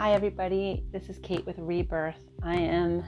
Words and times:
Hi 0.00 0.14
everybody, 0.14 0.82
this 0.92 1.10
is 1.10 1.18
Kate 1.18 1.44
with 1.44 1.58
Rebirth. 1.58 2.16
I 2.42 2.54
am 2.56 3.04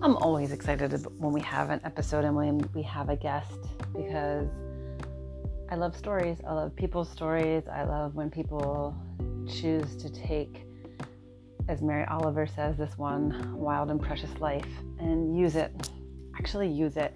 I'm 0.00 0.14
always 0.18 0.52
excited 0.52 0.92
when 1.18 1.32
we 1.32 1.40
have 1.40 1.70
an 1.70 1.80
episode 1.82 2.24
and 2.24 2.36
when 2.36 2.60
we 2.72 2.84
have 2.84 3.08
a 3.08 3.16
guest 3.16 3.58
because 3.92 4.46
I 5.68 5.74
love 5.74 5.96
stories. 5.96 6.38
I 6.46 6.52
love 6.52 6.76
people's 6.76 7.10
stories. 7.10 7.64
I 7.66 7.82
love 7.82 8.14
when 8.14 8.30
people 8.30 8.96
choose 9.48 9.96
to 9.96 10.08
take 10.08 10.62
as 11.68 11.82
Mary 11.82 12.04
Oliver 12.04 12.46
says 12.46 12.76
this 12.76 12.96
one 12.96 13.52
wild 13.56 13.90
and 13.90 14.00
precious 14.00 14.38
life 14.38 14.68
and 15.00 15.36
use 15.36 15.56
it. 15.56 15.90
Actually 16.38 16.68
use 16.68 16.96
it. 16.96 17.12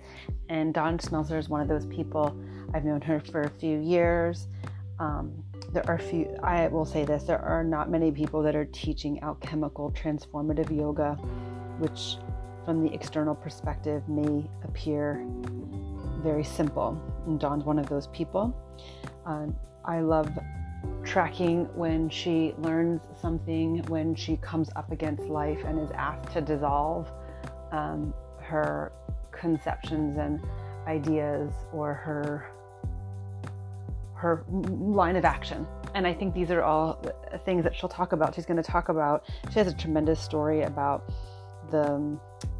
And 0.48 0.74
Dawn 0.74 0.98
Smeltzer 0.98 1.38
is 1.38 1.48
one 1.48 1.60
of 1.60 1.68
those 1.68 1.86
people. 1.86 2.36
I've 2.74 2.84
known 2.84 3.00
her 3.02 3.20
for 3.20 3.42
a 3.42 3.50
few 3.50 3.78
years. 3.78 4.48
Um, 4.98 5.44
there 5.72 5.88
are 5.88 5.98
few 5.98 6.36
i 6.42 6.66
will 6.68 6.84
say 6.84 7.04
this 7.04 7.24
there 7.24 7.40
are 7.40 7.62
not 7.62 7.90
many 7.90 8.10
people 8.10 8.42
that 8.42 8.56
are 8.56 8.64
teaching 8.66 9.22
alchemical 9.22 9.92
transformative 9.92 10.74
yoga 10.74 11.14
which 11.78 12.16
from 12.64 12.84
the 12.84 12.92
external 12.92 13.34
perspective 13.34 14.06
may 14.08 14.48
appear 14.64 15.24
very 16.22 16.44
simple. 16.44 17.00
And 17.26 17.40
dawn's 17.40 17.64
one 17.64 17.78
of 17.78 17.88
those 17.88 18.06
people. 18.08 18.54
Uh, 19.26 19.46
i 19.84 20.00
love 20.00 20.30
tracking 21.04 21.64
when 21.74 22.08
she 22.10 22.54
learns 22.58 23.00
something 23.20 23.82
when 23.88 24.14
she 24.14 24.36
comes 24.36 24.68
up 24.76 24.92
against 24.92 25.24
life 25.24 25.58
and 25.64 25.78
is 25.78 25.90
asked 25.92 26.30
to 26.32 26.40
dissolve 26.40 27.10
um, 27.72 28.12
her 28.40 28.92
conceptions 29.32 30.18
and 30.18 30.40
ideas 30.86 31.52
or 31.72 31.94
her 31.94 32.49
her 34.20 34.44
line 34.48 35.16
of 35.16 35.24
action. 35.24 35.66
And 35.94 36.06
I 36.06 36.12
think 36.12 36.34
these 36.34 36.50
are 36.50 36.62
all 36.62 37.02
things 37.46 37.64
that 37.64 37.74
she'll 37.74 37.88
talk 37.88 38.12
about. 38.12 38.34
She's 38.34 38.44
going 38.44 38.62
to 38.62 38.70
talk 38.70 38.90
about, 38.90 39.24
she 39.50 39.58
has 39.58 39.66
a 39.66 39.72
tremendous 39.74 40.20
story 40.20 40.62
about 40.62 41.10
the, 41.70 42.18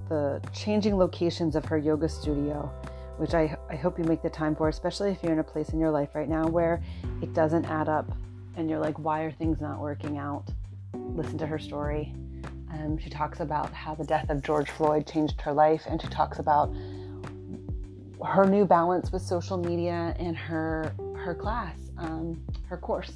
the 0.09 0.41
changing 0.55 0.97
locations 0.97 1.55
of 1.57 1.65
her 1.67 1.77
yoga 1.77 2.09
studio, 2.09 2.73
which 3.19 3.35
I, 3.35 3.57
I 3.69 3.77
hope 3.77 3.99
you 3.99 4.05
make 4.05 4.23
the 4.23 4.31
time 4.31 4.57
for, 4.57 4.69
especially 4.71 5.11
if 5.11 5.23
you're 5.23 5.35
in 5.35 5.39
a 5.39 5.45
place 5.45 5.69
in 5.69 5.79
your 5.79 5.91
life 5.91 6.15
right 6.15 6.29
now 6.29 6.49
where 6.49 6.83
it 7.21 7.35
doesn't 7.35 7.67
add 7.67 7.91
up 7.91 8.11
and 8.57 8.71
you're 8.71 8.81
like, 8.81 8.99
why 8.99 9.21
are 9.21 9.31
things 9.31 9.61
not 9.61 9.81
working 9.81 10.17
out? 10.17 10.45
Listen 10.95 11.37
to 11.39 11.47
her 11.47 11.59
story. 11.59 12.15
Um, 12.73 12.97
she 12.97 13.11
talks 13.11 13.41
about 13.41 13.71
how 13.73 13.95
the 13.95 14.05
death 14.05 14.31
of 14.31 14.43
George 14.43 14.71
Floyd 14.71 15.07
changed 15.07 15.41
her 15.43 15.53
life, 15.53 15.83
and 15.89 16.01
she 16.01 16.09
talks 16.09 16.39
about 16.39 16.73
her 18.25 18.47
new 18.47 18.65
balance 18.65 19.13
with 19.13 19.23
social 19.23 19.59
media 19.59 20.15
and 20.19 20.37
her 20.37 20.93
her 21.21 21.35
class, 21.35 21.77
um, 21.99 22.43
her 22.67 22.79
course, 22.79 23.13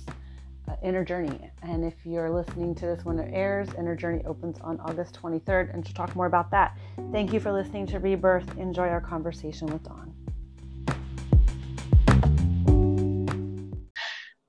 uh, 0.69 0.77
Inner 0.83 1.05
Journey. 1.05 1.51
And 1.63 1.85
if 1.85 1.95
you're 2.05 2.31
listening 2.31 2.75
to 2.77 2.87
this 2.87 3.05
when 3.05 3.19
it 3.19 3.31
airs, 3.33 3.69
Inner 3.79 3.97
Journey 3.97 4.23
opens 4.27 4.61
on 4.61 4.79
August 4.81 5.19
23rd, 5.21 5.73
and 5.73 5.87
she'll 5.87 5.95
talk 5.95 6.15
more 6.15 6.27
about 6.27 6.51
that. 6.51 6.77
Thank 7.13 7.33
you 7.33 7.41
for 7.41 7.51
listening 7.53 7.87
to 7.89 7.99
Rebirth. 7.99 8.59
Enjoy 8.59 8.89
our 8.89 9.01
conversation 9.01 9.69
with 9.69 9.83
Dawn. 9.85 10.13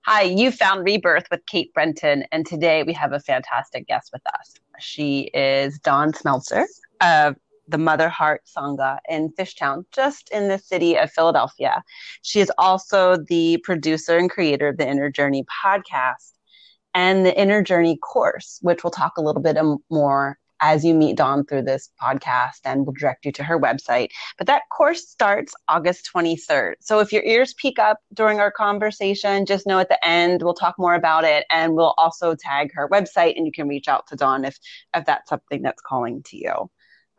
Hi, 0.06 0.22
you 0.22 0.52
found 0.52 0.86
Rebirth 0.86 1.26
with 1.32 1.46
Kate 1.48 1.74
Brenton, 1.74 2.26
and 2.32 2.46
today 2.46 2.84
we 2.84 2.94
have 2.94 3.14
a 3.14 3.20
fantastic 3.20 3.88
guest 3.88 4.10
with 4.14 4.22
us. 4.28 4.54
She 4.80 5.32
is 5.34 5.80
Dawn 5.80 6.12
Smeltzer 6.12 6.66
the 7.68 7.78
Mother 7.78 8.10
Heart 8.10 8.42
Sangha 8.46 9.00
in 9.10 9.30
Fishtown, 9.38 9.86
just 9.92 10.30
in 10.30 10.48
the 10.48 10.60
city 10.60 10.98
of 10.98 11.12
Philadelphia. 11.12 11.84
She 12.22 12.40
is 12.40 12.52
also 12.58 13.18
the 13.28 13.58
producer 13.64 14.18
and 14.18 14.30
creator 14.30 14.70
of 14.70 14.78
the 14.78 14.88
Inner 14.88 15.10
Journey 15.10 15.46
podcast 15.64 16.34
and 16.94 17.26
the 17.26 17.38
Inner 17.38 17.62
Journey 17.62 17.98
course, 17.98 18.60
which 18.62 18.84
we'll 18.84 18.92
talk 18.92 19.18
a 19.18 19.22
little 19.22 19.42
bit 19.42 19.58
more 19.90 20.38
as 20.62 20.86
you 20.86 20.94
meet 20.94 21.18
Dawn 21.18 21.46
through 21.46 21.64
this 21.64 21.90
podcast 22.02 22.62
and 22.64 22.86
we'll 22.86 22.96
direct 22.98 23.26
you 23.26 23.32
to 23.34 23.44
her 23.44 23.60
website. 23.60 24.10
But 24.38 24.48
that 24.48 24.64
course 24.72 25.08
starts 25.08 25.54
August 25.68 26.10
23rd. 26.14 26.76
So 26.80 27.00
if 27.00 27.12
your 27.12 27.24
ears 27.24 27.54
peak 27.56 27.78
up 27.80 28.00
during 28.14 28.40
our 28.40 28.52
conversation, 28.52 29.46
just 29.46 29.68
know 29.68 29.80
at 29.80 29.90
the 29.90 30.08
end 30.08 30.42
we'll 30.42 30.54
talk 30.54 30.76
more 30.78 30.96
about 30.96 31.24
it 31.24 31.46
and 31.52 31.76
we'll 31.76 31.94
also 31.98 32.36
tag 32.36 32.72
her 32.74 32.88
website 32.90 33.36
and 33.36 33.46
you 33.46 33.52
can 33.52 33.68
reach 33.68 33.88
out 33.88 34.08
to 34.08 34.16
Dawn 34.16 34.46
if 34.46 34.58
if 34.96 35.06
that's 35.06 35.30
something 35.30 35.62
that's 35.62 35.82
calling 35.82 36.24
to 36.24 36.38
you. 36.38 36.70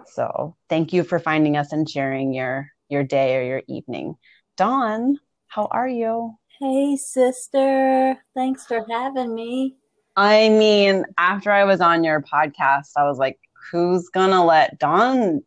So 0.09 0.57
thank 0.69 0.93
you 0.93 1.03
for 1.03 1.19
finding 1.19 1.57
us 1.57 1.73
and 1.73 1.89
sharing 1.89 2.33
your 2.33 2.71
your 2.89 3.03
day 3.03 3.37
or 3.37 3.43
your 3.43 3.63
evening. 3.69 4.15
Dawn, 4.57 5.19
how 5.49 5.67
are 5.71 5.89
you? 5.89 6.35
Hey 6.61 6.97
sister, 6.97 8.17
thanks 8.35 8.67
for 8.67 8.87
having 8.91 9.35
me. 9.35 9.77
I 10.17 10.49
mean, 10.49 11.05
after 11.19 11.51
I 11.51 11.65
was 11.65 11.81
on 11.81 12.03
your 12.03 12.23
podcast, 12.23 12.93
I 12.97 13.05
was 13.05 13.19
like, 13.19 13.39
who's 13.71 14.09
gonna 14.09 14.45
let 14.45 14.79
Dawn 14.79 15.43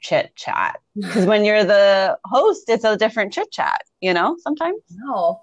chit 0.00 0.34
chat? 0.36 0.80
Because 1.00 1.24
when 1.24 1.44
you're 1.44 1.64
the 1.64 2.18
host, 2.26 2.68
it's 2.68 2.84
a 2.84 2.96
different 2.96 3.32
chit 3.32 3.50
chat, 3.50 3.80
you 4.00 4.12
know, 4.12 4.36
sometimes. 4.40 4.82
No. 4.90 5.40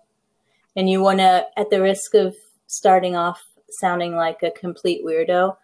And 0.75 0.87
you 0.87 1.01
wanna, 1.01 1.45
at 1.57 1.71
the 1.71 1.81
risk 1.81 2.13
of 2.13 2.35
starting 2.67 3.15
off 3.15 3.43
sounding 3.69 4.15
like 4.15 4.43
a 4.43 4.51
complete 4.51 5.03
weirdo, 5.03 5.55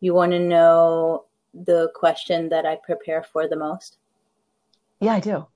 you 0.00 0.14
wanna 0.14 0.38
know 0.38 1.26
the 1.64 1.90
question 1.94 2.48
that 2.50 2.66
I 2.66 2.76
prepare 2.76 3.24
for 3.32 3.48
the 3.48 3.56
most? 3.56 3.98
Yeah, 5.00 5.14
I 5.14 5.20
do. 5.20 5.46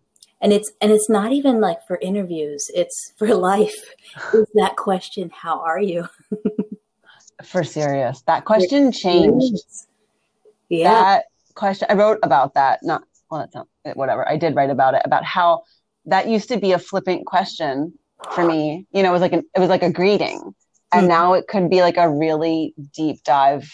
And 0.40 0.52
it's 0.52 0.72
and 0.80 0.90
it's 0.90 1.10
not 1.10 1.32
even 1.32 1.60
like 1.60 1.78
for 1.86 1.98
interviews, 2.00 2.70
it's 2.74 3.12
for 3.18 3.34
life. 3.34 3.94
Is 4.32 4.46
that 4.54 4.76
question, 4.76 5.30
how 5.34 5.60
are 5.60 5.80
you? 5.80 6.08
for 7.44 7.64
serious. 7.64 8.22
That 8.22 8.44
question 8.44 8.92
changed. 8.92 9.64
Yeah. 10.68 10.92
That 10.92 11.24
question 11.54 11.88
I 11.90 11.94
wrote 11.94 12.18
about 12.22 12.54
that, 12.54 12.80
not 12.82 13.02
well 13.30 13.40
that's 13.40 13.54
not 13.54 13.68
whatever. 13.94 14.26
I 14.28 14.36
did 14.36 14.54
write 14.54 14.70
about 14.70 14.94
it 14.94 15.02
about 15.04 15.24
how 15.24 15.64
that 16.06 16.28
used 16.28 16.48
to 16.48 16.58
be 16.58 16.72
a 16.72 16.78
flippant 16.78 17.26
question 17.26 17.92
for 18.32 18.44
me. 18.44 18.86
You 18.92 19.02
know, 19.02 19.10
it 19.10 19.12
was 19.12 19.22
like 19.22 19.32
an 19.32 19.44
it 19.54 19.60
was 19.60 19.68
like 19.68 19.82
a 19.82 19.92
greeting. 19.92 20.54
And 20.92 21.02
mm-hmm. 21.02 21.08
now 21.08 21.34
it 21.34 21.46
could 21.48 21.70
be 21.70 21.82
like 21.82 21.96
a 21.96 22.10
really 22.10 22.74
deep 22.94 23.22
dive 23.24 23.70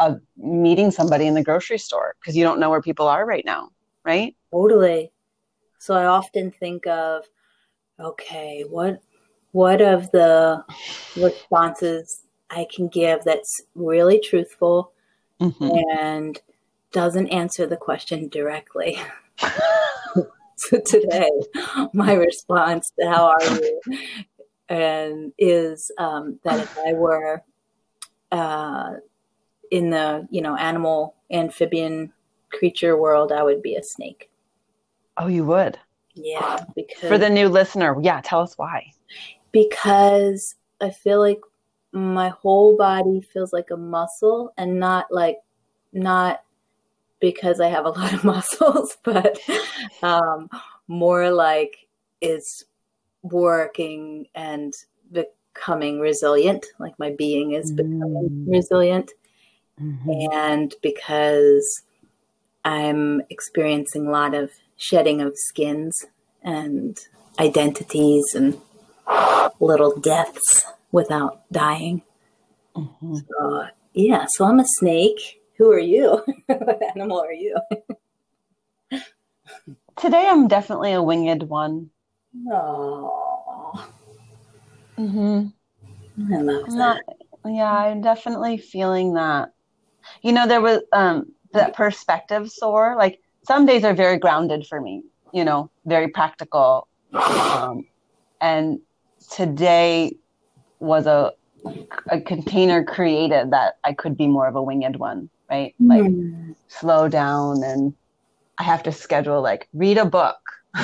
of 0.00 0.20
meeting 0.36 0.90
somebody 0.90 1.26
in 1.26 1.34
the 1.34 1.42
grocery 1.42 1.78
store 1.78 2.14
because 2.20 2.36
you 2.36 2.44
don't 2.44 2.60
know 2.60 2.70
where 2.70 2.82
people 2.82 3.08
are 3.08 3.26
right 3.26 3.44
now, 3.44 3.70
right? 4.04 4.36
Totally. 4.52 5.12
So 5.78 5.94
I 5.94 6.06
often 6.06 6.50
think 6.50 6.86
of, 6.86 7.24
okay, 7.98 8.64
what 8.68 9.00
what 9.52 9.80
of 9.80 10.10
the 10.10 10.64
responses 11.16 12.22
I 12.50 12.66
can 12.74 12.88
give 12.88 13.24
that's 13.24 13.60
really 13.74 14.20
truthful 14.20 14.92
mm-hmm. 15.40 15.70
and 16.00 16.40
doesn't 16.92 17.28
answer 17.28 17.66
the 17.66 17.76
question 17.76 18.28
directly. 18.28 18.98
so 20.56 20.80
today, 20.84 21.30
my 21.92 22.12
response 22.14 22.92
to 22.98 23.08
how 23.08 23.26
are 23.26 23.54
you 23.54 23.80
and 24.68 25.32
is 25.38 25.90
um, 25.98 26.38
that 26.44 26.60
if 26.60 26.78
I 26.78 26.92
were 26.92 27.42
uh, 28.30 28.94
in 29.70 29.90
the 29.90 30.26
you 30.30 30.40
know 30.40 30.56
animal 30.56 31.14
amphibian 31.30 32.12
creature 32.50 32.96
world, 32.96 33.32
I 33.32 33.42
would 33.42 33.62
be 33.62 33.76
a 33.76 33.82
snake. 33.82 34.30
Oh, 35.16 35.26
you 35.26 35.44
would? 35.44 35.78
Yeah, 36.14 36.64
because 36.74 37.08
for 37.08 37.18
the 37.18 37.30
new 37.30 37.48
listener, 37.48 37.96
yeah, 38.00 38.20
tell 38.22 38.40
us 38.40 38.56
why. 38.56 38.92
Because 39.52 40.56
I 40.80 40.90
feel 40.90 41.20
like 41.20 41.40
my 41.92 42.28
whole 42.28 42.76
body 42.76 43.20
feels 43.20 43.52
like 43.52 43.70
a 43.70 43.76
muscle, 43.76 44.52
and 44.56 44.80
not 44.80 45.06
like 45.10 45.38
not 45.92 46.42
because 47.20 47.60
I 47.60 47.68
have 47.68 47.84
a 47.84 47.90
lot 47.98 48.12
of 48.12 48.24
muscles, 48.24 48.96
but 49.02 49.38
um, 50.02 50.48
more 50.86 51.30
like 51.30 51.88
it's 52.20 52.64
working 53.22 54.26
and 54.34 54.74
becoming 55.12 56.00
resilient. 56.00 56.66
Like 56.78 56.98
my 56.98 57.14
being 57.16 57.52
is 57.52 57.72
becoming 57.72 58.28
mm. 58.30 58.44
resilient. 58.48 59.12
Mm-hmm. 59.80 60.32
And 60.32 60.74
because 60.82 61.82
I'm 62.64 63.22
experiencing 63.30 64.06
a 64.06 64.10
lot 64.10 64.34
of 64.34 64.50
shedding 64.76 65.20
of 65.20 65.32
skins 65.34 66.04
and 66.42 66.98
identities 67.38 68.34
and 68.34 68.60
little 69.60 69.98
deaths 69.98 70.66
without 70.92 71.42
dying. 71.52 72.02
Mm-hmm. 72.76 73.16
So, 73.16 73.66
yeah, 73.94 74.26
so 74.30 74.44
I'm 74.44 74.60
a 74.60 74.66
snake. 74.66 75.40
Who 75.56 75.70
are 75.70 75.78
you? 75.78 76.22
what 76.46 76.82
animal 76.94 77.20
are 77.20 77.32
you? 77.32 77.56
Today 79.96 80.28
I'm 80.28 80.46
definitely 80.46 80.92
a 80.92 81.02
winged 81.02 81.42
one. 81.42 81.90
Oh. 82.50 83.88
Mhm. 84.96 85.52
I 86.32 86.36
love 86.36 86.66
that. 86.66 86.74
Not, 86.74 87.00
yeah, 87.44 87.72
I'm 87.72 88.00
definitely 88.00 88.58
feeling 88.58 89.14
that 89.14 89.52
you 90.22 90.32
know, 90.32 90.46
there 90.46 90.60
was 90.60 90.82
um, 90.92 91.26
that 91.52 91.74
perspective 91.74 92.50
soar. 92.50 92.96
Like 92.96 93.18
some 93.46 93.66
days 93.66 93.84
are 93.84 93.94
very 93.94 94.18
grounded 94.18 94.66
for 94.66 94.80
me, 94.80 95.02
you 95.32 95.44
know, 95.44 95.70
very 95.86 96.08
practical. 96.08 96.88
Um, 97.50 97.84
and 98.40 98.80
today 99.32 100.16
was 100.80 101.06
a 101.06 101.32
a 102.10 102.20
container 102.20 102.84
created 102.84 103.50
that 103.50 103.74
I 103.84 103.92
could 103.92 104.16
be 104.16 104.26
more 104.26 104.46
of 104.46 104.56
a 104.56 104.62
winged 104.62 104.96
one, 104.96 105.30
right? 105.50 105.74
Like 105.88 106.02
Mm. 106.02 106.54
slow 106.68 107.08
down 107.08 107.62
and 107.62 107.94
I 108.58 108.64
have 108.64 108.82
to 108.84 108.92
schedule 108.92 109.42
like 109.42 109.68
read 109.72 109.98
a 109.98 110.04
book. 110.06 110.38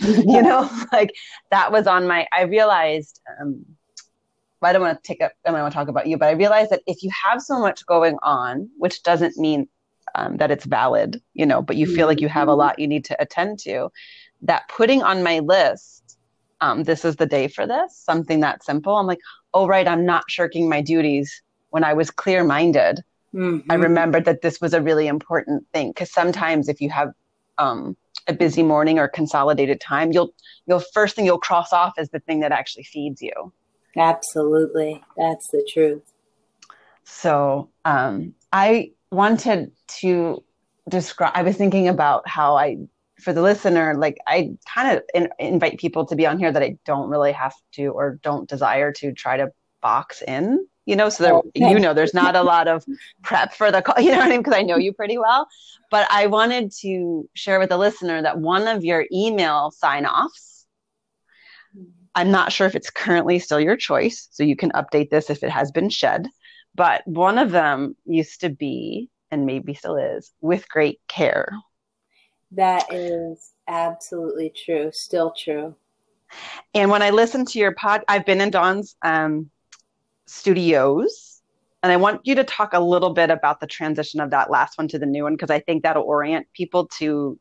you 0.00 0.42
know, 0.42 0.68
like 0.92 1.12
that 1.50 1.72
was 1.72 1.86
on 1.86 2.06
my 2.06 2.26
I 2.32 2.42
realized 2.42 3.20
um 3.40 3.64
I 4.62 4.72
don't 4.72 4.82
want 4.82 5.02
to 5.02 5.06
take 5.06 5.22
up 5.22 5.32
I 5.44 5.50
don't 5.50 5.60
want 5.60 5.72
to 5.72 5.76
talk 5.76 5.88
about 5.88 6.06
you, 6.06 6.16
but 6.16 6.28
I 6.28 6.32
realized 6.32 6.70
that 6.70 6.82
if 6.86 7.02
you 7.02 7.10
have 7.24 7.42
so 7.42 7.58
much 7.58 7.86
going 7.86 8.16
on, 8.22 8.68
which 8.78 9.02
doesn't 9.02 9.36
mean 9.36 9.68
um, 10.14 10.36
that 10.38 10.50
it's 10.50 10.64
valid, 10.64 11.20
you 11.34 11.46
know, 11.46 11.62
but 11.62 11.76
you 11.76 11.86
feel 11.86 12.06
like 12.06 12.20
you 12.20 12.28
have 12.28 12.48
a 12.48 12.54
lot 12.54 12.78
you 12.78 12.88
need 12.88 13.04
to 13.06 13.22
attend 13.22 13.58
to, 13.60 13.90
that 14.42 14.68
putting 14.68 15.02
on 15.02 15.22
my 15.22 15.38
list, 15.38 16.18
um, 16.60 16.82
this 16.84 17.04
is 17.04 17.16
the 17.16 17.26
day 17.26 17.48
for 17.48 17.66
this, 17.66 17.96
something 17.96 18.40
that 18.40 18.64
simple. 18.64 18.96
I'm 18.96 19.06
like, 19.06 19.20
oh, 19.54 19.66
right, 19.66 19.86
I'm 19.86 20.04
not 20.04 20.24
shirking 20.28 20.68
my 20.68 20.80
duties 20.82 21.42
when 21.70 21.84
I 21.84 21.94
was 21.94 22.10
clear 22.10 22.44
minded. 22.44 23.02
Mhm. 23.34 23.64
I 23.70 23.74
remembered 23.74 24.24
that 24.24 24.42
this 24.42 24.60
was 24.60 24.74
a 24.74 24.82
really 24.82 25.06
important 25.06 25.64
thing 25.72 25.90
because 25.90 26.12
sometimes 26.12 26.68
if 26.68 26.80
you 26.80 26.90
have 26.90 27.12
um, 27.58 27.96
a 28.26 28.32
busy 28.32 28.62
morning 28.62 28.98
or 28.98 29.08
consolidated 29.08 29.80
time, 29.80 30.12
you'll 30.12 30.34
you'll 30.66 30.82
first 30.92 31.14
thing 31.16 31.24
you'll 31.24 31.38
cross 31.38 31.72
off 31.72 31.92
is 31.98 32.08
the 32.10 32.20
thing 32.20 32.40
that 32.40 32.52
actually 32.52 32.84
feeds 32.84 33.22
you. 33.22 33.52
Absolutely. 33.96 35.02
That's 35.16 35.48
the 35.48 35.68
truth. 35.72 36.02
So 37.04 37.70
um, 37.84 38.34
I 38.52 38.92
wanted 39.10 39.72
to 40.00 40.44
describe. 40.88 41.32
I 41.34 41.42
was 41.42 41.56
thinking 41.56 41.88
about 41.88 42.28
how 42.28 42.56
I, 42.56 42.76
for 43.20 43.32
the 43.32 43.42
listener, 43.42 43.94
like 43.96 44.18
I 44.26 44.52
kind 44.72 44.96
of 44.96 45.02
in, 45.14 45.28
invite 45.38 45.78
people 45.78 46.06
to 46.06 46.16
be 46.16 46.26
on 46.26 46.38
here 46.38 46.52
that 46.52 46.62
I 46.62 46.78
don't 46.84 47.10
really 47.10 47.32
have 47.32 47.54
to 47.72 47.86
or 47.88 48.18
don't 48.22 48.48
desire 48.48 48.92
to 48.92 49.12
try 49.12 49.36
to 49.36 49.52
box 49.82 50.22
in. 50.26 50.66
You 50.86 50.96
know, 50.96 51.08
so 51.08 51.24
that 51.24 51.34
Okay. 51.34 51.50
you 51.54 51.78
know, 51.78 51.94
there's 51.94 52.14
not 52.14 52.34
a 52.36 52.42
lot 52.42 52.66
of 52.66 52.84
prep 53.22 53.54
for 53.54 53.70
the 53.70 53.82
call. 53.82 53.94
You 54.02 54.10
know 54.10 54.18
what 54.18 54.26
I 54.26 54.30
mean? 54.30 54.40
Because 54.40 54.54
I 54.54 54.62
know 54.62 54.76
you 54.76 54.92
pretty 54.92 55.18
well. 55.18 55.46
But 55.90 56.06
I 56.10 56.26
wanted 56.26 56.72
to 56.80 57.28
share 57.34 57.58
with 57.58 57.68
the 57.68 57.78
listener 57.78 58.22
that 58.22 58.38
one 58.38 58.66
of 58.68 58.84
your 58.84 59.04
email 59.12 59.70
sign 59.72 60.06
offs. 60.06 60.49
I'm 62.14 62.30
not 62.30 62.52
sure 62.52 62.66
if 62.66 62.74
it's 62.74 62.90
currently 62.90 63.38
still 63.38 63.60
your 63.60 63.76
choice, 63.76 64.28
so 64.30 64.42
you 64.42 64.56
can 64.56 64.70
update 64.72 65.10
this 65.10 65.30
if 65.30 65.42
it 65.42 65.50
has 65.50 65.70
been 65.70 65.90
shed. 65.90 66.26
But 66.74 67.06
one 67.06 67.38
of 67.38 67.50
them 67.50 67.96
used 68.04 68.40
to 68.40 68.48
be, 68.48 69.10
and 69.30 69.46
maybe 69.46 69.74
still 69.74 69.96
is, 69.96 70.32
with 70.40 70.68
great 70.68 71.00
care. 71.08 71.48
That 72.52 72.92
is 72.92 73.52
absolutely 73.68 74.52
true. 74.64 74.90
Still 74.92 75.32
true. 75.36 75.74
And 76.74 76.90
when 76.90 77.02
I 77.02 77.10
listen 77.10 77.44
to 77.46 77.58
your 77.58 77.72
pod, 77.72 78.02
I've 78.08 78.26
been 78.26 78.40
in 78.40 78.50
Dawn's 78.50 78.96
um, 79.02 79.50
studios, 80.26 81.42
and 81.82 81.92
I 81.92 81.96
want 81.96 82.20
you 82.24 82.34
to 82.36 82.44
talk 82.44 82.72
a 82.72 82.80
little 82.80 83.10
bit 83.10 83.30
about 83.30 83.60
the 83.60 83.66
transition 83.66 84.20
of 84.20 84.30
that 84.30 84.50
last 84.50 84.78
one 84.78 84.88
to 84.88 84.98
the 84.98 85.06
new 85.06 85.24
one 85.24 85.34
because 85.34 85.50
I 85.50 85.60
think 85.60 85.82
that'll 85.82 86.02
orient 86.02 86.46
people 86.52 86.86
to 86.98 87.38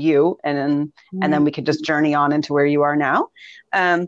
you, 0.00 0.38
and 0.44 0.56
then 0.56 0.92
and 1.22 1.32
then 1.32 1.44
we 1.44 1.50
could 1.50 1.66
just 1.66 1.84
journey 1.84 2.14
on 2.14 2.32
into 2.32 2.52
where 2.52 2.66
you 2.66 2.82
are 2.82 2.96
now. 2.96 3.28
Um, 3.72 4.06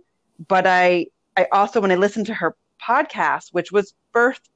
but 0.48 0.66
I, 0.66 1.06
I 1.37 1.46
also 1.52 1.81
when 1.81 1.92
I 1.92 1.96
listened 1.96 2.26
to 2.26 2.34
her 2.34 2.56
podcast, 2.87 3.48
which 3.52 3.72
was 3.72 3.94
birthed 4.14 4.48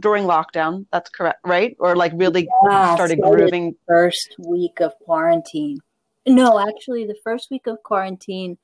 during 0.00 0.24
lockdown, 0.24 0.86
that's 0.92 1.10
correct, 1.10 1.40
right? 1.44 1.76
Or 1.78 1.96
like 1.96 2.12
really 2.14 2.48
Yeah, 2.64 2.94
started 2.94 3.18
started 3.18 3.38
grooving. 3.38 3.76
first 3.86 4.34
week 4.38 4.80
of 4.80 4.92
quarantine. 5.04 5.78
No, 6.26 6.58
actually, 6.58 7.06
the 7.06 7.16
first 7.24 7.50
week 7.50 7.66
of 7.66 7.82
quarantine, 7.82 8.58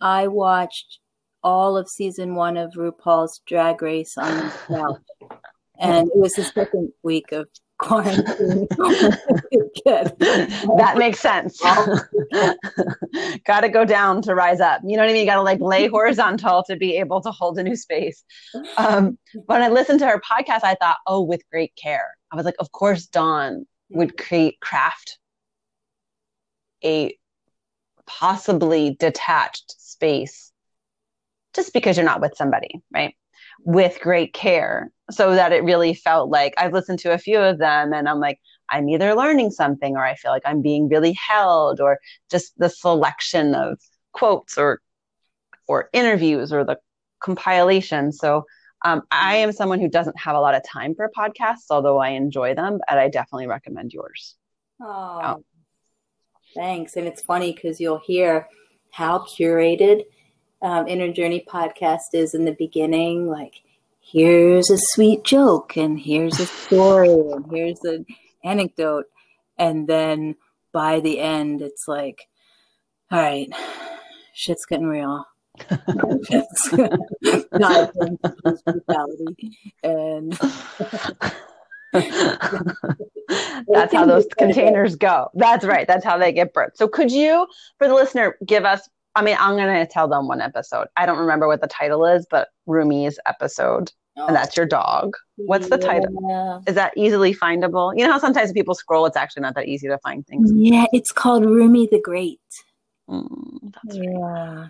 I 0.00 0.26
watched 0.28 0.98
all 1.42 1.76
of 1.76 1.88
season 1.88 2.34
one 2.34 2.56
of 2.56 2.72
RuPaul's 2.72 3.40
Drag 3.46 3.80
Race 3.82 4.18
on 4.18 4.36
the 4.36 4.52
couch, 4.68 5.30
and 5.80 6.08
it 6.08 6.16
was 6.16 6.32
the 6.32 6.44
second 6.44 6.92
week 7.02 7.32
of 7.32 7.48
quarantine. 7.78 8.66
That 9.86 10.96
makes 10.96 11.20
sense. 11.20 11.60
got 13.46 13.60
to 13.60 13.68
go 13.68 13.84
down 13.84 14.22
to 14.22 14.34
rise 14.34 14.60
up. 14.60 14.82
You 14.84 14.96
know 14.96 15.02
what 15.02 15.10
I 15.10 15.12
mean? 15.12 15.22
You 15.22 15.26
got 15.26 15.36
to 15.36 15.42
like 15.42 15.60
lay 15.60 15.86
horizontal 15.88 16.64
to 16.64 16.76
be 16.76 16.96
able 16.96 17.20
to 17.22 17.30
hold 17.30 17.58
a 17.58 17.62
new 17.62 17.76
space. 17.76 18.22
Um, 18.76 19.18
when 19.46 19.62
I 19.62 19.68
listened 19.68 20.00
to 20.00 20.06
her 20.06 20.20
podcast, 20.20 20.64
I 20.64 20.76
thought, 20.80 20.98
oh, 21.06 21.22
with 21.22 21.42
great 21.50 21.72
care. 21.76 22.14
I 22.30 22.36
was 22.36 22.44
like, 22.44 22.56
of 22.58 22.70
course, 22.72 23.06
Dawn 23.06 23.66
would 23.90 24.18
create 24.18 24.60
craft 24.60 25.18
a 26.84 27.16
possibly 28.06 28.96
detached 28.98 29.74
space 29.80 30.52
just 31.54 31.72
because 31.72 31.96
you're 31.96 32.06
not 32.06 32.20
with 32.20 32.36
somebody, 32.36 32.80
right? 32.92 33.14
With 33.68 34.00
great 34.00 34.32
care, 34.32 34.90
so 35.10 35.34
that 35.34 35.52
it 35.52 35.62
really 35.62 35.92
felt 35.92 36.30
like 36.30 36.54
I've 36.56 36.72
listened 36.72 37.00
to 37.00 37.12
a 37.12 37.18
few 37.18 37.38
of 37.38 37.58
them 37.58 37.92
and 37.92 38.08
I'm 38.08 38.18
like, 38.18 38.40
I'm 38.70 38.88
either 38.88 39.14
learning 39.14 39.50
something 39.50 39.94
or 39.94 40.02
I 40.02 40.14
feel 40.14 40.30
like 40.30 40.46
I'm 40.46 40.62
being 40.62 40.88
really 40.88 41.12
held 41.12 41.78
or 41.78 41.98
just 42.30 42.54
the 42.56 42.70
selection 42.70 43.54
of 43.54 43.78
quotes 44.12 44.56
or 44.56 44.80
or 45.66 45.90
interviews 45.92 46.50
or 46.50 46.64
the 46.64 46.78
compilation. 47.20 48.10
So 48.10 48.44
um, 48.86 49.02
I 49.10 49.36
am 49.36 49.52
someone 49.52 49.80
who 49.80 49.90
doesn't 49.90 50.18
have 50.18 50.34
a 50.34 50.40
lot 50.40 50.54
of 50.54 50.62
time 50.66 50.94
for 50.94 51.10
podcasts, 51.14 51.68
although 51.68 51.98
I 51.98 52.10
enjoy 52.10 52.54
them, 52.54 52.78
and 52.88 52.98
I 52.98 53.10
definitely 53.10 53.48
recommend 53.48 53.92
yours. 53.92 54.34
Oh, 54.80 55.44
thanks. 56.54 56.96
And 56.96 57.06
it's 57.06 57.20
funny 57.20 57.52
because 57.52 57.80
you'll 57.80 58.00
hear 58.06 58.48
how 58.92 59.18
curated 59.18 60.04
um, 60.62 60.88
Inner 60.88 61.12
Journey 61.12 61.44
podcast 61.48 62.14
is 62.14 62.34
in 62.34 62.44
the 62.44 62.56
beginning. 62.58 63.26
Like, 63.26 63.62
here's 64.00 64.70
a 64.70 64.78
sweet 64.78 65.24
joke, 65.24 65.76
and 65.76 65.98
here's 65.98 66.40
a 66.40 66.46
story, 66.46 67.08
and 67.10 67.44
here's 67.50 67.82
an 67.84 68.06
anecdote. 68.44 69.06
And 69.58 69.86
then 69.86 70.36
by 70.72 71.00
the 71.00 71.20
end, 71.20 71.62
it's 71.62 71.88
like, 71.88 72.28
all 73.10 73.20
right, 73.20 73.48
shit's 74.34 74.66
getting 74.66 74.86
real. 74.86 75.24
And 79.82 80.38
That's 83.68 83.92
how 83.92 84.06
those 84.06 84.26
containers 84.36 84.96
go. 84.96 85.30
That's 85.34 85.64
right. 85.64 85.86
That's 85.86 86.04
how 86.04 86.18
they 86.18 86.32
get 86.32 86.54
birthed. 86.54 86.76
So, 86.76 86.88
could 86.88 87.10
you, 87.10 87.46
for 87.78 87.88
the 87.88 87.94
listener, 87.94 88.36
give 88.46 88.64
us? 88.64 88.88
I 89.18 89.22
mean, 89.22 89.36
I'm 89.40 89.56
going 89.56 89.84
to 89.84 89.92
tell 89.92 90.06
them 90.06 90.28
one 90.28 90.40
episode. 90.40 90.86
I 90.96 91.04
don't 91.04 91.18
remember 91.18 91.48
what 91.48 91.60
the 91.60 91.66
title 91.66 92.06
is, 92.06 92.24
but 92.30 92.50
Rumi's 92.66 93.18
episode, 93.26 93.90
and 94.14 94.36
that's 94.36 94.56
your 94.56 94.64
dog. 94.64 95.16
What's 95.34 95.68
the 95.68 95.76
title? 95.76 96.24
Yeah. 96.28 96.60
Is 96.68 96.76
that 96.76 96.92
easily 96.96 97.34
findable? 97.34 97.92
You 97.96 98.06
know 98.06 98.12
how 98.12 98.18
sometimes 98.20 98.52
people 98.52 98.76
scroll, 98.76 99.06
it's 99.06 99.16
actually 99.16 99.42
not 99.42 99.56
that 99.56 99.66
easy 99.66 99.88
to 99.88 99.98
find 99.98 100.24
things. 100.24 100.52
Yeah, 100.54 100.84
it's 100.92 101.10
called 101.10 101.44
Rumi 101.44 101.88
the 101.90 102.00
Great. 102.00 102.38
Mm, 103.10 103.72
that's 103.72 103.98
right. 103.98 104.08
Yeah. 104.08 104.66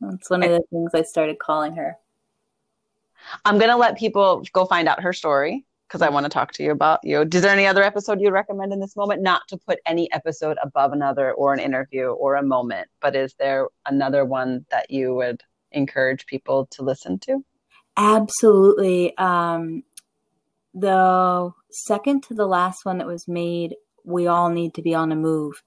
That's 0.00 0.28
one 0.28 0.42
of 0.42 0.50
the 0.50 0.62
things 0.70 0.90
I 0.94 1.02
started 1.02 1.38
calling 1.38 1.76
her. 1.76 1.96
I'm 3.44 3.58
going 3.58 3.70
to 3.70 3.76
let 3.76 3.96
people 3.96 4.44
go 4.52 4.64
find 4.64 4.88
out 4.88 5.00
her 5.04 5.12
story 5.12 5.64
because 5.92 6.00
I 6.00 6.08
want 6.08 6.24
to 6.24 6.30
talk 6.30 6.52
to 6.52 6.62
you 6.62 6.70
about 6.70 7.00
you. 7.02 7.20
Is 7.20 7.42
there 7.42 7.52
any 7.52 7.66
other 7.66 7.82
episode 7.82 8.18
you'd 8.18 8.32
recommend 8.32 8.72
in 8.72 8.80
this 8.80 8.96
moment? 8.96 9.20
Not 9.20 9.42
to 9.48 9.58
put 9.58 9.78
any 9.84 10.10
episode 10.10 10.56
above 10.62 10.94
another 10.94 11.34
or 11.34 11.52
an 11.52 11.60
interview 11.60 12.06
or 12.06 12.36
a 12.36 12.42
moment, 12.42 12.88
but 13.02 13.14
is 13.14 13.34
there 13.38 13.68
another 13.84 14.24
one 14.24 14.64
that 14.70 14.90
you 14.90 15.14
would 15.14 15.42
encourage 15.70 16.24
people 16.24 16.64
to 16.70 16.82
listen 16.82 17.18
to? 17.18 17.44
Absolutely. 17.98 19.14
Um, 19.18 19.82
the 20.72 21.50
second 21.70 22.22
to 22.22 22.34
the 22.34 22.46
last 22.46 22.86
one 22.86 22.96
that 22.96 23.06
was 23.06 23.28
made, 23.28 23.76
we 24.02 24.26
all 24.28 24.48
need 24.48 24.72
to 24.74 24.82
be 24.82 24.94
on 24.94 25.10
the 25.10 25.14
move. 25.14 25.62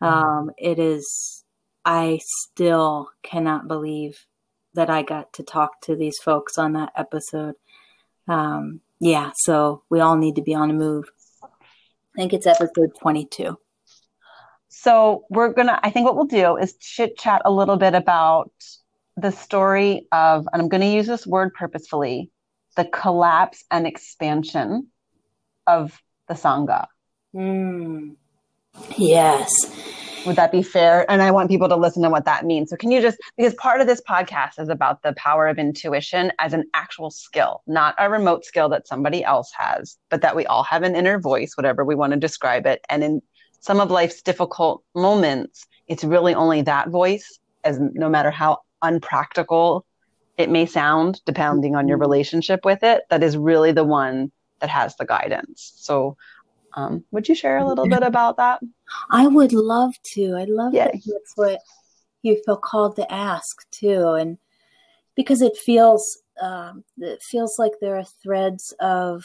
Um, 0.00 0.50
it 0.56 0.78
is, 0.78 1.44
I 1.84 2.20
still 2.22 3.10
cannot 3.22 3.68
believe 3.68 4.24
that 4.72 4.88
I 4.88 5.02
got 5.02 5.34
to 5.34 5.42
talk 5.42 5.82
to 5.82 5.94
these 5.94 6.16
folks 6.24 6.56
on 6.56 6.72
that 6.72 6.92
episode. 6.96 7.56
Um, 8.26 8.80
yeah, 9.00 9.30
so 9.34 9.82
we 9.90 10.00
all 10.00 10.16
need 10.16 10.36
to 10.36 10.42
be 10.42 10.54
on 10.54 10.68
the 10.68 10.74
move. 10.74 11.04
I 11.42 11.48
think 12.16 12.32
it's 12.32 12.46
episode 12.46 12.90
22. 13.00 13.56
So 14.68 15.24
we're 15.30 15.52
gonna. 15.52 15.78
I 15.82 15.90
think 15.90 16.06
what 16.06 16.16
we'll 16.16 16.26
do 16.26 16.56
is 16.56 16.76
chit 16.76 17.16
chat 17.16 17.42
a 17.44 17.50
little 17.50 17.76
bit 17.76 17.94
about 17.94 18.52
the 19.20 19.32
story 19.32 20.06
of, 20.12 20.46
and 20.52 20.62
I'm 20.62 20.68
going 20.68 20.80
to 20.80 20.86
use 20.86 21.06
this 21.06 21.26
word 21.26 21.52
purposefully, 21.54 22.30
the 22.76 22.84
collapse 22.84 23.64
and 23.70 23.86
expansion 23.86 24.88
of 25.66 26.00
the 26.28 26.34
sangha. 26.34 26.86
Mm. 27.34 28.14
Yes. 28.96 29.50
Would 30.28 30.36
that 30.36 30.52
be 30.52 30.62
fair? 30.62 31.10
And 31.10 31.22
I 31.22 31.30
want 31.30 31.48
people 31.48 31.70
to 31.70 31.76
listen 31.76 32.02
to 32.02 32.10
what 32.10 32.26
that 32.26 32.44
means. 32.44 32.68
So, 32.68 32.76
can 32.76 32.90
you 32.90 33.00
just, 33.00 33.16
because 33.38 33.54
part 33.54 33.80
of 33.80 33.86
this 33.86 34.02
podcast 34.06 34.58
is 34.60 34.68
about 34.68 35.02
the 35.02 35.14
power 35.14 35.48
of 35.48 35.58
intuition 35.58 36.32
as 36.38 36.52
an 36.52 36.64
actual 36.74 37.10
skill, 37.10 37.62
not 37.66 37.94
a 37.98 38.10
remote 38.10 38.44
skill 38.44 38.68
that 38.68 38.86
somebody 38.86 39.24
else 39.24 39.50
has, 39.56 39.96
but 40.10 40.20
that 40.20 40.36
we 40.36 40.44
all 40.44 40.64
have 40.64 40.82
an 40.82 40.94
inner 40.94 41.18
voice, 41.18 41.54
whatever 41.56 41.82
we 41.82 41.94
want 41.94 42.12
to 42.12 42.18
describe 42.18 42.66
it. 42.66 42.82
And 42.90 43.02
in 43.02 43.22
some 43.60 43.80
of 43.80 43.90
life's 43.90 44.20
difficult 44.20 44.84
moments, 44.94 45.66
it's 45.86 46.04
really 46.04 46.34
only 46.34 46.60
that 46.60 46.90
voice, 46.90 47.38
as 47.64 47.80
no 47.80 48.10
matter 48.10 48.30
how 48.30 48.58
unpractical 48.82 49.86
it 50.36 50.50
may 50.50 50.66
sound, 50.66 51.22
depending 51.24 51.74
on 51.74 51.88
your 51.88 51.96
Mhm. 51.96 52.02
relationship 52.02 52.66
with 52.66 52.82
it, 52.82 53.04
that 53.08 53.22
is 53.22 53.38
really 53.38 53.72
the 53.72 53.82
one 53.82 54.30
that 54.60 54.68
has 54.68 54.94
the 54.96 55.06
guidance. 55.06 55.72
So, 55.76 56.18
um, 56.74 57.04
would 57.10 57.28
you 57.28 57.34
share 57.34 57.58
a 57.58 57.66
little 57.66 57.88
bit 57.88 58.02
about 58.02 58.36
that? 58.36 58.60
I 59.10 59.26
would 59.26 59.52
love 59.52 59.94
to. 60.14 60.36
I'd 60.36 60.48
love 60.48 60.72
that 60.72 60.92
that's 60.92 61.32
what 61.36 61.60
you 62.22 62.40
feel 62.44 62.56
called 62.56 62.96
to 62.96 63.12
ask 63.12 63.68
too, 63.70 64.08
and 64.10 64.38
because 65.14 65.42
it 65.42 65.56
feels 65.56 66.22
um, 66.40 66.84
it 66.98 67.20
feels 67.22 67.58
like 67.58 67.72
there 67.80 67.96
are 67.96 68.04
threads 68.22 68.74
of 68.80 69.24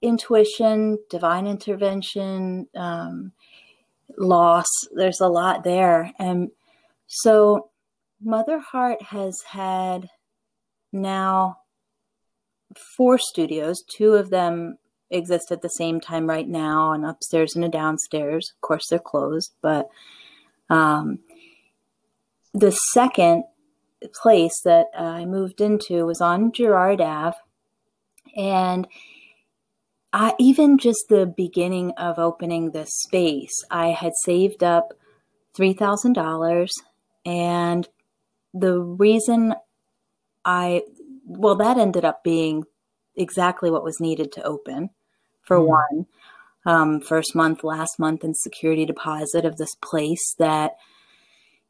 intuition, 0.00 0.98
divine 1.10 1.46
intervention, 1.46 2.68
um, 2.74 3.32
loss. 4.16 4.68
There's 4.92 5.20
a 5.20 5.28
lot 5.28 5.64
there, 5.64 6.12
and 6.18 6.50
so 7.06 7.70
Mother 8.22 8.58
Heart 8.58 9.02
has 9.02 9.42
had 9.42 10.08
now 10.92 11.58
four 12.96 13.18
studios. 13.18 13.82
Two 13.88 14.14
of 14.14 14.30
them 14.30 14.78
exist 15.10 15.50
at 15.50 15.62
the 15.62 15.68
same 15.68 16.00
time 16.00 16.28
right 16.28 16.48
now, 16.48 16.92
and 16.92 17.04
upstairs 17.04 17.56
and 17.56 17.64
a 17.64 17.68
downstairs. 17.68 18.52
Of 18.54 18.60
course, 18.60 18.88
they're 18.88 18.98
closed, 18.98 19.52
but 19.62 19.88
um, 20.70 21.20
the 22.52 22.72
second 22.72 23.44
place 24.14 24.60
that 24.64 24.86
I 24.96 25.24
moved 25.24 25.60
into 25.60 26.06
was 26.06 26.20
on 26.20 26.52
Girard 26.52 27.00
Ave, 27.00 27.36
and 28.36 28.86
I 30.12 30.34
even 30.38 30.78
just 30.78 31.06
the 31.08 31.26
beginning 31.26 31.92
of 31.92 32.18
opening 32.18 32.70
this 32.70 32.90
space, 32.92 33.64
I 33.70 33.88
had 33.88 34.12
saved 34.24 34.62
up 34.62 34.94
three 35.54 35.72
thousand 35.72 36.14
dollars, 36.14 36.72
and 37.24 37.88
the 38.54 38.78
reason 38.80 39.54
I 40.44 40.82
well, 41.26 41.56
that 41.56 41.76
ended 41.76 42.04
up 42.04 42.24
being 42.24 42.64
exactly 43.14 43.70
what 43.70 43.84
was 43.84 44.00
needed 44.00 44.32
to 44.32 44.42
open. 44.44 44.90
For 45.48 45.58
Mm. 45.58 45.66
one, 45.66 46.06
um, 46.66 47.00
first 47.00 47.34
month, 47.34 47.64
last 47.64 47.98
month, 47.98 48.22
and 48.22 48.36
security 48.36 48.84
deposit 48.84 49.44
of 49.46 49.56
this 49.56 49.74
place 49.76 50.34
that 50.38 50.76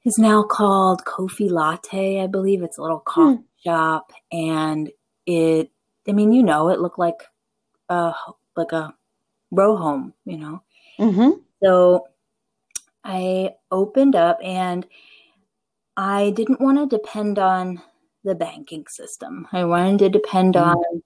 is 0.04 0.18
now 0.18 0.42
called 0.42 1.04
Kofi 1.04 1.48
Latte. 1.50 2.20
I 2.20 2.26
believe 2.26 2.62
it's 2.62 2.78
a 2.78 2.82
little 2.82 2.98
coffee 3.00 3.44
shop, 3.64 4.12
and 4.32 4.90
it. 5.26 5.70
I 6.08 6.12
mean, 6.12 6.32
you 6.32 6.42
know, 6.42 6.68
it 6.70 6.80
looked 6.80 6.98
like 6.98 7.22
a 7.88 8.12
like 8.56 8.72
a 8.72 8.94
row 9.52 9.76
home, 9.76 10.12
you 10.24 10.38
know. 10.38 10.62
Mm-hmm. 10.98 11.30
So 11.62 12.08
I 13.04 13.54
opened 13.70 14.16
up 14.16 14.38
and 14.42 14.86
I 15.96 16.30
didn't 16.30 16.60
want 16.60 16.78
to 16.78 16.96
depend 16.96 17.38
on 17.38 17.80
the 18.24 18.34
banking 18.34 18.86
system. 18.88 19.46
I 19.52 19.64
wanted 19.64 19.98
to 20.00 20.08
depend 20.08 20.54
Mm. 20.54 20.76
on 20.76 21.02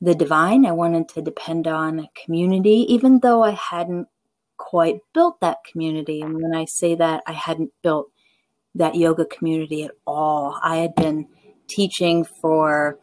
the 0.00 0.14
divine. 0.14 0.66
I 0.66 0.72
wanted 0.72 1.08
to 1.10 1.22
depend 1.22 1.66
on 1.66 1.98
a 1.98 2.10
community, 2.24 2.86
even 2.92 3.20
though 3.20 3.42
I 3.42 3.52
hadn't 3.52 4.08
quite 4.56 5.00
built 5.12 5.40
that 5.40 5.58
community. 5.70 6.20
And 6.20 6.34
when 6.34 6.54
I 6.54 6.66
say 6.66 6.94
that, 6.94 7.22
I 7.26 7.32
hadn't 7.32 7.72
built 7.82 8.10
that 8.74 8.94
yoga 8.94 9.24
community 9.24 9.84
at 9.84 9.92
all. 10.06 10.58
I 10.62 10.78
had 10.78 10.94
been 10.94 11.28
teaching 11.68 12.26
for, 12.40 12.98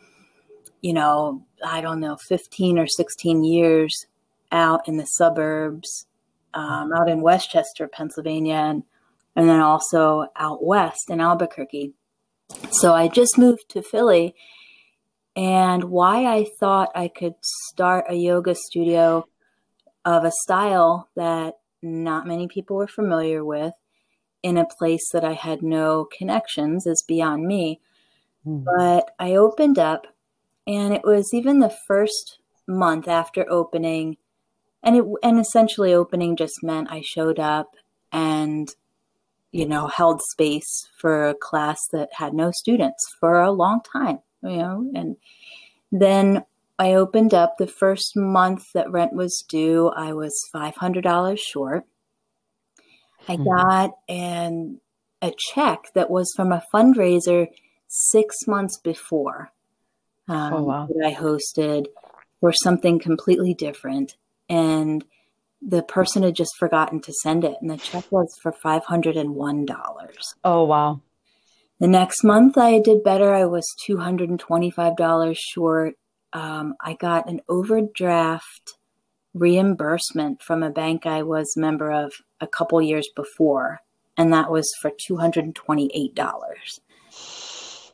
you 0.81 0.93
know, 0.93 1.45
I 1.65 1.81
don't 1.81 1.99
know, 1.99 2.17
15 2.27 2.77
or 2.77 2.87
16 2.87 3.43
years 3.43 4.05
out 4.51 4.87
in 4.87 4.97
the 4.97 5.05
suburbs, 5.05 6.07
um, 6.53 6.91
out 6.93 7.09
in 7.09 7.21
West 7.21 7.49
Chester, 7.49 7.87
Pennsylvania, 7.87 8.55
and, 8.55 8.83
and 9.35 9.47
then 9.47 9.61
also 9.61 10.25
out 10.35 10.63
west 10.63 11.09
in 11.09 11.21
Albuquerque. 11.21 11.93
So 12.71 12.93
I 12.93 13.07
just 13.07 13.37
moved 13.37 13.69
to 13.69 13.81
Philly. 13.81 14.35
And 15.35 15.85
why 15.85 16.25
I 16.25 16.45
thought 16.59 16.91
I 16.93 17.07
could 17.07 17.35
start 17.41 18.05
a 18.09 18.15
yoga 18.15 18.55
studio 18.55 19.27
of 20.03 20.23
a 20.23 20.31
style 20.43 21.09
that 21.15 21.59
not 21.81 22.27
many 22.27 22.47
people 22.47 22.75
were 22.75 22.87
familiar 22.87 23.43
with 23.43 23.73
in 24.43 24.57
a 24.57 24.65
place 24.65 25.09
that 25.13 25.23
I 25.23 25.33
had 25.33 25.61
no 25.61 26.07
connections 26.17 26.85
is 26.85 27.03
beyond 27.07 27.45
me. 27.45 27.79
Mm. 28.45 28.65
But 28.65 29.13
I 29.19 29.35
opened 29.35 29.77
up, 29.77 30.07
and 30.65 30.93
it 30.93 31.03
was 31.03 31.33
even 31.33 31.59
the 31.59 31.75
first 31.87 32.39
month 32.67 33.07
after 33.07 33.49
opening, 33.49 34.17
and 34.83 34.95
it 34.95 35.05
and 35.23 35.39
essentially 35.39 35.93
opening 35.93 36.35
just 36.35 36.63
meant 36.63 36.91
I 36.91 37.01
showed 37.01 37.39
up 37.39 37.75
and 38.11 38.73
you 39.51 39.67
know 39.67 39.87
held 39.87 40.21
space 40.31 40.89
for 40.97 41.27
a 41.27 41.35
class 41.35 41.79
that 41.91 42.09
had 42.13 42.33
no 42.33 42.51
students 42.51 43.03
for 43.19 43.41
a 43.41 43.51
long 43.51 43.81
time, 43.81 44.19
you 44.43 44.57
know, 44.57 44.91
and 44.95 45.17
then 45.91 46.45
I 46.79 46.93
opened 46.93 47.33
up 47.33 47.57
the 47.57 47.67
first 47.67 48.13
month 48.15 48.63
that 48.73 48.91
rent 48.91 49.13
was 49.13 49.43
due. 49.47 49.89
I 49.89 50.13
was 50.13 50.33
five 50.51 50.75
hundred 50.75 51.03
dollars 51.03 51.39
short. 51.39 51.85
I 53.27 53.35
Hmm. 53.37 53.43
got 53.43 53.91
an 54.09 54.79
a 55.21 55.33
check 55.53 55.93
that 55.93 56.09
was 56.09 56.31
from 56.35 56.51
a 56.51 56.63
fundraiser 56.73 57.47
six 57.87 58.35
months 58.47 58.79
before 58.79 59.51
um, 60.27 60.53
Oh, 60.55 60.63
wow. 60.63 60.87
that 60.87 61.05
I 61.05 61.13
hosted 61.13 61.87
for 62.39 62.53
something 62.53 62.99
completely 62.99 63.53
different, 63.53 64.17
and 64.49 65.05
the 65.61 65.83
person 65.83 66.23
had 66.23 66.35
just 66.35 66.57
forgotten 66.59 67.01
to 67.01 67.13
send 67.13 67.43
it, 67.43 67.57
and 67.61 67.69
the 67.69 67.77
check 67.77 68.05
was 68.11 68.35
for 68.41 68.51
five 68.51 68.85
hundred 68.85 69.17
and 69.17 69.35
one 69.35 69.65
dollars. 69.65 70.35
Oh, 70.43 70.63
wow. 70.65 71.01
The 71.81 71.87
next 71.87 72.23
month, 72.23 72.59
I 72.59 72.77
did 72.77 73.03
better. 73.03 73.33
I 73.33 73.45
was 73.45 73.65
two 73.83 73.97
hundred 73.97 74.29
and 74.29 74.39
twenty-five 74.39 74.95
dollars 74.95 75.39
short. 75.39 75.95
Um, 76.31 76.75
I 76.79 76.93
got 76.93 77.27
an 77.27 77.41
overdraft 77.49 78.75
reimbursement 79.33 80.43
from 80.43 80.61
a 80.61 80.69
bank 80.69 81.07
I 81.07 81.23
was 81.23 81.57
a 81.57 81.59
member 81.59 81.91
of 81.91 82.13
a 82.39 82.45
couple 82.45 82.79
years 82.83 83.09
before, 83.15 83.79
and 84.15 84.31
that 84.31 84.51
was 84.51 84.71
for 84.79 84.91
two 84.95 85.17
hundred 85.17 85.45
and 85.45 85.55
twenty-eight 85.55 86.13
dollars. 86.13 86.81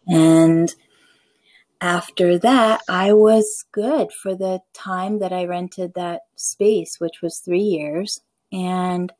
And 0.06 0.75
after 1.79 2.38
that, 2.39 2.82
I 2.89 3.13
was 3.13 3.63
good 3.72 4.10
for 4.22 4.36
the 4.36 4.60
time 4.74 5.20
that 5.20 5.32
I 5.32 5.46
rented 5.46 5.94
that 5.94 6.24
space, 6.36 6.98
which 7.00 7.22
was 7.22 7.39
three 7.39 7.62
years. 7.62 8.20
And 8.51 9.13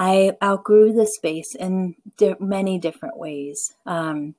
I 0.00 0.32
outgrew 0.42 0.94
the 0.94 1.06
space 1.06 1.54
in 1.54 1.94
di- 2.16 2.34
many 2.40 2.78
different 2.78 3.18
ways. 3.18 3.74
Um, 3.84 4.34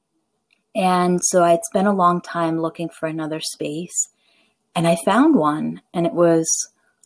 and 0.74 1.24
so 1.24 1.44
I'd 1.44 1.64
spent 1.66 1.88
a 1.88 1.94
long 1.94 2.20
time 2.20 2.60
looking 2.60 2.90
for 2.90 3.06
another 3.06 3.40
space. 3.40 4.10
And 4.76 4.88
I 4.88 4.98
found 5.06 5.36
one, 5.36 5.84
and 5.94 6.08
it 6.08 6.14
was 6.14 6.48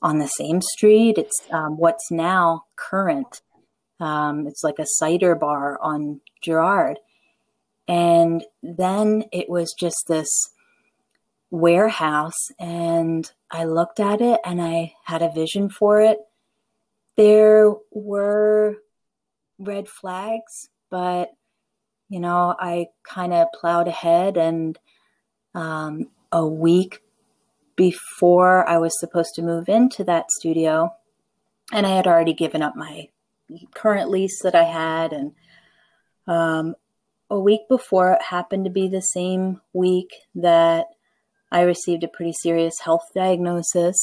on 0.02 0.20
the 0.20 0.28
same 0.28 0.62
street. 0.62 1.18
It's 1.18 1.36
um, 1.52 1.78
what's 1.78 2.10
now 2.10 2.64
current. 2.78 3.42
Um, 4.00 4.48
it's 4.48 4.64
like 4.64 4.80
a 4.80 4.88
cider 4.88 5.36
bar 5.36 5.78
on 5.82 6.22
Girard. 6.42 7.00
And 7.90 8.46
then 8.64 9.26
it 9.34 9.50
was 9.50 9.76
just 9.78 10.06
this 10.08 10.30
warehouse, 11.52 12.52
and 12.58 13.30
I 13.52 13.66
looked 13.66 14.00
at 14.00 14.22
it 14.22 14.40
and 14.46 14.62
I 14.62 14.94
had 15.04 15.22
a 15.22 15.32
vision 15.32 15.70
for 15.70 16.00
it. 16.00 16.20
There 17.18 17.74
were 17.92 18.78
red 19.58 19.88
flags, 19.88 20.70
but 20.90 21.32
you 22.10 22.20
know, 22.20 22.56
I 22.60 22.88
kind 23.04 23.34
of 23.34 23.48
plowed 23.54 23.88
ahead, 23.88 24.38
and 24.38 24.78
um, 25.54 26.10
a 26.32 26.46
week 26.48 27.02
before 27.76 28.68
I 28.68 28.78
was 28.78 29.00
supposed 29.00 29.34
to 29.36 29.42
move 29.42 29.70
into 29.70 30.04
that 30.04 30.32
studio, 30.32 30.94
and 31.72 31.86
I 31.86 31.96
had 31.96 32.08
already 32.08 32.34
given 32.34 32.62
up 32.62 32.76
my 32.76 33.10
current 33.74 34.10
lease 34.10 34.42
that 34.44 34.56
I 34.56 34.64
had, 34.64 35.14
and 35.14 35.32
um, 36.28 36.76
a 37.30 37.40
week 37.40 37.62
before 37.68 38.14
it 38.14 38.22
happened 38.22 38.66
to 38.66 38.72
be 38.72 38.88
the 38.88 39.02
same 39.02 39.62
week 39.74 40.12
that 40.36 40.86
I 41.52 41.62
received 41.62 42.04
a 42.04 42.08
pretty 42.08 42.34
serious 42.34 42.76
health 42.84 43.04
diagnosis. 43.16 43.98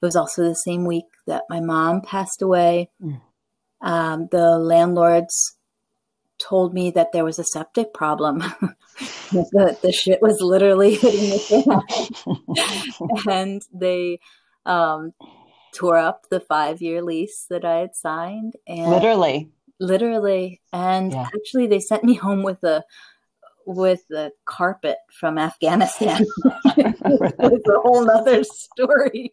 It 0.00 0.06
was 0.06 0.16
also 0.16 0.42
the 0.44 0.54
same 0.54 0.84
week 0.84 1.06
that 1.26 1.44
my 1.50 1.60
mom 1.60 2.00
passed 2.02 2.40
away. 2.42 2.90
Mm. 3.02 3.20
Um, 3.80 4.28
the 4.30 4.58
landlords 4.58 5.56
told 6.38 6.72
me 6.72 6.90
that 6.92 7.12
there 7.12 7.24
was 7.24 7.38
a 7.38 7.44
septic 7.44 7.92
problem. 7.92 8.38
the, 9.32 9.76
the 9.82 9.92
shit 9.92 10.20
was 10.22 10.40
literally 10.40 10.94
hitting 10.94 11.30
the 11.30 12.58
fan. 13.04 13.22
and 13.28 13.62
they 13.72 14.20
um, 14.66 15.12
tore 15.74 15.96
up 15.96 16.26
the 16.30 16.40
five 16.40 16.80
year 16.80 17.02
lease 17.02 17.46
that 17.50 17.64
I 17.64 17.78
had 17.78 17.96
signed. 17.96 18.54
And 18.66 18.90
Literally. 18.90 19.50
literally 19.80 20.60
and 20.72 21.12
Yeah. 21.12 21.26
actually 21.34 21.66
they 21.66 21.80
sent 21.80 22.04
me 22.04 22.14
home 22.14 22.42
with 22.42 22.62
a 22.64 22.84
with 23.76 24.02
the 24.08 24.32
carpet 24.46 24.96
from 25.12 25.38
afghanistan 25.38 26.24
it's 26.76 27.68
a 27.68 27.80
whole 27.80 28.10
other 28.10 28.42
story 28.42 29.32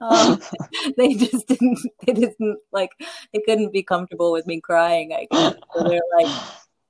um, 0.00 0.40
they 0.96 1.14
just 1.14 1.46
didn't 1.46 1.78
they 2.04 2.12
didn't 2.12 2.58
like 2.72 2.90
they 3.32 3.40
couldn't 3.46 3.72
be 3.72 3.82
comfortable 3.82 4.32
with 4.32 4.46
me 4.46 4.60
crying 4.60 5.12
i 5.12 5.26
guess 5.30 5.54
so 5.74 5.88
they're 5.88 6.00
like 6.18 6.34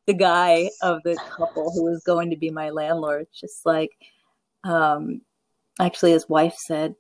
the 0.09 0.15
guy 0.15 0.71
of 0.81 1.03
the 1.05 1.17
couple 1.37 1.71
who 1.71 1.85
was 1.85 2.03
going 2.03 2.31
to 2.31 2.37
be 2.37 2.51
my 2.51 2.71
landlord, 2.71 3.27
just 3.39 3.67
like, 3.67 3.91
um, 4.65 5.21
actually, 5.79 6.13
his 6.13 6.27
wife 6.31 6.55
said, 6.57 6.95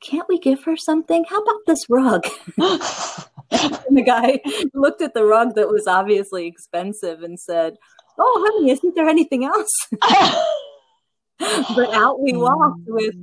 Can't 0.00 0.28
we 0.28 0.38
give 0.38 0.62
her 0.62 0.76
something? 0.76 1.24
How 1.28 1.42
about 1.42 1.66
this 1.66 1.90
rug? 1.90 2.24
and 2.56 3.96
the 3.96 4.04
guy 4.06 4.40
looked 4.72 5.02
at 5.02 5.14
the 5.14 5.24
rug 5.24 5.56
that 5.56 5.68
was 5.68 5.88
obviously 5.88 6.46
expensive 6.46 7.24
and 7.24 7.40
said, 7.40 7.76
Oh, 8.18 8.46
honey, 8.46 8.70
isn't 8.70 8.94
there 8.94 9.08
anything 9.08 9.44
else? 9.44 9.70
but 11.76 11.94
out 11.94 12.20
we 12.20 12.32
walked 12.32 12.80
with 12.86 13.14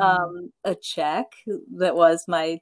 um, 0.00 0.52
a 0.64 0.76
check 0.76 1.26
that 1.76 1.96
was 1.96 2.24
my, 2.28 2.60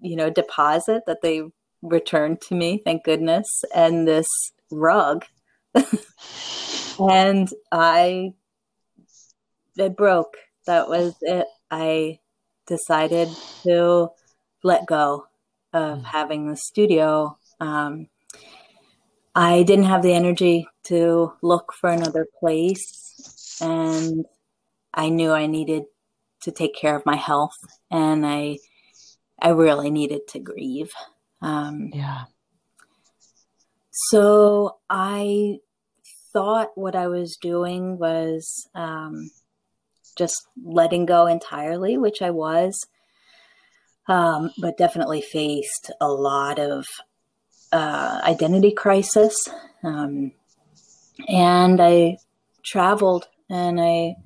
you 0.00 0.14
know, 0.14 0.30
deposit 0.30 1.02
that 1.06 1.20
they 1.20 1.42
returned 1.82 2.40
to 2.42 2.54
me, 2.54 2.80
thank 2.84 3.02
goodness, 3.02 3.64
and 3.74 4.06
this 4.06 4.28
rug. 4.70 5.24
and 7.00 7.48
I, 7.72 8.34
it 9.76 9.96
broke. 9.96 10.36
That 10.66 10.88
was 10.88 11.16
it. 11.22 11.46
I 11.70 12.20
decided 12.66 13.28
to 13.64 14.10
let 14.62 14.86
go 14.86 15.26
of 15.72 15.98
mm. 15.98 16.04
having 16.04 16.48
the 16.48 16.56
studio. 16.56 17.36
Um, 17.58 18.06
I 19.34 19.64
didn't 19.64 19.86
have 19.86 20.02
the 20.02 20.12
energy 20.12 20.68
to 20.84 21.32
look 21.42 21.72
for 21.72 21.90
another 21.90 22.26
place, 22.38 23.58
and 23.60 24.24
I 24.92 25.08
knew 25.08 25.30
I 25.30 25.46
needed 25.46 25.84
to 26.42 26.50
take 26.50 26.74
care 26.74 26.96
of 26.96 27.06
my 27.06 27.16
health, 27.16 27.56
and 27.90 28.26
I, 28.26 28.58
I 29.40 29.50
really 29.50 29.90
needed 29.90 30.28
to 30.28 30.38
grieve. 30.38 30.90
Um, 31.42 31.90
yeah. 31.92 32.24
So 33.90 34.78
I 34.88 35.58
thought 36.32 36.70
what 36.74 36.94
I 36.94 37.08
was 37.08 37.36
doing 37.40 37.98
was 37.98 38.68
um, 38.74 39.30
just 40.16 40.46
letting 40.62 41.06
go 41.06 41.26
entirely, 41.26 41.98
which 41.98 42.22
I 42.22 42.30
was, 42.30 42.78
um, 44.08 44.50
but 44.58 44.78
definitely 44.78 45.20
faced 45.20 45.90
a 46.00 46.08
lot 46.08 46.58
of 46.58 46.86
uh, 47.72 48.20
identity 48.24 48.72
crisis. 48.72 49.36
Um, 49.82 50.32
and 51.28 51.80
I 51.80 52.18
traveled 52.64 53.28
and 53.48 53.80
I 53.80 54.16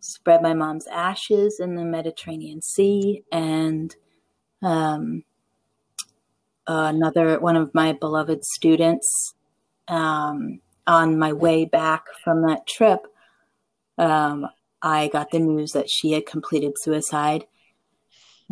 spread 0.00 0.42
my 0.42 0.54
mom's 0.54 0.86
ashes 0.86 1.60
in 1.60 1.74
the 1.74 1.84
Mediterranean 1.84 2.62
Sea 2.62 3.22
and 3.30 3.94
um, 4.62 5.24
another 6.66 7.38
one 7.40 7.56
of 7.56 7.74
my 7.74 7.92
beloved 7.92 8.44
students 8.44 9.34
um, 9.88 10.60
on 10.86 11.18
my 11.18 11.32
way 11.32 11.64
back 11.64 12.04
from 12.24 12.42
that 12.42 12.66
trip 12.66 13.06
um, 13.98 14.46
i 14.82 15.08
got 15.08 15.30
the 15.30 15.38
news 15.38 15.72
that 15.72 15.90
she 15.90 16.12
had 16.12 16.26
completed 16.26 16.72
suicide. 16.78 17.44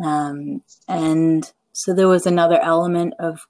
Um, 0.03 0.61
and 0.87 1.51
so 1.73 1.93
there 1.93 2.07
was 2.07 2.25
another 2.25 2.59
element 2.59 3.13
of 3.19 3.47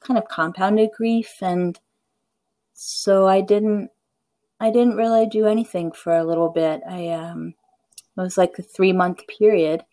kind 0.00 0.18
of 0.18 0.28
compounded 0.28 0.90
grief 0.96 1.30
and 1.40 1.78
so 2.80 3.26
i 3.26 3.40
didn't 3.40 3.90
i 4.60 4.70
didn't 4.70 4.96
really 4.96 5.26
do 5.26 5.46
anything 5.46 5.90
for 5.92 6.16
a 6.16 6.24
little 6.24 6.48
bit 6.48 6.80
i 6.88 7.08
um 7.08 7.54
it 8.16 8.20
was 8.20 8.38
like 8.38 8.58
a 8.58 8.62
three 8.62 8.92
month 8.92 9.20
period 9.26 9.84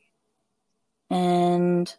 and 1.09 1.95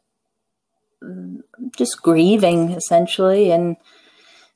just 1.77 2.03
grieving 2.03 2.71
essentially 2.71 3.51
and 3.51 3.77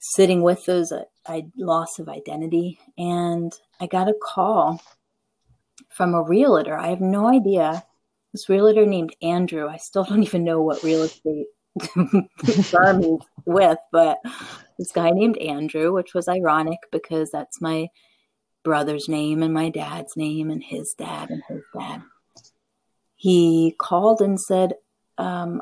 sitting 0.00 0.42
with 0.42 0.64
those 0.64 0.92
uh, 0.92 1.04
I, 1.26 1.46
loss 1.56 1.99
of 1.99 2.08
identity. 2.08 2.80
And 2.99 3.52
I 3.80 3.87
got 3.87 4.08
a 4.08 4.14
call 4.21 4.82
from 5.90 6.14
a 6.14 6.23
realtor. 6.23 6.76
I 6.76 6.88
have 6.88 7.00
no 7.00 7.28
idea. 7.28 7.84
This 8.32 8.49
realtor 8.49 8.86
named 8.86 9.14
Andrew. 9.23 9.69
I 9.69 9.76
still 9.76 10.04
don't 10.04 10.23
even 10.25 10.45
know 10.45 10.62
what 10.62 10.82
real 10.82 11.02
estate 11.02 11.47
firm 12.64 13.02
he's 13.02 13.21
with, 13.45 13.78
but 13.93 14.19
this 14.80 14.93
guy 14.93 15.10
named 15.10 15.36
Andrew, 15.36 15.93
which 15.93 16.14
was 16.14 16.26
ironic 16.26 16.78
because 16.90 17.30
that's 17.30 17.60
my 17.60 17.88
brother's 18.64 19.08
name 19.08 19.43
and 19.43 19.52
my 19.52 19.69
dad's 19.69 20.16
name 20.16 20.50
and 20.50 20.64
his 20.64 20.95
dad 20.97 21.28
and 21.28 21.43
his 21.49 21.60
dad. 21.78 22.02
He 23.14 23.75
called 23.78 24.23
and 24.23 24.40
said, 24.40 24.73
um, 25.19 25.60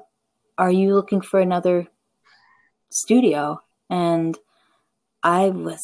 are 0.56 0.70
you 0.70 0.94
looking 0.94 1.20
for 1.20 1.40
another 1.40 1.88
studio? 2.90 3.60
And 3.90 4.38
I 5.24 5.48
was 5.48 5.80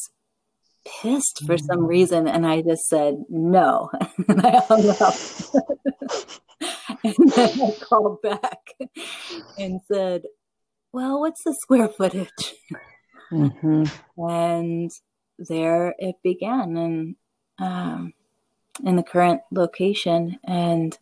pissed 0.85 1.43
for 1.45 1.57
some 1.57 1.79
mm. 1.79 1.87
reason. 1.89 2.29
And 2.29 2.47
I 2.47 2.61
just 2.61 2.87
said, 2.87 3.15
no. 3.27 3.91
and 4.29 4.45
I 4.45 4.61
hung 4.65 4.89
up. 4.91 5.13
and 7.03 7.31
then 7.33 7.61
I 7.61 7.75
called 7.83 8.21
back 8.21 8.61
and 9.59 9.81
said, 9.91 10.21
well, 10.93 11.19
what's 11.19 11.43
the 11.43 11.53
square 11.53 11.89
footage? 11.89 12.55
Mm-hmm. 13.31 13.83
And 14.29 14.91
there 15.37 15.95
it 15.99 16.15
began. 16.23 16.77
And, 16.77 17.15
um, 17.59 18.13
in 18.83 18.95
the 18.95 19.03
current 19.03 19.41
location. 19.51 20.39
And 20.43 20.97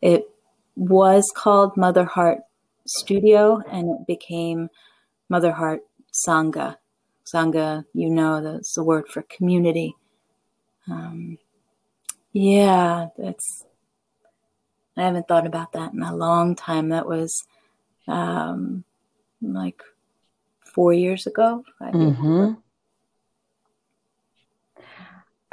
it 0.00 0.30
was 0.76 1.32
called 1.34 1.76
Mother 1.76 2.04
Heart 2.04 2.40
studio 2.86 3.62
and 3.70 3.90
it 3.90 4.06
became 4.06 4.70
Mother 5.28 5.52
Heart 5.52 5.80
Sangha. 6.12 6.76
Sangha, 7.24 7.84
you 7.92 8.08
know, 8.08 8.40
that's 8.40 8.74
the 8.74 8.84
word 8.84 9.08
for 9.08 9.22
community. 9.22 9.94
Um, 10.90 11.38
yeah, 12.32 13.08
that's, 13.18 13.64
I 14.96 15.02
haven't 15.02 15.28
thought 15.28 15.46
about 15.46 15.72
that 15.72 15.92
in 15.92 16.02
a 16.02 16.16
long 16.16 16.56
time. 16.56 16.88
That 16.88 17.06
was 17.06 17.44
um, 18.06 18.84
like 19.42 19.82
four 20.74 20.92
years 20.92 21.26
ago. 21.26 21.64
Mm-hmm. 21.80 22.52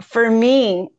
For 0.01 0.29
me, 0.29 0.89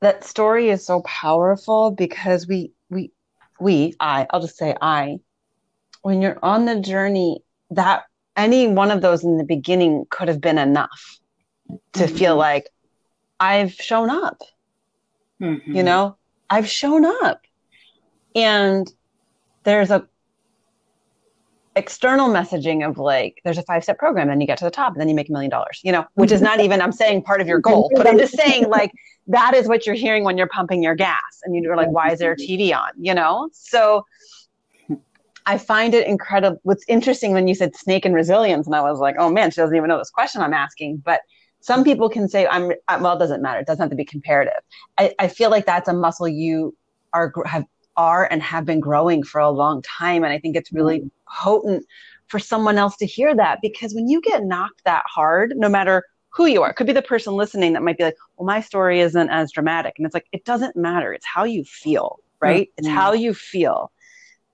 that 0.00 0.24
story 0.24 0.68
is 0.68 0.84
so 0.84 1.02
powerful 1.02 1.92
because 1.92 2.46
we 2.46 2.72
we 2.90 3.12
we, 3.60 3.94
I, 4.00 4.26
I'll 4.30 4.40
just 4.40 4.58
say 4.58 4.74
I, 4.80 5.18
when 6.02 6.20
you're 6.20 6.38
on 6.42 6.64
the 6.64 6.80
journey, 6.80 7.42
that 7.70 8.04
any 8.36 8.66
one 8.66 8.90
of 8.90 9.00
those 9.00 9.24
in 9.24 9.38
the 9.38 9.44
beginning 9.44 10.06
could 10.10 10.28
have 10.28 10.40
been 10.40 10.58
enough 10.58 11.18
to 11.94 12.04
mm-hmm. 12.04 12.16
feel 12.16 12.36
like 12.36 12.68
I've 13.38 13.72
shown 13.72 14.10
up. 14.10 14.40
Mm-hmm. 15.40 15.76
You 15.76 15.82
know, 15.82 16.16
I've 16.50 16.68
shown 16.68 17.04
up. 17.04 17.42
And 18.34 18.90
there's 19.64 19.90
a 19.90 20.08
external 21.74 22.28
messaging 22.28 22.86
of 22.86 22.98
like 22.98 23.40
there's 23.44 23.56
a 23.56 23.62
five 23.62 23.82
step 23.82 23.98
program 23.98 24.28
and 24.28 24.42
you 24.42 24.46
get 24.46 24.58
to 24.58 24.64
the 24.64 24.70
top 24.70 24.92
and 24.92 25.00
then 25.00 25.08
you 25.08 25.14
make 25.14 25.28
a 25.30 25.32
million 25.32 25.50
dollars 25.50 25.80
you 25.82 25.90
know 25.90 26.04
which 26.14 26.30
is 26.30 26.42
not 26.42 26.60
even 26.60 26.82
i'm 26.82 26.92
saying 26.92 27.22
part 27.22 27.40
of 27.40 27.46
your 27.46 27.58
goal 27.70 27.90
but 27.94 28.06
i'm 28.06 28.18
just 28.18 28.36
saying 28.36 28.68
like 28.68 28.92
that 29.26 29.54
is 29.54 29.66
what 29.66 29.86
you're 29.86 29.94
hearing 29.94 30.22
when 30.22 30.36
you're 30.36 30.48
pumping 30.48 30.82
your 30.82 30.94
gas 30.94 31.40
and 31.44 31.54
you're 31.56 31.76
like 31.76 31.88
why 31.88 32.10
is 32.10 32.18
there 32.18 32.32
a 32.32 32.36
tv 32.36 32.76
on 32.76 32.90
you 32.98 33.14
know 33.14 33.48
so 33.52 34.04
i 35.46 35.56
find 35.56 35.94
it 35.94 36.06
incredible 36.06 36.58
what's 36.62 36.84
interesting 36.88 37.32
when 37.32 37.48
you 37.48 37.54
said 37.54 37.74
snake 37.74 38.04
and 38.04 38.14
resilience 38.14 38.66
and 38.66 38.76
i 38.76 38.82
was 38.82 38.98
like 38.98 39.14
oh 39.18 39.30
man 39.30 39.50
she 39.50 39.56
doesn't 39.56 39.76
even 39.76 39.88
know 39.88 39.98
this 39.98 40.10
question 40.10 40.42
i'm 40.42 40.54
asking 40.54 40.98
but 40.98 41.22
some 41.60 41.84
people 41.84 42.10
can 42.10 42.28
say 42.28 42.46
i'm 42.48 42.70
well 43.00 43.16
it 43.16 43.18
doesn't 43.18 43.40
matter 43.40 43.60
it 43.60 43.66
doesn't 43.66 43.82
have 43.82 43.90
to 43.90 43.96
be 43.96 44.04
comparative 44.04 44.60
i, 44.98 45.10
I 45.18 45.28
feel 45.28 45.48
like 45.48 45.64
that's 45.64 45.88
a 45.88 45.94
muscle 45.94 46.28
you 46.28 46.76
are 47.14 47.32
have 47.46 47.64
are 47.96 48.26
and 48.30 48.42
have 48.42 48.64
been 48.64 48.80
growing 48.80 49.22
for 49.22 49.40
a 49.40 49.50
long 49.50 49.82
time. 49.82 50.24
And 50.24 50.32
I 50.32 50.38
think 50.38 50.56
it's 50.56 50.72
really 50.72 51.00
mm-hmm. 51.00 51.08
Potent 51.40 51.84
for 52.28 52.38
someone 52.38 52.78
else 52.78 52.96
to 52.96 53.06
hear 53.06 53.34
that 53.34 53.58
because 53.62 53.94
when 53.94 54.08
you 54.08 54.20
get 54.20 54.44
knocked 54.44 54.84
that 54.84 55.04
hard, 55.06 55.54
no 55.56 55.68
matter 55.68 56.04
who 56.30 56.46
you 56.46 56.62
are, 56.62 56.70
it 56.70 56.74
could 56.74 56.86
be 56.86 56.92
the 56.92 57.02
person 57.02 57.34
listening 57.34 57.74
that 57.74 57.82
might 57.82 57.98
be 57.98 58.04
like, 58.04 58.16
well, 58.36 58.46
my 58.46 58.60
story 58.60 59.00
isn't 59.00 59.28
as 59.30 59.52
dramatic. 59.52 59.94
And 59.96 60.06
it's 60.06 60.14
like, 60.14 60.26
it 60.32 60.44
doesn't 60.44 60.76
matter. 60.76 61.12
It's 61.12 61.26
how 61.26 61.44
you 61.44 61.64
feel, 61.64 62.20
right? 62.40 62.68
Mm-hmm. 62.68 62.78
It's 62.78 62.88
how 62.88 63.12
you 63.12 63.34
feel. 63.34 63.92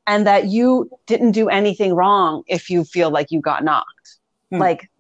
And 0.07 0.27
that 0.27 0.47
you 0.47 0.91
didn't 1.07 1.33
do 1.33 1.49
anything 1.49 1.95
wrong 1.95 2.43
if 2.47 2.71
you 2.71 2.85
feel 2.85 3.11
like 3.11 3.31
you 3.31 3.41
got 3.41 3.63
knocked. 3.63 4.17
Mm-hmm. 4.53 4.61
Like, 4.61 4.91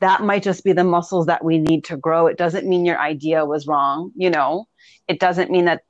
that 0.00 0.22
might 0.22 0.42
just 0.42 0.64
be 0.64 0.72
the 0.72 0.84
muscles 0.84 1.26
that 1.26 1.44
we 1.44 1.58
need 1.58 1.84
to 1.84 1.96
grow. 1.96 2.26
It 2.26 2.36
doesn't 2.36 2.66
mean 2.66 2.84
your 2.84 2.98
idea 2.98 3.44
was 3.44 3.66
wrong, 3.66 4.12
you 4.14 4.28
know. 4.28 4.66
It 5.08 5.20
doesn't 5.20 5.50
mean 5.50 5.66
that 5.66 5.82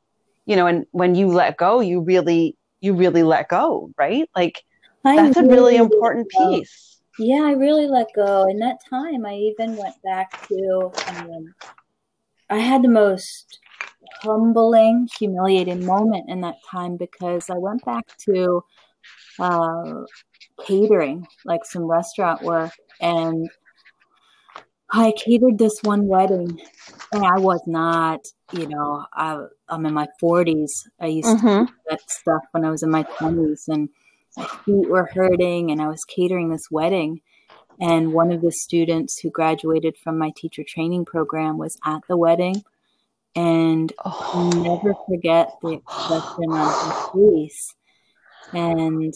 you 0.46 0.54
know, 0.54 0.66
and 0.66 0.87
when 0.92 1.14
you 1.14 1.26
let 1.26 1.59
go, 1.59 1.80
you 1.80 2.00
really, 2.00 2.56
you 2.80 2.94
really 2.94 3.24
let 3.24 3.48
go, 3.48 3.90
right? 3.98 4.30
Like 4.35 4.62
I 5.06 5.16
that's 5.16 5.36
really 5.36 5.48
a 5.48 5.54
really 5.54 5.76
important 5.76 6.28
piece. 6.30 7.00
Yeah, 7.18 7.42
I 7.44 7.52
really 7.52 7.86
let 7.86 8.08
go. 8.14 8.46
In 8.48 8.58
that 8.58 8.78
time, 8.90 9.24
I 9.24 9.34
even 9.34 9.76
went 9.76 9.94
back 10.02 10.46
to, 10.48 10.92
um, 11.08 11.54
I 12.50 12.58
had 12.58 12.82
the 12.82 12.88
most 12.88 13.58
humbling, 14.20 15.08
humiliating 15.18 15.86
moment 15.86 16.28
in 16.28 16.42
that 16.42 16.56
time 16.70 16.96
because 16.96 17.48
I 17.48 17.56
went 17.56 17.84
back 17.84 18.04
to 18.26 18.62
uh, 19.38 19.94
catering, 20.66 21.26
like 21.44 21.64
some 21.64 21.84
restaurant 21.84 22.42
work, 22.42 22.72
and 23.00 23.48
I 24.90 25.12
catered 25.16 25.58
this 25.58 25.80
one 25.82 26.06
wedding, 26.06 26.60
and 27.12 27.24
I 27.24 27.38
was 27.38 27.62
not, 27.66 28.20
you 28.52 28.68
know, 28.68 29.04
I, 29.12 29.38
I'm 29.68 29.86
in 29.86 29.94
my 29.94 30.06
40s. 30.22 30.70
I 31.00 31.06
used 31.06 31.28
mm-hmm. 31.28 31.46
to 31.46 31.66
do 31.66 31.72
that 31.90 32.10
stuff 32.10 32.42
when 32.52 32.64
I 32.64 32.70
was 32.70 32.82
in 32.82 32.90
my 32.90 33.04
20s, 33.04 33.68
and 33.68 33.88
my 34.37 34.46
feet 34.64 34.88
were 34.88 35.11
hurting, 35.12 35.70
and 35.70 35.81
I 35.81 35.88
was 35.88 36.05
catering 36.05 36.51
this 36.51 36.70
wedding. 36.70 37.20
And 37.81 38.12
one 38.12 38.33
of 38.33 38.40
the 38.40 38.53
students 38.53 39.20
who 39.20 39.31
graduated 39.31 39.96
from 40.03 40.18
my 40.18 40.33
teacher 40.35 40.62
training 40.66 41.05
program 41.05 41.59
was 41.59 41.77
at 41.85 42.03
the 42.09 42.16
wedding. 42.16 42.64
And 43.35 43.92
oh. 44.05 44.31
I'll 44.35 44.62
never 44.62 44.94
forget 45.07 45.53
the 45.62 45.72
expression 45.72 46.51
on 46.51 46.87
his 46.87 47.44
face. 47.44 47.75
And 48.53 49.14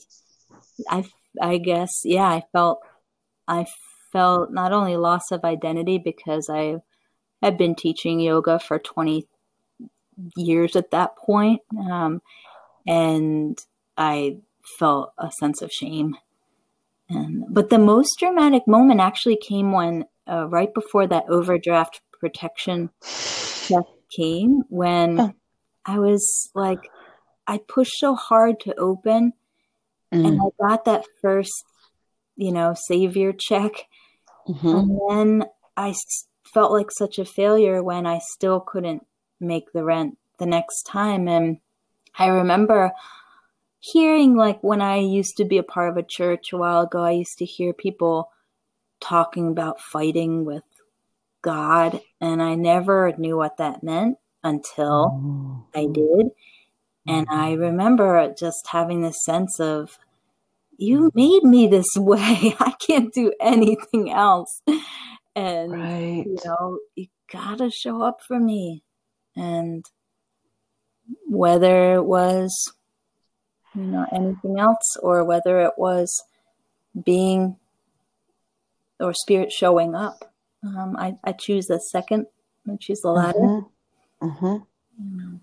I, 0.90 1.04
I 1.40 1.58
guess, 1.58 1.90
yeah, 2.04 2.28
I 2.28 2.42
felt, 2.52 2.80
I 3.48 3.64
felt 4.12 4.52
not 4.52 4.72
only 4.72 4.96
loss 4.96 5.30
of 5.30 5.44
identity 5.44 5.96
because 5.96 6.50
I 6.50 6.76
had 7.42 7.56
been 7.56 7.74
teaching 7.74 8.20
yoga 8.20 8.58
for 8.58 8.78
20 8.78 9.26
years 10.36 10.76
at 10.76 10.90
that 10.90 11.16
point. 11.16 11.62
Um, 11.78 12.20
and 12.86 13.58
I 13.96 14.38
felt 14.78 15.12
a 15.18 15.30
sense 15.40 15.62
of 15.62 15.72
shame. 15.72 16.16
And, 17.08 17.44
but 17.48 17.70
the 17.70 17.78
most 17.78 18.18
dramatic 18.18 18.66
moment 18.66 19.00
actually 19.00 19.36
came 19.36 19.72
when, 19.72 20.04
uh, 20.30 20.46
right 20.46 20.72
before 20.72 21.06
that 21.08 21.24
overdraft 21.28 22.00
protection 22.12 22.90
check 23.02 23.84
came, 24.16 24.62
when 24.68 25.34
I 25.84 25.98
was 25.98 26.50
like, 26.54 26.80
I 27.46 27.58
pushed 27.58 27.98
so 27.98 28.14
hard 28.14 28.60
to 28.60 28.74
open 28.76 29.32
mm. 30.12 30.26
and 30.26 30.40
I 30.40 30.68
got 30.68 30.84
that 30.84 31.04
first, 31.20 31.64
you 32.36 32.52
know, 32.52 32.74
savior 32.74 33.32
check. 33.32 33.72
Mm-hmm. 34.48 34.68
And 34.68 35.00
then 35.08 35.48
I 35.76 35.94
felt 36.54 36.72
like 36.72 36.90
such 36.90 37.18
a 37.18 37.24
failure 37.24 37.82
when 37.82 38.06
I 38.06 38.20
still 38.34 38.60
couldn't 38.60 39.04
make 39.40 39.72
the 39.72 39.82
rent 39.82 40.16
the 40.38 40.46
next 40.46 40.84
time. 40.84 41.26
And 41.26 41.58
I 42.16 42.26
remember 42.28 42.92
hearing, 43.80 44.36
like, 44.36 44.62
when 44.62 44.80
I 44.80 44.98
used 44.98 45.36
to 45.38 45.44
be 45.44 45.58
a 45.58 45.62
part 45.62 45.90
of 45.90 45.96
a 45.96 46.02
church 46.02 46.52
a 46.52 46.56
while 46.56 46.82
ago, 46.82 47.02
I 47.02 47.12
used 47.12 47.38
to 47.38 47.44
hear 47.44 47.72
people 47.72 48.30
talking 49.00 49.48
about 49.48 49.80
fighting 49.80 50.44
with 50.44 50.64
God. 51.42 52.00
And 52.20 52.42
I 52.42 52.54
never 52.54 53.12
knew 53.16 53.36
what 53.36 53.56
that 53.56 53.82
meant 53.82 54.18
until 54.44 55.10
oh. 55.12 55.66
I 55.74 55.86
did. 55.86 56.28
And 57.06 57.26
I 57.30 57.52
mm-hmm. 57.52 57.62
remember 57.62 58.34
just 58.38 58.66
having 58.68 59.00
this 59.00 59.24
sense 59.24 59.58
of, 59.58 59.98
you 60.76 61.10
made 61.14 61.42
me 61.42 61.66
this 61.66 61.88
way. 61.96 62.54
I 62.60 62.74
can't 62.86 63.12
do 63.12 63.32
anything 63.40 64.10
else. 64.10 64.62
And, 65.34 65.72
right. 65.72 66.24
you 66.26 66.36
know, 66.44 66.78
you 66.94 67.06
gotta 67.32 67.70
show 67.70 68.02
up 68.02 68.20
for 68.26 68.38
me. 68.38 68.82
And 69.36 69.84
whether 71.26 71.94
it 71.94 72.04
was, 72.04 72.72
you 73.74 73.82
know, 73.82 74.06
anything 74.12 74.58
else 74.58 74.96
or 75.02 75.24
whether 75.24 75.60
it 75.60 75.72
was 75.76 76.22
being 77.04 77.56
or 78.98 79.14
spirit 79.14 79.52
showing 79.52 79.94
up, 79.94 80.32
um, 80.64 80.96
I, 80.98 81.16
I 81.24 81.32
choose 81.32 81.66
the 81.66 81.80
second. 81.80 82.26
I 82.70 82.76
choose 82.76 83.00
the 83.00 83.10
latter. 83.10 83.38
Mm-hmm. 83.38 84.56
Mm-hmm. 85.02 85.36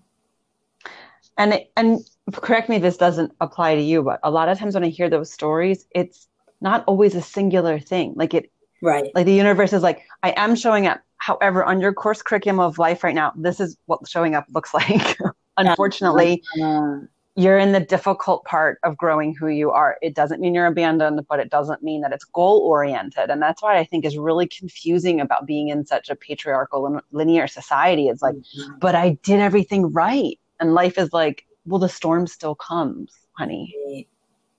And 1.36 1.60
and 1.76 2.00
correct 2.32 2.68
me 2.68 2.76
if 2.76 2.82
this 2.82 2.96
doesn't 2.96 3.32
apply 3.40 3.76
to 3.76 3.80
you, 3.80 4.02
but 4.02 4.20
a 4.22 4.30
lot 4.30 4.48
of 4.48 4.58
times 4.58 4.74
when 4.74 4.84
I 4.84 4.88
hear 4.88 5.08
those 5.08 5.32
stories, 5.32 5.86
it's 5.92 6.28
not 6.60 6.84
always 6.86 7.14
a 7.14 7.22
singular 7.22 7.78
thing. 7.78 8.14
Like 8.16 8.34
it 8.34 8.50
right. 8.82 9.10
Like 9.14 9.26
the 9.26 9.32
universe 9.32 9.72
is 9.72 9.82
like, 9.82 10.04
I 10.22 10.34
am 10.36 10.54
showing 10.54 10.86
up. 10.86 11.00
However, 11.16 11.64
on 11.64 11.80
your 11.80 11.92
course 11.92 12.22
curriculum 12.22 12.60
of 12.60 12.78
life 12.78 13.02
right 13.02 13.14
now, 13.14 13.32
this 13.36 13.58
is 13.60 13.76
what 13.86 14.00
showing 14.08 14.34
up 14.34 14.46
looks 14.50 14.74
like. 14.74 15.16
Unfortunately, 15.56 16.42
uh, 16.62 16.98
you're 17.38 17.58
in 17.58 17.72
the 17.72 17.80
difficult 17.80 18.44
part 18.44 18.78
of 18.82 18.96
growing 18.96 19.34
who 19.34 19.48
you 19.48 19.70
are. 19.70 19.96
It 20.02 20.14
doesn't 20.14 20.40
mean 20.40 20.54
you're 20.54 20.66
abandoned, 20.66 21.24
but 21.28 21.38
it 21.38 21.50
doesn't 21.50 21.82
mean 21.82 22.00
that 22.00 22.12
it's 22.12 22.24
goal 22.24 22.60
oriented. 22.60 23.30
And 23.30 23.40
that's 23.40 23.62
why 23.62 23.78
I 23.78 23.84
think 23.84 24.04
is 24.04 24.18
really 24.18 24.48
confusing 24.48 25.20
about 25.20 25.46
being 25.46 25.68
in 25.68 25.86
such 25.86 26.08
a 26.08 26.16
patriarchal 26.16 27.00
linear 27.12 27.46
society. 27.46 28.08
It's 28.08 28.22
like, 28.22 28.34
mm-hmm. 28.34 28.78
but 28.80 28.94
I 28.94 29.10
did 29.22 29.40
everything 29.40 29.92
right 29.92 30.38
and 30.60 30.74
life 30.74 30.98
is 30.98 31.12
like 31.12 31.46
well 31.66 31.78
the 31.78 31.88
storm 31.88 32.26
still 32.26 32.54
comes 32.54 33.12
honey 33.32 34.06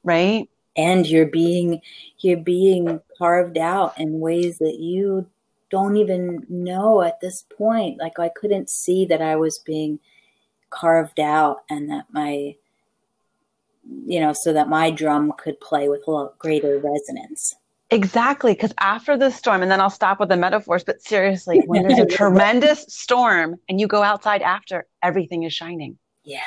right 0.03 0.49
and 0.77 1.05
you're 1.07 1.27
being 1.27 1.81
you're 2.19 2.37
being 2.37 2.99
carved 3.17 3.57
out 3.57 3.99
in 3.99 4.19
ways 4.19 4.57
that 4.59 4.79
you 4.79 5.27
don't 5.69 5.97
even 5.97 6.45
know 6.49 7.01
at 7.01 7.19
this 7.19 7.45
point 7.57 7.99
like 7.99 8.19
i 8.19 8.29
couldn't 8.29 8.69
see 8.69 9.05
that 9.05 9.21
i 9.21 9.35
was 9.35 9.59
being 9.59 9.99
carved 10.69 11.19
out 11.19 11.63
and 11.69 11.89
that 11.89 12.05
my 12.11 12.55
you 14.05 14.19
know 14.19 14.33
so 14.33 14.53
that 14.53 14.69
my 14.69 14.91
drum 14.91 15.33
could 15.37 15.59
play 15.59 15.89
with 15.89 16.03
a 16.07 16.11
lot 16.11 16.37
greater 16.37 16.77
resonance 16.79 17.55
Exactly, 17.91 18.53
because 18.53 18.73
after 18.79 19.17
the 19.17 19.31
storm, 19.31 19.63
and 19.63 19.71
then 19.71 19.81
I'll 19.81 19.89
stop 19.89 20.19
with 20.19 20.29
the 20.29 20.37
metaphors, 20.37 20.83
but 20.83 21.01
seriously, 21.01 21.63
when 21.65 21.87
there's 21.87 21.99
a 21.99 22.05
tremendous 22.05 22.85
storm 22.87 23.55
and 23.67 23.79
you 23.79 23.87
go 23.87 24.03
outside 24.03 24.41
after, 24.41 24.85
everything 25.01 25.43
is 25.43 25.53
shining. 25.53 25.97
Yeah. 26.23 26.41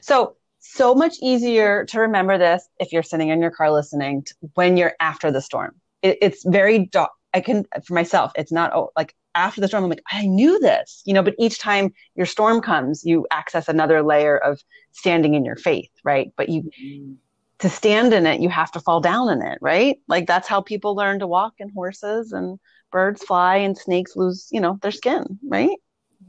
So, 0.00 0.36
so 0.60 0.94
much 0.94 1.16
easier 1.20 1.84
to 1.86 2.00
remember 2.00 2.38
this 2.38 2.66
if 2.80 2.92
you're 2.92 3.02
sitting 3.02 3.28
in 3.28 3.40
your 3.42 3.50
car 3.50 3.70
listening 3.70 4.22
to, 4.22 4.34
when 4.54 4.76
you're 4.76 4.94
after 4.98 5.30
the 5.30 5.42
storm. 5.42 5.74
It, 6.00 6.18
it's 6.22 6.42
very 6.46 6.86
dark. 6.86 7.10
I 7.34 7.40
can, 7.40 7.66
for 7.84 7.92
myself, 7.92 8.32
it's 8.34 8.52
not 8.52 8.72
oh, 8.74 8.92
like 8.96 9.14
after 9.36 9.60
the 9.60 9.68
storm, 9.68 9.84
I'm 9.84 9.90
like, 9.90 10.02
I 10.10 10.26
knew 10.26 10.58
this, 10.58 11.02
you 11.04 11.14
know, 11.14 11.22
but 11.22 11.34
each 11.38 11.60
time 11.60 11.92
your 12.14 12.26
storm 12.26 12.60
comes, 12.60 13.04
you 13.04 13.26
access 13.30 13.68
another 13.68 14.02
layer 14.02 14.36
of 14.36 14.60
standing 14.92 15.34
in 15.34 15.44
your 15.44 15.56
faith, 15.56 15.90
right? 16.02 16.32
But 16.36 16.48
you, 16.48 16.62
mm-hmm 16.62 17.12
to 17.58 17.68
stand 17.68 18.12
in 18.12 18.26
it, 18.26 18.40
you 18.40 18.48
have 18.48 18.70
to 18.72 18.80
fall 18.80 19.00
down 19.00 19.30
in 19.30 19.42
it, 19.42 19.58
right? 19.60 19.98
Like 20.08 20.26
that's 20.26 20.48
how 20.48 20.60
people 20.60 20.94
learn 20.94 21.20
to 21.20 21.26
walk 21.26 21.54
and 21.58 21.72
horses 21.72 22.32
and 22.32 22.58
birds 22.90 23.22
fly 23.22 23.56
and 23.56 23.76
snakes 23.76 24.14
lose, 24.16 24.48
you 24.50 24.60
know, 24.60 24.78
their 24.82 24.90
skin, 24.90 25.38
right? 25.48 25.78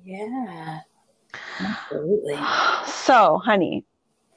Yeah. 0.03 0.79
Absolutely. 1.59 2.37
So, 3.07 3.37
honey, 3.37 3.85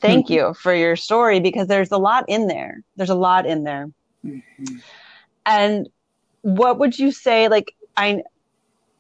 thank 0.01 0.27
mm-hmm. 0.27 0.33
you 0.33 0.55
for 0.55 0.73
your 0.73 0.95
story 0.95 1.41
because 1.41 1.67
there's 1.67 1.91
a 1.91 1.99
lot 1.99 2.25
in 2.29 2.47
there. 2.47 2.85
There's 2.95 3.11
a 3.11 3.17
lot 3.17 3.47
in 3.47 3.65
there. 3.65 3.91
Mm-hmm. 4.25 4.77
And 5.45 5.89
what 6.43 6.79
would 6.79 6.97
you 6.97 7.11
say 7.11 7.49
like 7.49 7.75
I 7.97 8.23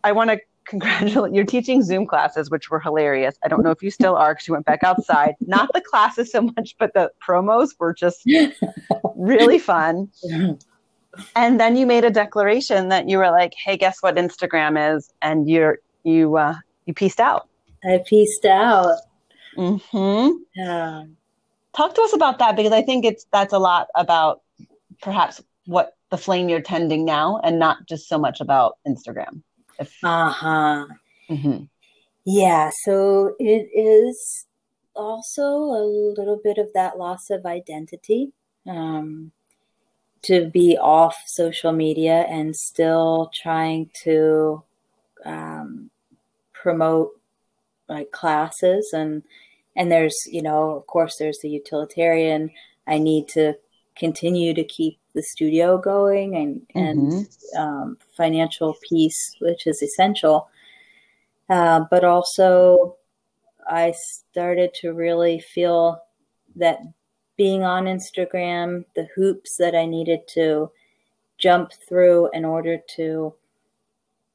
I 0.04 0.12
want 0.12 0.30
to 0.30 0.40
congratulate 0.66 1.34
you're 1.34 1.44
teaching 1.44 1.82
zoom 1.82 2.06
classes 2.06 2.50
which 2.50 2.70
were 2.70 2.78
hilarious. 2.80 3.36
I 3.44 3.48
don't 3.48 3.62
know 3.62 3.70
if 3.70 3.82
you 3.82 3.90
still 3.90 4.14
are 4.16 4.34
because 4.34 4.46
you 4.46 4.54
went 4.54 4.66
back 4.66 4.84
outside. 4.84 5.34
Not 5.40 5.70
the 5.74 5.80
classes 5.80 6.30
so 6.30 6.42
much 6.42 6.76
but 6.78 6.94
the 6.94 7.10
promos 7.26 7.70
were 7.78 7.92
just 7.92 8.22
really 9.16 9.58
fun. 9.58 10.10
And 11.34 11.58
then 11.58 11.74
you 11.74 11.86
made 11.86 12.04
a 12.04 12.10
declaration 12.10 12.88
that 12.90 13.08
you 13.08 13.18
were 13.18 13.32
like 13.32 13.52
hey 13.54 13.76
guess 13.76 14.00
what 14.00 14.14
instagram 14.14 14.96
is? 14.96 15.12
And 15.20 15.50
you're 15.50 15.78
you 16.04 16.36
uh 16.36 16.54
you 16.86 16.94
pieced 16.94 17.18
out. 17.18 17.48
I 17.84 18.00
pieced 18.06 18.44
out. 18.44 18.96
Mm-hmm. 19.56 20.36
Yeah. 20.54 21.04
Talk 21.74 21.96
to 21.96 22.02
us 22.02 22.12
about 22.12 22.38
that 22.38 22.54
because 22.54 22.72
i 22.72 22.80
think 22.80 23.04
it's 23.04 23.26
that's 23.32 23.52
a 23.52 23.58
lot 23.58 23.88
about 23.96 24.42
perhaps 25.02 25.42
what 25.66 25.96
the 26.10 26.18
flame 26.18 26.48
you're 26.48 26.60
tending 26.60 27.04
now 27.04 27.40
and 27.42 27.58
not 27.58 27.78
just 27.88 28.08
so 28.08 28.16
much 28.16 28.40
about 28.40 28.78
instagram 28.86 29.42
uh 30.02 30.30
huh. 30.30 30.86
Mm-hmm. 31.28 31.64
Yeah. 32.24 32.70
So 32.84 33.34
it 33.38 33.68
is 33.74 34.46
also 34.94 35.42
a 35.42 35.84
little 36.16 36.40
bit 36.42 36.58
of 36.58 36.68
that 36.74 36.98
loss 36.98 37.30
of 37.30 37.46
identity. 37.46 38.32
Um, 38.68 39.32
to 40.22 40.50
be 40.50 40.76
off 40.76 41.16
social 41.26 41.72
media 41.72 42.26
and 42.28 42.54
still 42.54 43.30
trying 43.34 43.90
to 44.02 44.62
um, 45.24 45.90
promote 46.52 47.10
like 47.88 48.10
classes 48.12 48.90
and 48.92 49.22
and 49.74 49.90
there's 49.90 50.16
you 50.26 50.42
know 50.42 50.70
of 50.72 50.86
course 50.86 51.16
there's 51.16 51.40
the 51.40 51.48
utilitarian 51.48 52.50
i 52.86 52.98
need 52.98 53.26
to 53.26 53.54
continue 53.96 54.54
to 54.54 54.62
keep 54.62 54.98
the 55.14 55.22
studio 55.22 55.78
going 55.78 56.36
and 56.36 56.66
and 56.74 57.12
mm-hmm. 57.12 57.60
um, 57.60 57.98
financial 58.16 58.76
peace, 58.88 59.36
which 59.40 59.66
is 59.66 59.82
essential. 59.82 60.48
Uh, 61.48 61.84
but 61.90 62.04
also, 62.04 62.96
I 63.68 63.92
started 63.92 64.72
to 64.82 64.92
really 64.92 65.40
feel 65.40 66.00
that 66.56 66.80
being 67.36 67.64
on 67.64 67.84
Instagram, 67.84 68.84
the 68.94 69.08
hoops 69.14 69.56
that 69.58 69.74
I 69.74 69.86
needed 69.86 70.20
to 70.34 70.70
jump 71.38 71.72
through 71.88 72.30
in 72.32 72.44
order 72.44 72.78
to 72.96 73.34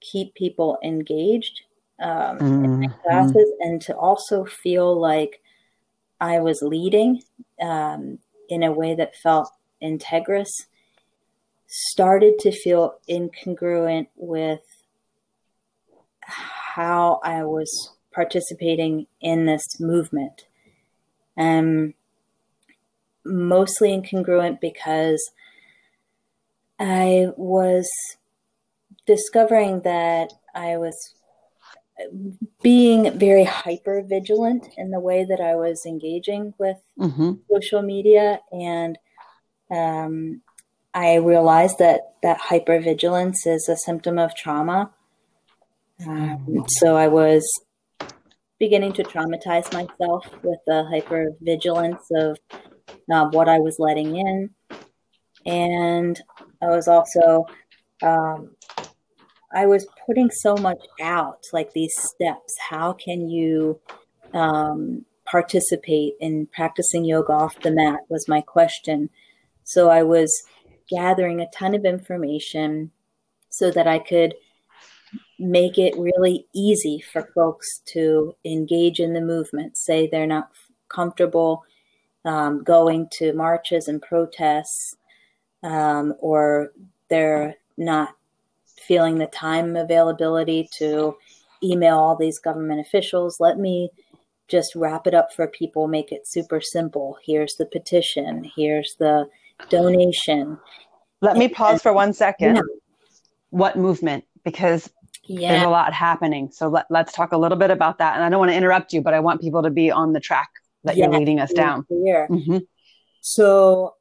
keep 0.01 0.33
people 0.33 0.77
engaged 0.83 1.61
um, 1.99 2.37
mm-hmm. 2.37 2.65
in 2.65 2.79
my 2.79 2.87
mm-hmm. 2.87 3.01
classes, 3.01 3.49
and 3.61 3.81
to 3.83 3.95
also 3.95 4.43
feel 4.45 4.99
like 4.99 5.41
I 6.19 6.39
was 6.39 6.61
leading. 6.61 7.21
Um, 7.61 8.19
in 8.49 8.63
a 8.63 8.71
way 8.71 8.95
that 8.95 9.15
felt 9.15 9.49
integrous 9.81 10.49
started 11.67 12.39
to 12.39 12.51
feel 12.51 12.95
incongruent 13.09 14.07
with 14.15 14.61
how 16.21 17.19
I 17.23 17.43
was 17.43 17.91
participating 18.13 19.07
in 19.21 19.45
this 19.45 19.79
movement. 19.79 20.45
Um, 21.37 21.93
mostly 23.25 23.89
incongruent 23.89 24.61
because 24.61 25.21
I 26.79 27.27
was 27.35 27.89
discovering 29.05 29.81
that 29.81 30.33
I 30.53 30.77
was 30.77 30.95
being 32.61 33.17
very 33.17 33.43
hyper 33.43 34.01
vigilant 34.01 34.67
in 34.77 34.91
the 34.91 34.99
way 34.99 35.25
that 35.25 35.39
I 35.39 35.55
was 35.55 35.85
engaging 35.85 36.53
with 36.57 36.77
mm-hmm. 36.99 37.33
social 37.51 37.81
media. 37.81 38.39
And 38.51 38.97
um, 39.71 40.41
I 40.93 41.15
realized 41.15 41.79
that 41.79 42.13
that 42.23 42.37
hyper 42.39 42.79
vigilance 42.79 43.45
is 43.45 43.67
a 43.67 43.75
symptom 43.75 44.17
of 44.17 44.35
trauma. 44.35 44.91
Um, 46.05 46.65
so 46.67 46.95
I 46.95 47.07
was 47.07 47.45
beginning 48.59 48.93
to 48.93 49.03
traumatize 49.03 49.71
myself 49.73 50.25
with 50.43 50.59
the 50.65 50.85
hyper 50.85 51.31
vigilance 51.41 52.03
of 52.11 52.37
uh, 53.11 53.25
what 53.29 53.49
I 53.49 53.59
was 53.59 53.75
letting 53.79 54.15
in. 54.15 54.49
And 55.45 56.19
I 56.61 56.67
was 56.67 56.87
also, 56.87 57.45
um, 58.01 58.55
I 59.53 59.65
was 59.65 59.85
putting 60.05 60.31
so 60.31 60.55
much 60.55 60.81
out, 61.01 61.39
like 61.53 61.73
these 61.73 61.93
steps. 61.97 62.55
How 62.69 62.93
can 62.93 63.29
you 63.29 63.79
um, 64.33 65.05
participate 65.25 66.13
in 66.19 66.47
practicing 66.47 67.05
yoga 67.05 67.33
off 67.33 67.59
the 67.61 67.71
mat? 67.71 67.99
Was 68.09 68.27
my 68.27 68.41
question. 68.41 69.09
So 69.65 69.89
I 69.89 70.03
was 70.03 70.43
gathering 70.89 71.41
a 71.41 71.49
ton 71.49 71.75
of 71.75 71.83
information 71.83 72.91
so 73.49 73.71
that 73.71 73.87
I 73.87 73.99
could 73.99 74.35
make 75.37 75.77
it 75.77 75.97
really 75.97 76.45
easy 76.53 77.01
for 77.11 77.29
folks 77.35 77.81
to 77.85 78.35
engage 78.45 78.99
in 78.99 79.13
the 79.13 79.21
movement. 79.21 79.75
Say 79.75 80.07
they're 80.07 80.27
not 80.27 80.51
comfortable 80.87 81.63
um, 82.25 82.63
going 82.63 83.07
to 83.13 83.33
marches 83.33 83.87
and 83.87 84.01
protests, 84.01 84.95
um, 85.63 86.13
or 86.19 86.71
they're 87.09 87.55
not 87.77 88.15
feeling 88.77 89.17
the 89.17 89.27
time 89.27 89.75
availability 89.75 90.69
to 90.77 91.15
email 91.63 91.97
all 91.97 92.15
these 92.15 92.39
government 92.39 92.79
officials. 92.79 93.39
Let 93.39 93.57
me 93.57 93.89
just 94.47 94.75
wrap 94.75 95.07
it 95.07 95.13
up 95.13 95.33
for 95.33 95.47
people, 95.47 95.87
make 95.87 96.11
it 96.11 96.27
super 96.27 96.61
simple. 96.61 97.17
Here's 97.23 97.55
the 97.55 97.65
petition, 97.65 98.49
here's 98.55 98.95
the 98.95 99.27
donation. 99.69 100.57
Let 101.21 101.37
me 101.37 101.47
pause 101.47 101.81
for 101.81 101.93
one 101.93 102.13
second. 102.13 102.57
Yeah. 102.57 102.61
What 103.49 103.77
movement? 103.77 104.25
Because 104.43 104.89
yeah. 105.23 105.53
there's 105.53 105.63
a 105.63 105.69
lot 105.69 105.93
happening. 105.93 106.51
So 106.51 106.67
let, 106.67 106.85
let's 106.89 107.13
talk 107.13 107.31
a 107.31 107.37
little 107.37 107.57
bit 107.57 107.71
about 107.71 107.97
that. 107.99 108.15
And 108.15 108.23
I 108.23 108.29
don't 108.29 108.39
want 108.39 108.51
to 108.51 108.57
interrupt 108.57 108.93
you, 108.93 109.01
but 109.01 109.13
I 109.13 109.19
want 109.19 109.41
people 109.41 109.63
to 109.63 109.69
be 109.69 109.91
on 109.91 110.13
the 110.13 110.19
track 110.19 110.49
that 110.83 110.97
yeah, 110.97 111.05
you're 111.05 111.19
leading 111.19 111.39
us 111.39 111.51
down. 111.53 111.85
Mm-hmm. 111.91 112.57
So 113.21 113.95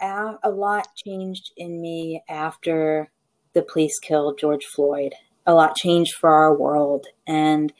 a 0.00 0.50
lot 0.50 0.88
changed 0.96 1.50
in 1.56 1.80
me 1.80 2.22
after 2.28 3.10
the 3.52 3.62
police 3.62 3.98
killed 3.98 4.38
George 4.38 4.64
Floyd. 4.64 5.12
A 5.46 5.54
lot 5.54 5.76
changed 5.76 6.14
for 6.14 6.30
our 6.30 6.54
world. 6.54 7.06
And 7.26 7.72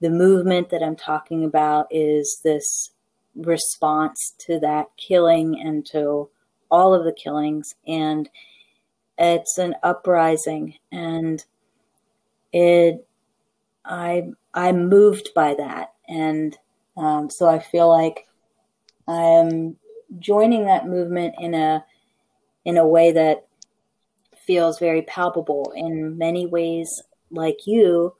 the 0.00 0.10
movement 0.10 0.70
that 0.70 0.82
I'm 0.82 0.96
talking 0.96 1.44
about 1.44 1.88
is 1.90 2.40
this 2.44 2.92
response 3.34 4.34
to 4.38 4.60
that 4.60 4.86
killing 4.96 5.60
and 5.60 5.84
to 5.86 6.30
all 6.70 6.94
of 6.94 7.04
the 7.04 7.12
killings. 7.12 7.74
And 7.86 8.28
it's 9.18 9.58
an 9.58 9.74
uprising. 9.82 10.74
And 10.92 11.44
it, 12.52 13.06
I, 13.84 14.28
I'm 14.54 14.88
moved 14.88 15.30
by 15.34 15.54
that. 15.54 15.92
And 16.08 16.56
um, 16.96 17.30
so 17.30 17.48
I 17.48 17.58
feel 17.58 17.88
like 17.88 18.26
I'm 19.06 19.76
joining 20.18 20.66
that 20.66 20.86
movement 20.86 21.34
in 21.38 21.54
a 21.54 21.84
in 22.64 22.76
a 22.76 22.86
way 22.86 23.12
that 23.12 23.46
feels 24.46 24.78
very 24.78 25.02
palpable. 25.02 25.72
In 25.74 26.18
many 26.18 26.46
ways, 26.46 27.02
like 27.30 27.66
you, 27.66 28.14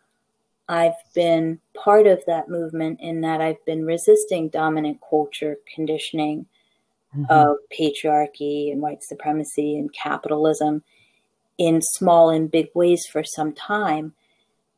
I've 0.68 0.94
been 1.14 1.60
part 1.74 2.06
of 2.06 2.22
that 2.26 2.48
movement 2.48 3.00
in 3.00 3.20
that 3.22 3.40
I've 3.40 3.62
been 3.64 3.84
resisting 3.84 4.48
dominant 4.48 5.00
culture 5.08 5.56
conditioning 5.74 6.46
mm-hmm. 7.18 7.30
of 7.30 7.56
patriarchy 7.72 8.70
and 8.70 8.80
white 8.80 9.02
supremacy 9.02 9.76
and 9.76 9.92
capitalism 9.92 10.82
in 11.56 11.80
small 11.82 12.30
and 12.30 12.50
big 12.50 12.68
ways 12.74 13.06
for 13.10 13.24
some 13.24 13.52
time. 13.52 14.14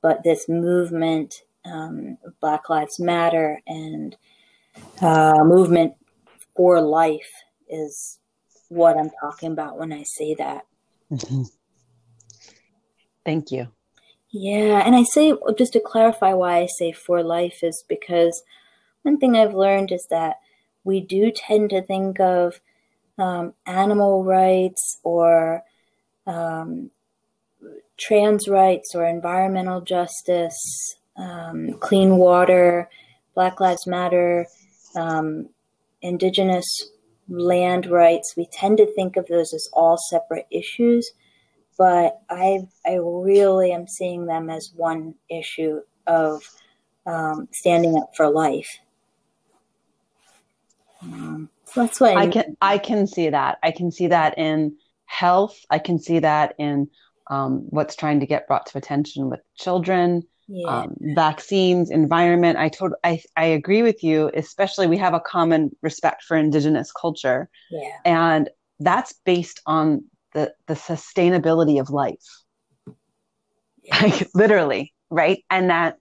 But 0.03 0.25
this 0.25 0.49
movement 0.49 1.43
um, 1.65 2.17
Black 2.41 2.69
Lives 2.69 2.99
Matter 2.99 3.61
and 3.67 4.17
uh, 5.01 5.45
movement 5.45 5.95
for 6.57 6.81
life 6.81 7.31
is 7.69 8.19
what 8.69 8.97
I'm 8.97 9.11
talking 9.21 9.53
about 9.53 9.79
when 9.79 9.93
I 9.93 10.05
say 10.05 10.35
that. 10.35 10.67
Mm-hmm. 11.11 11.43
Thank 13.25 13.51
you. 13.51 13.69
Yeah, 14.31 14.83
and 14.87 14.95
I 14.95 15.03
say 15.03 15.35
just 15.59 15.73
to 15.73 15.81
clarify 15.81 16.35
why 16.35 16.59
I 16.59 16.67
say 16.67 16.93
for 16.93 17.23
life 17.23 17.63
is 17.63 17.85
because 17.89 18.43
one 19.03 19.19
thing 19.19 19.37
I've 19.37 19.55
learned 19.55 19.91
is 19.91 20.07
that 20.11 20.37
we 20.85 21.01
do 21.01 21.31
tend 21.35 21.71
to 21.71 21.83
think 21.83 22.21
of 22.21 22.61
um, 23.19 23.55
animal 23.67 24.25
rights 24.25 24.99
or 25.03 25.63
um, 26.27 26.91
trans 27.99 28.49
rights 28.49 28.95
or 28.95 29.05
environmental 29.05 29.81
justice 29.81 30.97
um, 31.17 31.75
clean 31.81 32.17
water, 32.17 32.89
Black 33.35 33.61
Lives 33.61 33.87
Matter, 33.87 34.47
um, 34.97 35.49
Indigenous 36.03 36.67
land 37.29 37.87
rights. 37.87 38.35
We 38.37 38.47
tend 38.51 38.79
to 38.79 38.93
think 38.95 39.17
of 39.17 39.27
those 39.27 39.53
as 39.53 39.69
all 39.73 39.99
separate 40.09 40.47
issues, 40.51 41.11
but 41.77 42.21
I 42.31 42.61
I 42.87 42.99
really 43.01 43.73
am 43.73 43.87
seeing 43.87 44.27
them 44.27 44.49
as 44.49 44.73
one 44.75 45.15
issue 45.31 45.81
of 46.07 46.43
um, 47.07 47.49
standing 47.53 47.97
up 47.97 48.11
for 48.17 48.31
life. 48.31 48.69
Um, 51.03 51.49
so 51.65 51.83
that's 51.83 52.01
what 52.01 52.17
I, 52.17 52.29
can 52.29 52.57
I 52.61 52.79
can 52.79 53.07
see 53.07 53.31
that. 53.31 53.59
I 53.63 53.71
can 53.71 53.91
see 53.91 54.09
that 54.09 54.39
in 54.39 54.77
health. 55.07 55.59
I 55.71 55.79
can 55.79 55.99
see 55.99 56.19
that 56.19 56.55
in 56.59 56.89
um, 57.29 57.67
what's 57.71 57.97
trying 57.97 58.21
to 58.21 58.27
get 58.27 58.47
brought 58.47 58.67
to 58.67 58.79
attention 58.79 59.31
with 59.31 59.41
children 59.57 60.25
yeah. 60.51 60.67
um, 60.67 60.97
vaccines, 61.01 61.91
environment. 61.91 62.59
I 62.59 62.69
told 62.69 62.93
I 63.05 63.23
I 63.37 63.47
agree 63.47 63.83
with 63.83 64.03
you. 64.03 64.31
Especially, 64.35 64.87
we 64.87 64.99
have 64.99 65.15
a 65.15 65.21
common 65.21 65.71
respect 65.83 66.25
for 66.25 66.37
indigenous 66.37 66.93
culture, 66.93 67.49
yeah. 67.71 67.97
and 68.05 68.51
that's 68.81 69.15
based 69.25 69.61
on 69.67 70.05
the 70.33 70.53
the 70.67 70.75
sustainability 70.75 71.81
of 71.81 71.91
life, 71.91 72.27
yeah. 73.83 73.99
like 74.03 74.29
literally, 74.35 74.93
right? 75.11 75.45
And 75.51 75.71
that 75.71 75.99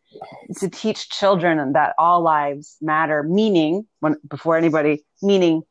to 0.58 0.70
teach 0.70 1.10
children 1.10 1.74
that 1.74 1.96
all 1.98 2.22
lives 2.22 2.78
matter, 2.82 3.24
meaning 3.24 3.88
when 4.00 4.16
before 4.28 4.58
anybody, 4.58 5.04
meaning 5.22 5.64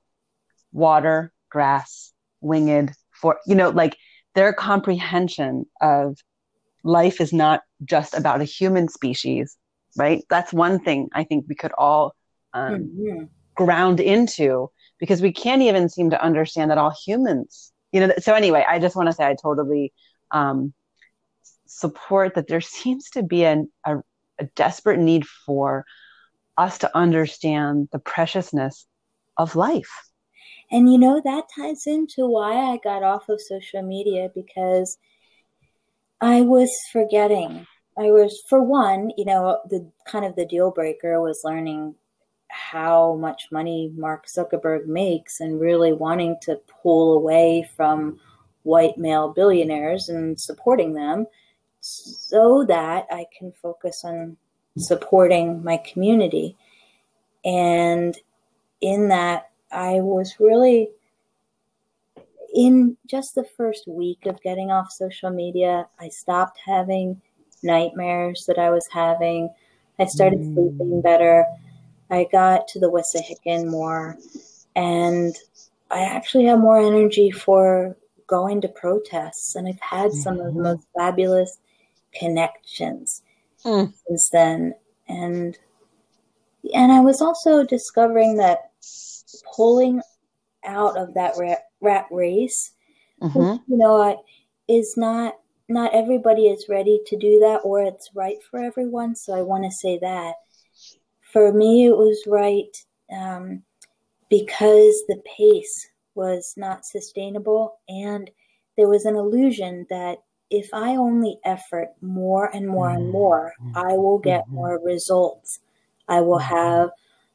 water, 0.72 1.32
grass, 1.50 2.12
winged, 2.40 2.92
for 3.12 3.38
you 3.46 3.54
know, 3.54 3.70
like 3.70 3.96
their 4.34 4.52
comprehension 4.52 5.64
of 5.80 6.18
life 6.84 7.20
is 7.20 7.32
not 7.32 7.62
just 7.84 8.14
about 8.14 8.40
a 8.40 8.44
human 8.44 8.88
species, 8.88 9.56
right? 9.96 10.22
That's 10.28 10.52
one 10.52 10.80
thing 10.80 11.08
I 11.12 11.24
think 11.24 11.46
we 11.48 11.54
could 11.54 11.72
all 11.78 12.14
um, 12.52 12.74
mm-hmm. 12.74 13.24
ground 13.54 14.00
into 14.00 14.70
because 14.98 15.22
we 15.22 15.32
can't 15.32 15.62
even 15.62 15.88
seem 15.88 16.10
to 16.10 16.22
understand 16.22 16.70
that 16.70 16.78
all 16.78 16.94
humans, 17.04 17.72
you 17.92 18.00
know. 18.00 18.12
So 18.18 18.34
anyway, 18.34 18.64
I 18.68 18.78
just 18.78 18.96
want 18.96 19.08
to 19.08 19.12
say 19.12 19.26
I 19.26 19.36
totally 19.40 19.92
um, 20.30 20.72
support 21.68 22.34
that. 22.34 22.48
There 22.48 22.60
seems 22.78 23.10
to 23.10 23.22
be 23.22 23.44
an, 23.44 23.70
a, 23.84 23.98
a 24.38 24.44
desperate 24.56 24.98
need 24.98 25.26
for 25.46 25.84
us 26.56 26.78
to 26.78 26.96
understand 26.96 27.88
the 27.92 28.00
preciousness 28.00 28.86
of 29.36 29.54
life. 29.54 29.90
And 30.70 30.92
you 30.92 30.98
know, 30.98 31.22
that 31.24 31.44
ties 31.54 31.86
into 31.86 32.26
why 32.26 32.52
I 32.52 32.78
got 32.82 33.02
off 33.02 33.28
of 33.28 33.40
social 33.40 33.82
media 33.82 34.28
because 34.34 34.98
I 36.20 36.42
was 36.42 36.70
forgetting. 36.92 37.66
I 37.96 38.10
was, 38.10 38.42
for 38.48 38.62
one, 38.62 39.10
you 39.16 39.24
know, 39.24 39.60
the 39.70 39.90
kind 40.06 40.24
of 40.24 40.36
the 40.36 40.44
deal 40.44 40.70
breaker 40.70 41.20
was 41.20 41.40
learning 41.42 41.94
how 42.48 43.14
much 43.16 43.48
money 43.50 43.92
Mark 43.96 44.26
Zuckerberg 44.26 44.86
makes 44.86 45.40
and 45.40 45.60
really 45.60 45.92
wanting 45.92 46.36
to 46.42 46.60
pull 46.82 47.14
away 47.14 47.68
from 47.76 48.18
white 48.62 48.98
male 48.98 49.32
billionaires 49.32 50.08
and 50.08 50.38
supporting 50.38 50.94
them 50.94 51.26
so 51.88 52.64
that 52.68 53.06
I 53.10 53.26
can 53.36 53.52
focus 53.52 54.02
on 54.04 54.36
supporting 54.76 55.62
my 55.64 55.78
community. 55.78 56.56
And 57.44 58.16
in 58.80 59.08
that 59.08 59.50
I 59.72 60.00
was 60.00 60.34
really 60.38 60.90
in 62.54 62.96
just 63.06 63.34
the 63.34 63.44
first 63.56 63.86
week 63.86 64.26
of 64.26 64.40
getting 64.42 64.70
off 64.70 64.90
social 64.90 65.30
media, 65.30 65.86
I 66.00 66.08
stopped 66.08 66.58
having 66.64 67.20
nightmares 67.62 68.44
that 68.46 68.58
I 68.58 68.70
was 68.70 68.86
having. 68.90 69.50
I 69.98 70.06
started 70.06 70.40
mm. 70.40 70.54
sleeping 70.54 71.02
better. 71.02 71.44
I 72.10 72.26
got 72.30 72.68
to 72.68 72.80
the 72.80 72.90
Wissahickon 72.90 73.68
more, 73.68 74.16
and 74.74 75.36
I 75.90 76.04
actually 76.04 76.46
have 76.46 76.60
more 76.60 76.78
energy 76.78 77.30
for 77.30 77.96
going 78.26 78.60
to 78.62 78.68
protests. 78.68 79.54
And 79.54 79.68
I've 79.68 79.80
had 79.80 80.10
mm-hmm. 80.10 80.20
some 80.20 80.38
of 80.38 80.46
the 80.46 80.52
mm-hmm. 80.52 80.62
most 80.62 80.86
fabulous 80.96 81.58
connections 82.14 83.22
mm. 83.64 83.92
since 84.06 84.28
then. 84.30 84.74
And 85.08 85.58
and 86.74 86.92
I 86.92 87.00
was 87.00 87.22
also 87.22 87.64
discovering 87.64 88.36
that 88.36 88.70
pulling 89.54 90.02
out 90.64 90.98
of 90.98 91.14
that 91.14 91.34
rat, 91.38 91.64
rat 91.80 92.06
race, 92.10 92.72
mm-hmm. 93.22 93.38
which, 93.38 93.60
you 93.68 93.76
know, 93.76 94.02
I, 94.02 94.16
is 94.68 94.94
not 94.96 95.34
not 95.70 95.94
everybody 95.94 96.46
is 96.46 96.66
ready 96.68 97.00
to 97.06 97.16
do 97.16 97.40
that 97.40 97.60
or 97.62 97.82
it's 97.82 98.10
right 98.14 98.38
for 98.50 98.60
everyone. 98.60 99.14
So 99.14 99.34
I 99.34 99.42
want 99.42 99.64
to 99.64 99.70
say 99.70 99.98
that 99.98 100.34
for 101.32 101.52
me, 101.52 101.86
it 101.86 101.96
was 101.96 102.22
right 102.26 102.74
um, 103.14 103.62
because 104.30 105.02
the 105.08 105.22
pace 105.36 105.88
was 106.14 106.54
not 106.56 106.86
sustainable 106.86 107.78
and 107.88 108.30
there 108.76 108.88
was 108.88 109.04
an 109.04 109.16
illusion 109.16 109.86
that 109.90 110.18
if 110.50 110.72
I 110.72 110.96
only 110.96 111.38
effort 111.44 111.88
more 112.00 112.46
and 112.54 112.68
more 112.68 112.90
and 112.90 113.10
more, 113.10 113.52
mm-hmm. 113.60 113.76
I 113.76 113.96
will 113.96 114.18
get 114.18 114.44
mm-hmm. 114.44 114.54
more 114.54 114.80
results. 114.82 115.60
I 116.08 116.20
will 116.20 116.38
mm-hmm. 116.38 116.54
have, 116.54 116.90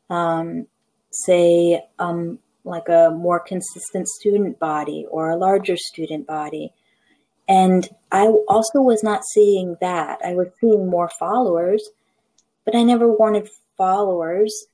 um, 0.10 0.68
say, 1.12 1.86
um, 2.00 2.40
like 2.64 2.90
a 2.90 3.12
more 3.12 3.40
consistent 3.40 4.08
student 4.08 4.60
body 4.60 5.06
or 5.12 5.30
a 5.30 5.38
larger 5.38 5.78
student 5.78 6.26
body. 6.26 6.74
And 7.48 7.90
I 8.12 8.28
also 8.28 8.80
was 8.80 9.04
not 9.04 9.22
seeing 9.34 9.76
that. 9.82 10.20
I 10.26 10.34
was 10.34 10.48
seeing 10.62 10.90
more 10.90 11.10
followers, 11.20 11.88
but 12.66 12.76
I 12.76 12.84
never 12.84 13.12
wanted 13.12 13.50
followers 13.78 14.66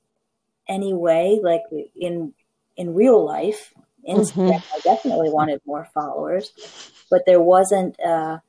anyway, 0.67 1.39
like 1.41 1.63
in 1.99 2.33
in 2.77 2.93
real 2.93 3.25
life. 3.25 3.73
Instagram, 4.07 4.53
mm-hmm. 4.53 4.75
I 4.75 4.79
definitely 4.83 5.29
wanted 5.29 5.61
more 5.65 5.87
followers, 5.93 6.51
but 7.09 7.25
there 7.25 7.41
wasn't 7.41 7.99
uh 8.01 8.39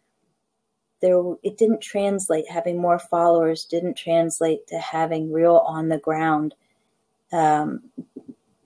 there 1.00 1.18
it 1.42 1.56
didn't 1.56 1.80
translate 1.80 2.48
having 2.50 2.80
more 2.80 2.98
followers 2.98 3.64
didn't 3.64 3.96
translate 3.96 4.66
to 4.68 4.78
having 4.78 5.32
real 5.32 5.56
on 5.66 5.88
the 5.88 5.98
ground 5.98 6.54
um, 7.32 7.82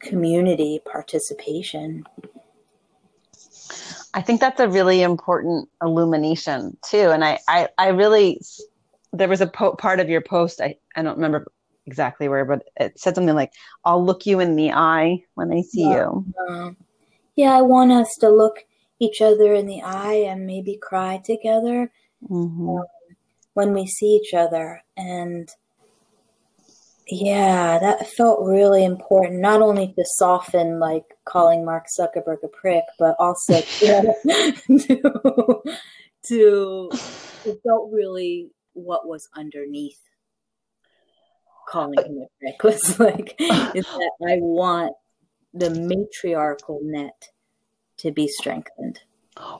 community 0.01 0.81
participation. 0.85 2.05
I 4.15 4.23
think 4.23 4.41
that's 4.41 4.61
a 4.61 4.69
really 4.69 5.03
important 5.03 5.69
illumination 5.83 6.77
too. 6.89 7.11
And 7.11 7.25
I, 7.25 7.39
I, 7.49 7.69
I 7.79 7.89
really, 7.89 8.41
there 9.13 9.29
was 9.29 9.41
a 9.41 9.47
po- 9.47 9.75
part 9.75 9.99
of 9.99 10.09
your 10.09 10.21
post, 10.21 10.61
I, 10.61 10.77
I 10.95 11.03
don't 11.03 11.17
remember 11.17 11.51
exactly 11.87 12.29
where, 12.29 12.45
but 12.45 12.63
it 12.77 12.99
said 12.99 13.17
something 13.17 13.35
like, 13.35 13.53
I'll 13.85 14.05
look 14.05 14.25
you 14.25 14.41
in 14.41 14.57
the 14.57 14.73
eye 14.73 15.25
when 15.35 15.53
I 15.53 15.63
see 15.63 15.91
yeah, 15.91 16.11
you. 16.49 16.85
yeah, 17.35 17.53
I 17.53 17.63
want 17.63 17.91
us 17.91 18.15
to 18.21 18.31
look 18.31 18.65
each 19.05 19.21
other 19.21 19.55
in 19.55 19.67
the 19.67 19.83
eye 19.83 20.25
and 20.29 20.47
maybe 20.47 20.79
cry 20.81 21.21
together 21.25 21.91
mm-hmm. 22.29 22.69
um, 22.69 22.85
when 23.55 23.73
we 23.73 23.87
see 23.87 24.17
each 24.17 24.35
other. 24.35 24.83
And 24.97 25.49
yeah, 27.07 27.79
that 27.79 28.09
felt 28.09 28.45
really 28.45 28.85
important, 28.85 29.41
not 29.41 29.61
only 29.61 29.93
to 29.93 30.05
soften 30.05 30.79
like 30.79 31.05
calling 31.25 31.65
Mark 31.65 31.87
Zuckerberg 31.99 32.43
a 32.43 32.49
prick, 32.49 32.85
but 32.99 33.15
also 33.19 33.61
to, 33.79 35.63
to 36.27 36.91
it 37.45 37.61
felt 37.63 37.93
really 37.93 38.51
what 38.73 39.07
was 39.07 39.29
underneath 39.37 40.01
calling 41.69 41.99
him 41.99 42.19
a 42.23 42.27
prick 42.41 42.63
was 42.65 43.01
like 43.01 43.35
is 43.39 43.85
that 43.85 44.13
I 44.27 44.37
want 44.39 44.95
the 45.53 45.71
matriarchal 45.71 46.81
net 46.83 47.29
to 47.99 48.11
be 48.11 48.29
strengthened. 48.29 49.01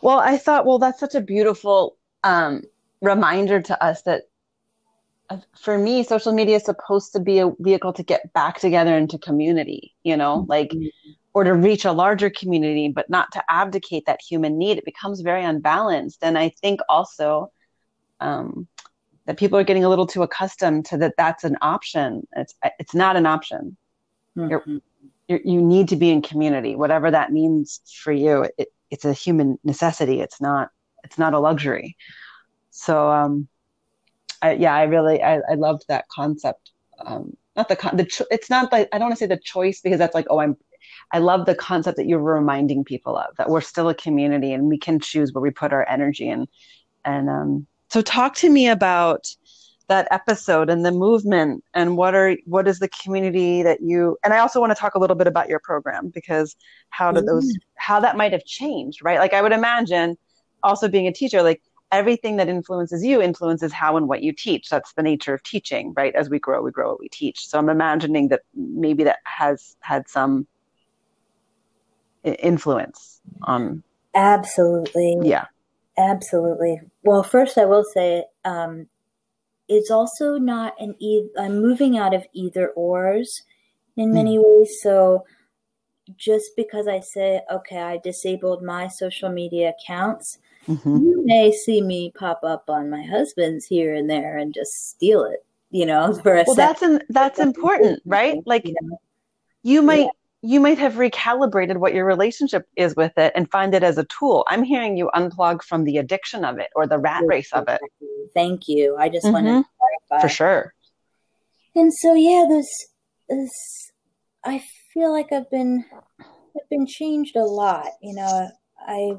Well, 0.03 0.19
I 0.19 0.37
thought, 0.37 0.67
well, 0.67 0.79
that's 0.79 1.01
such 1.01 1.15
a 1.15 1.21
beautiful 1.21 1.97
um, 2.23 2.63
reminder 3.01 3.61
to 3.61 3.85
us 3.85 4.03
that 4.03 4.23
for 5.59 5.79
me, 5.79 6.05
social 6.05 6.33
media 6.33 6.57
is 6.57 6.65
supposed 6.65 7.13
to 7.13 7.21
be 7.21 7.39
a 7.39 7.51
vehicle 7.59 7.93
to 7.95 8.03
get 8.03 8.33
back 8.33 8.61
together 8.61 8.97
into 8.97 9.19
community, 9.19 9.95
you 10.03 10.17
know, 10.17 10.41
mm-hmm. 10.41 10.51
like, 10.51 10.73
or 11.33 11.45
to 11.45 11.55
reach 11.55 11.85
a 11.85 11.93
larger 11.93 12.31
community, 12.31 12.89
but 12.89 13.09
not 13.11 13.33
to 13.33 13.43
abdicate 13.49 14.07
that 14.07 14.21
human 14.21 14.59
need. 14.59 14.79
It 14.79 14.85
becomes 14.85 15.21
very 15.21 15.45
unbalanced. 15.45 16.19
And 16.23 16.39
I 16.39 16.51
think 16.61 16.81
also 16.89 17.51
um, 18.21 18.69
that 19.27 19.39
people 19.39 19.59
are 19.59 19.65
getting 19.65 19.85
a 19.85 19.89
little 19.89 20.07
too 20.07 20.23
accustomed 20.23 20.85
to 20.87 20.99
that 20.99 21.15
that's 21.17 21.45
an 21.45 21.57
option. 21.63 22.27
It's, 22.37 22.55
it's 22.79 22.95
not 22.95 23.17
an 23.17 23.27
option. 23.27 23.77
Mm-hmm. 24.37 24.77
You're, 25.29 25.41
need 25.45 25.89
to 25.89 25.97
be 25.97 26.11
in 26.11 26.23
community, 26.23 26.77
whatever 26.77 27.11
that 27.11 27.33
means 27.33 27.81
for 28.03 28.13
you. 28.13 28.47
It, 28.59 28.69
it's 28.91 29.05
a 29.05 29.13
human 29.13 29.59
necessity. 29.65 30.21
It's 30.21 30.41
not, 30.41 30.71
it's 31.03 31.19
not 31.19 31.35
a 31.35 31.39
luxury. 31.39 31.97
So, 32.71 33.11
um, 33.11 33.49
I, 34.43 34.53
yeah, 34.53 34.75
I 34.75 34.83
really 34.83 35.23
I, 35.23 35.41
I 35.49 35.55
loved 35.55 35.85
that 35.89 36.05
concept. 36.09 36.73
Um, 37.05 37.37
not 37.57 37.69
the 37.69 37.77
con- 37.77 37.97
the 37.97 38.05
cho- 38.05 38.27
it's 38.31 38.51
not 38.51 38.71
like 38.71 38.89
I 38.93 38.99
don't 38.99 39.09
want 39.09 39.19
to 39.19 39.19
say 39.19 39.27
the 39.27 39.41
choice 39.43 39.81
because 39.81 39.99
that's 39.99 40.15
like 40.15 40.27
oh 40.29 40.39
I'm 40.39 40.57
I 41.13 41.19
love 41.19 41.47
the 41.47 41.55
concept 41.55 41.97
that 41.97 42.07
you're 42.07 42.19
reminding 42.19 42.85
people 42.85 43.17
of 43.17 43.35
that 43.39 43.49
we're 43.49 43.63
still 43.63 43.89
a 43.89 43.95
community 43.95 44.53
and 44.53 44.69
we 44.69 44.79
can 44.79 45.01
choose 45.01 45.33
where 45.33 45.43
we 45.43 45.51
put 45.51 45.73
our 45.73 45.89
energy 45.89 46.29
in. 46.29 46.47
And 47.05 47.31
um, 47.31 47.67
so, 47.91 48.03
talk 48.03 48.35
to 48.37 48.51
me 48.51 48.69
about 48.69 49.27
that 49.89 50.09
episode 50.11 50.71
and 50.71 50.85
the 50.85 50.93
movement 50.93 51.63
and 51.75 51.97
what 51.97 52.15
are 52.15 52.37
what 52.47 52.67
is 52.67 52.79
the 52.79 52.89
community 52.89 53.63
that 53.63 53.83
you 53.83 54.17
and 54.25 54.33
I 54.33 54.39
also 54.39 54.61
want 54.61 54.71
to 54.71 54.75
talk 54.75 54.95
a 54.95 54.99
little 54.99 55.17
bit 55.17 55.27
about 55.27 55.49
your 55.49 55.59
program 55.59 56.09
because 56.09 56.57
how 56.89 57.13
do 57.13 57.21
those 57.21 57.47
mm. 57.47 57.59
how 57.77 58.01
that 58.01 58.17
might 58.17 58.33
have 58.33 58.45
changed, 58.45 59.05
right? 59.05 59.19
Like 59.19 59.35
I 59.35 59.43
would 59.43 59.53
imagine 59.53 60.17
also 60.63 60.89
being 60.89 61.07
a 61.07 61.13
teacher, 61.13 61.43
like 61.43 61.61
everything 61.93 62.37
that 62.37 62.49
influences 62.49 63.05
you 63.05 63.21
influences 63.21 63.73
how 63.73 63.97
and 63.97 64.09
what 64.09 64.23
you 64.23 64.33
teach. 64.33 64.69
That's 64.69 64.93
the 64.95 65.03
nature 65.03 65.35
of 65.35 65.43
teaching, 65.43 65.93
right? 65.95 66.15
As 66.15 66.31
we 66.31 66.39
grow, 66.39 66.63
we 66.63 66.71
grow 66.71 66.91
what 66.91 67.01
we 67.01 67.09
teach. 67.09 67.47
So 67.47 67.59
I'm 67.59 67.69
imagining 67.69 68.29
that 68.29 68.41
maybe 68.55 69.05
that 69.05 69.19
has 69.25 69.77
had 69.81 70.09
some 70.09 70.47
influence 72.25 73.21
on. 73.43 73.83
Absolutely. 74.15 75.19
Yeah. 75.23 75.47
Absolutely. 75.97 76.81
Well, 77.05 77.23
first, 77.23 77.57
I 77.59 77.67
will 77.67 77.85
say 77.85 78.25
um, 78.45 78.89
it's 79.69 79.91
also 79.91 80.39
not 80.39 80.75
an 80.81 80.95
e- 80.99 81.29
I'm 81.39 81.61
moving 81.61 81.97
out 81.99 82.15
of 82.15 82.27
either 82.33 82.69
ors 82.71 83.43
in 83.97 84.13
many 84.13 84.39
mm. 84.39 84.43
ways. 84.45 84.79
So 84.83 85.25
just 86.17 86.51
because 86.57 86.87
I 86.87 87.01
say, 87.01 87.41
okay, 87.51 87.81
I 87.81 87.99
disabled 87.99 88.63
my 88.63 88.89
social 88.89 89.31
media 89.31 89.73
accounts 89.79 90.39
Mm-hmm. 90.69 90.97
You 90.97 91.23
may 91.25 91.53
see 91.53 91.83
me 91.83 92.13
pop 92.17 92.41
up 92.43 92.71
on 92.71 92.89
my 92.89 93.03
husband's 93.03 93.67
here 93.67 93.95
and 93.95 94.09
there 94.09 94.39
and 94.39 94.55
just 94.55 94.91
steal 94.91 95.25
it, 95.25 95.45
you 95.71 95.85
know, 95.87 96.15
for 96.23 96.37
a 96.37 96.45
well, 96.47 96.57
that's 96.57 96.83
an, 96.83 97.01
that's 97.11 97.39
important, 97.39 98.03
right? 98.05 98.39
Like 98.47 98.67
you, 98.67 98.75
know? 98.81 99.01
you 99.63 99.83
might 99.83 100.01
yeah. 100.01 100.09
You 100.45 100.61
might 100.61 100.79
have 100.79 100.95
recalibrated 100.95 101.79
what 101.79 101.95
your 101.95 102.05
relationship 102.05 102.67
is 102.77 102.95
with 102.97 103.17
it 103.17 103.33
and 103.35 103.51
find 103.51 103.75
it 103.75 103.83
as 103.83 103.99
a 103.99 104.05
tool. 104.05 104.45
I'm 104.49 104.63
hearing 104.63 104.97
you 104.97 105.11
unplug 105.15 105.63
from 105.63 105.85
the 105.85 105.99
addiction 105.99 106.45
of 106.45 106.59
it 106.59 106.69
or 106.77 106.87
the 106.87 106.99
rat 106.99 107.25
race 107.27 107.53
of 107.53 107.69
it. 107.69 107.81
Thank 108.35 108.69
you. 108.69 108.97
I 108.99 109.09
just 109.09 109.25
mm-hmm. 109.25 109.33
wanted 109.33 109.63
to 109.63 109.69
clarify. 110.11 110.27
For 110.27 110.29
sure. 110.29 110.75
And 111.75 111.93
so 111.93 112.15
yeah, 112.15 112.45
this 112.49 112.69
this 113.29 113.51
I 114.45 114.63
feel 114.93 115.13
like 115.13 115.33
I've 115.33 115.51
been 115.51 115.85
I've 116.21 116.69
been 116.71 116.87
changed 116.87 117.37
a 117.37 117.45
lot. 117.45 117.89
You 118.03 118.15
know, 118.15 118.51
I 118.79 119.13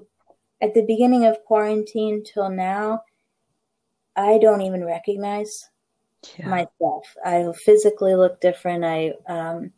at 0.62 0.74
the 0.74 0.86
beginning 0.86 1.26
of 1.26 1.44
quarantine 1.46 2.24
till 2.24 2.50
now, 2.50 3.02
I 4.16 4.38
don't 4.38 4.62
even 4.62 4.86
recognize 4.86 5.52
yeah. 6.38 6.48
myself. 6.48 7.06
I 7.24 7.46
physically 7.66 8.16
look 8.16 8.40
different. 8.42 8.84
I, 8.84 9.14
um, 9.28 9.72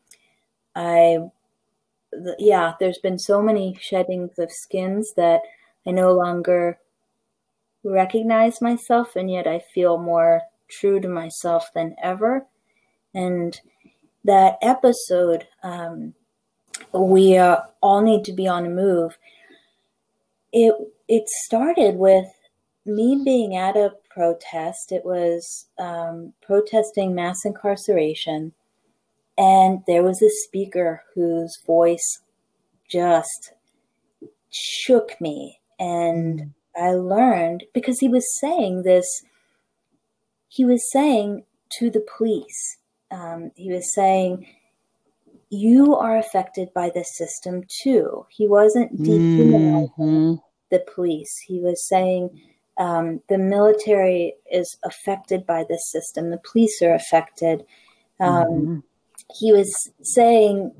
I, 0.75 1.19
yeah, 2.39 2.73
there's 2.79 2.99
been 2.99 3.19
so 3.19 3.41
many 3.41 3.77
sheddings 3.79 4.37
of 4.39 4.51
skins 4.51 5.13
that 5.15 5.41
I 5.85 5.91
no 5.91 6.11
longer 6.13 6.79
recognize 7.83 8.61
myself, 8.61 9.15
and 9.15 9.29
yet 9.29 9.47
I 9.47 9.63
feel 9.73 9.97
more 9.97 10.41
true 10.69 10.99
to 10.99 11.07
myself 11.07 11.69
than 11.73 11.95
ever. 12.01 12.45
And 13.13 13.59
that 14.25 14.57
episode, 14.61 15.47
um, 15.63 16.13
we 16.93 17.37
uh, 17.37 17.57
all 17.81 18.01
need 18.01 18.25
to 18.25 18.33
be 18.33 18.47
on 18.47 18.63
the 18.63 18.69
move 18.69 19.17
it 20.53 20.73
it 21.07 21.29
started 21.29 21.95
with 21.95 22.27
me 22.85 23.21
being 23.23 23.55
at 23.55 23.77
a 23.77 23.93
protest. 24.09 24.91
It 24.91 25.05
was 25.05 25.67
um, 25.77 26.33
protesting 26.41 27.15
mass 27.15 27.45
incarceration, 27.45 28.53
And 29.37 29.81
there 29.87 30.03
was 30.03 30.21
a 30.21 30.29
speaker 30.29 31.03
whose 31.13 31.57
voice 31.65 32.21
just 32.89 33.53
shook 34.49 35.19
me. 35.21 35.59
And 35.79 36.39
mm. 36.39 36.53
I 36.75 36.91
learned 36.91 37.65
because 37.73 37.99
he 37.99 38.09
was 38.09 38.25
saying 38.39 38.83
this, 38.83 39.07
he 40.47 40.65
was 40.65 40.89
saying 40.91 41.43
to 41.79 41.89
the 41.89 42.05
police, 42.17 42.77
um, 43.11 43.51
he 43.55 43.71
was 43.71 43.93
saying, 43.93 44.47
you 45.49 45.95
are 45.95 46.17
affected 46.17 46.73
by 46.73 46.91
the 46.93 47.03
system 47.03 47.63
too. 47.81 48.25
He 48.29 48.47
wasn't 48.47 49.01
dehumanizing 49.01 49.89
mm-hmm. 49.97 50.33
the 50.71 50.85
police. 50.93 51.33
He 51.45 51.59
was 51.61 51.87
saying 51.87 52.41
um, 52.77 53.21
the 53.29 53.37
military 53.37 54.35
is 54.51 54.77
affected 54.83 55.45
by 55.45 55.63
this 55.67 55.89
system. 55.91 56.29
The 56.29 56.41
police 56.51 56.81
are 56.81 56.93
affected. 56.93 57.65
Um, 58.19 58.45
mm-hmm. 58.45 58.79
He 59.35 59.51
was 59.51 59.73
saying 60.01 60.73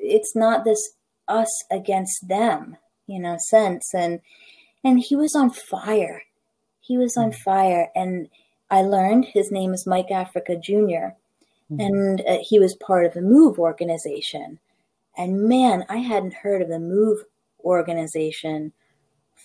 it's 0.00 0.34
not 0.34 0.64
this 0.64 0.92
us 1.28 1.64
against 1.70 2.28
them, 2.28 2.76
you 3.06 3.20
know, 3.20 3.36
sense. 3.48 3.94
And 3.94 4.20
and 4.82 5.00
he 5.00 5.16
was 5.16 5.34
on 5.34 5.50
fire. 5.50 6.22
He 6.80 6.96
was 6.96 7.16
on 7.16 7.30
mm-hmm. 7.30 7.42
fire. 7.42 7.88
And 7.94 8.28
I 8.70 8.82
learned 8.82 9.26
his 9.26 9.50
name 9.50 9.72
is 9.72 9.86
Mike 9.86 10.10
Africa 10.10 10.56
Jr. 10.56 11.14
Mm-hmm. 11.70 11.80
And 11.80 12.20
uh, 12.26 12.38
he 12.42 12.58
was 12.58 12.76
part 12.76 13.06
of 13.06 13.14
the 13.14 13.22
MOVE 13.22 13.58
organization. 13.58 14.58
And 15.16 15.48
man, 15.48 15.84
I 15.88 15.98
hadn't 15.98 16.34
heard 16.34 16.62
of 16.62 16.68
the 16.68 16.78
MOVE 16.78 17.24
organization 17.62 18.72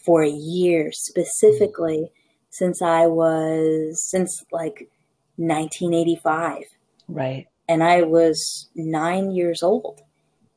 for 0.06 0.24
years, 0.24 0.98
specifically 1.02 1.98
mm-hmm. 1.98 2.50
since 2.50 2.82
I 2.82 3.08
was, 3.08 4.02
since 4.10 4.44
like 4.52 4.90
1985. 5.38 6.64
Right. 7.08 7.48
And 7.68 7.84
I 7.84 8.04
was 8.04 8.70
nine 8.76 9.32
years 9.32 9.64
old. 9.64 10.02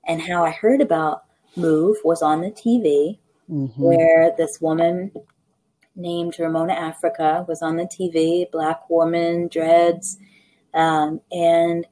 And 0.06 0.22
how 0.22 0.44
I 0.44 0.50
heard 0.50 0.80
about 0.80 1.24
MOVE 1.56 1.96
was 2.04 2.22
on 2.22 2.40
the 2.40 2.50
TV, 2.50 3.18
mm-hmm. 3.50 3.82
where 3.82 4.32
this 4.36 4.59
woman 4.61 5.12
named 5.96 6.36
Ramona 6.38 6.72
Africa 6.72 7.44
was 7.48 7.61
on 7.62 7.76
the 7.76 7.84
TV, 7.84 8.50
black 8.50 8.88
woman, 8.88 9.48
dreads, 9.48 10.18
um, 10.74 11.20
and 11.30 11.86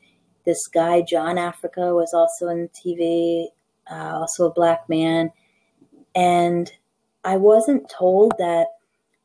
this 0.44 0.66
guy, 0.68 1.02
John 1.02 1.38
Africa, 1.38 1.92
was 1.92 2.14
also 2.14 2.46
on 2.46 2.68
TV, 2.68 3.46
uh, 3.90 4.20
also 4.20 4.46
a 4.46 4.52
black 4.52 4.88
man. 4.88 5.32
And 6.14 6.70
I 7.24 7.36
wasn't 7.36 7.90
told 7.90 8.34
that 8.38 8.68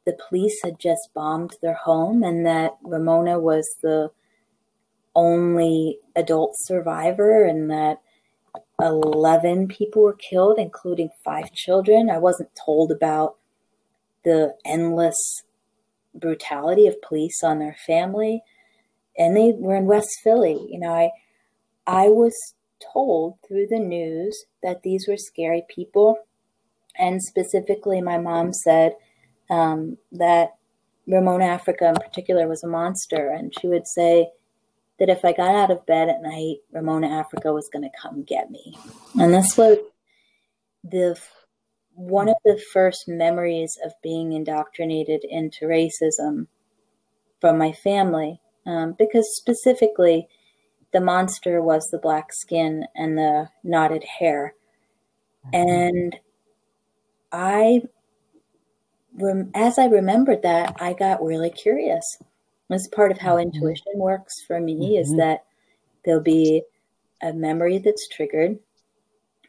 the 0.05 0.17
police 0.27 0.59
had 0.63 0.79
just 0.79 1.13
bombed 1.13 1.55
their 1.61 1.75
home 1.75 2.23
and 2.23 2.45
that 2.45 2.71
Ramona 2.83 3.39
was 3.39 3.75
the 3.83 4.11
only 5.15 5.99
adult 6.15 6.53
survivor 6.55 7.43
and 7.43 7.69
that 7.69 8.01
11 8.79 9.67
people 9.67 10.03
were 10.03 10.13
killed, 10.13 10.57
including 10.57 11.09
five 11.23 11.51
children. 11.53 12.09
I 12.09 12.17
wasn't 12.17 12.49
told 12.65 12.91
about 12.91 13.35
the 14.23 14.55
endless 14.65 15.43
brutality 16.13 16.87
of 16.87 17.01
police 17.01 17.43
on 17.43 17.59
their 17.59 17.75
family 17.85 18.43
and 19.17 19.35
they 19.35 19.53
were 19.55 19.75
in 19.75 19.85
West 19.85 20.09
Philly. 20.23 20.67
You 20.69 20.79
know, 20.79 20.93
I 20.93 21.11
I 21.85 22.07
was 22.07 22.33
told 22.93 23.37
through 23.47 23.67
the 23.69 23.79
news 23.79 24.45
that 24.63 24.83
these 24.83 25.05
were 25.07 25.17
scary 25.17 25.63
people, 25.69 26.17
and 26.97 27.21
specifically, 27.21 28.01
my 28.01 28.17
mom 28.17 28.53
said 28.53 28.95
um, 29.49 29.97
that 30.11 30.55
Ramona 31.07 31.45
Africa 31.45 31.89
in 31.89 31.95
particular 31.95 32.47
was 32.47 32.63
a 32.63 32.67
monster, 32.67 33.29
and 33.29 33.53
she 33.59 33.67
would 33.67 33.87
say 33.87 34.29
that 35.01 35.09
if 35.09 35.25
I 35.25 35.33
got 35.33 35.55
out 35.55 35.71
of 35.71 35.85
bed 35.85 36.09
at 36.09 36.21
night, 36.21 36.59
Ramona 36.71 37.09
Africa 37.09 37.51
was 37.51 37.69
going 37.73 37.83
to 37.83 37.97
come 37.99 38.23
get 38.23 38.51
me, 38.51 38.77
and 39.19 39.33
this 39.33 39.57
was 39.57 39.79
the 40.83 41.19
one 41.93 42.29
of 42.29 42.35
the 42.45 42.61
first 42.71 43.07
memories 43.07 43.77
of 43.83 43.91
being 44.01 44.31
indoctrinated 44.31 45.23
into 45.27 45.65
racism 45.65 46.47
from 47.39 47.57
my 47.57 47.71
family 47.71 48.39
um, 48.65 48.95
because 48.97 49.35
specifically 49.35 50.27
the 50.93 51.01
monster 51.01 51.61
was 51.61 51.87
the 51.91 51.97
black 51.97 52.31
skin 52.31 52.85
and 52.95 53.17
the 53.17 53.49
knotted 53.63 54.03
hair. 54.19 54.53
And 55.51 56.15
I, 57.31 57.81
as 59.55 59.79
I 59.79 59.85
remembered 59.85 60.43
that, 60.43 60.75
I 60.79 60.93
got 60.93 61.23
really 61.23 61.49
curious. 61.49 62.17
As 62.71 62.87
part 62.87 63.11
of 63.11 63.17
how 63.19 63.35
mm-hmm. 63.35 63.53
intuition 63.53 63.93
works 63.95 64.41
for 64.47 64.59
me 64.59 64.75
mm-hmm. 64.75 65.01
is 65.01 65.15
that 65.17 65.45
there'll 66.03 66.21
be 66.21 66.63
a 67.21 67.33
memory 67.33 67.77
that's 67.77 68.07
triggered, 68.07 68.57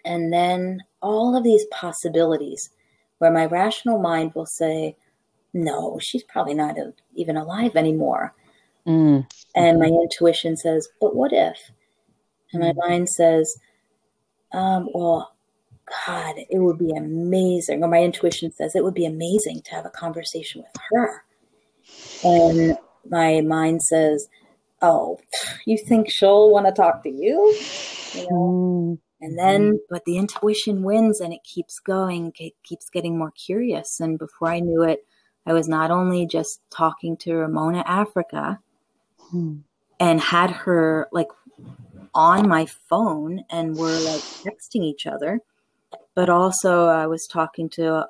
and 0.04 0.32
then 0.32 0.80
all 1.00 1.36
of 1.36 1.44
these 1.44 1.64
possibilities 1.70 2.70
where 3.18 3.30
my 3.30 3.46
rational 3.46 4.00
mind 4.00 4.32
will 4.34 4.46
say, 4.46 4.96
no, 5.54 5.98
she's 6.00 6.24
probably 6.24 6.54
not 6.54 6.76
even 7.14 7.36
alive 7.36 7.76
anymore. 7.76 8.34
Mm. 8.86 9.26
And 9.54 9.78
my 9.78 9.86
intuition 9.86 10.56
says, 10.56 10.88
but 11.00 11.14
what 11.14 11.32
if? 11.32 11.70
And 12.52 12.62
my 12.62 12.72
mm. 12.72 12.88
mind 12.88 13.08
says, 13.08 13.54
um, 14.52 14.88
well, 14.92 15.34
God, 16.06 16.36
it 16.50 16.58
would 16.58 16.78
be 16.78 16.92
amazing. 16.96 17.84
Or 17.84 17.88
my 17.88 18.02
intuition 18.02 18.50
says 18.52 18.74
it 18.74 18.82
would 18.82 18.94
be 18.94 19.06
amazing 19.06 19.62
to 19.62 19.70
have 19.72 19.86
a 19.86 19.90
conversation 19.90 20.62
with 20.62 20.82
her. 20.90 21.24
And 22.24 22.76
my 23.08 23.40
mind 23.40 23.82
says, 23.82 24.28
oh, 24.80 25.18
you 25.66 25.78
think 25.78 26.10
she'll 26.10 26.50
want 26.50 26.66
to 26.66 26.72
talk 26.72 27.02
to 27.04 27.10
you? 27.10 27.56
you 28.14 28.26
know? 28.30 28.98
mm. 28.98 28.98
And 29.24 29.38
then, 29.38 29.78
but 29.88 30.04
the 30.04 30.18
intuition 30.18 30.82
wins 30.82 31.20
and 31.20 31.32
it 31.32 31.44
keeps 31.44 31.78
going, 31.78 32.32
it 32.40 32.54
keeps 32.64 32.90
getting 32.90 33.16
more 33.16 33.30
curious. 33.30 34.00
And 34.00 34.18
before 34.18 34.48
I 34.48 34.58
knew 34.58 34.82
it, 34.82 35.06
I 35.46 35.52
was 35.52 35.68
not 35.68 35.92
only 35.92 36.26
just 36.26 36.60
talking 36.70 37.16
to 37.18 37.34
Ramona 37.34 37.84
Africa, 37.86 38.58
and 40.00 40.20
had 40.20 40.50
her 40.50 41.08
like 41.12 41.28
on 42.14 42.48
my 42.48 42.66
phone 42.66 43.44
and 43.50 43.76
were 43.76 43.98
like 44.00 44.20
texting 44.20 44.82
each 44.82 45.06
other. 45.06 45.40
But 46.14 46.28
also, 46.28 46.86
I 46.86 47.06
was 47.06 47.26
talking 47.26 47.68
to 47.70 48.06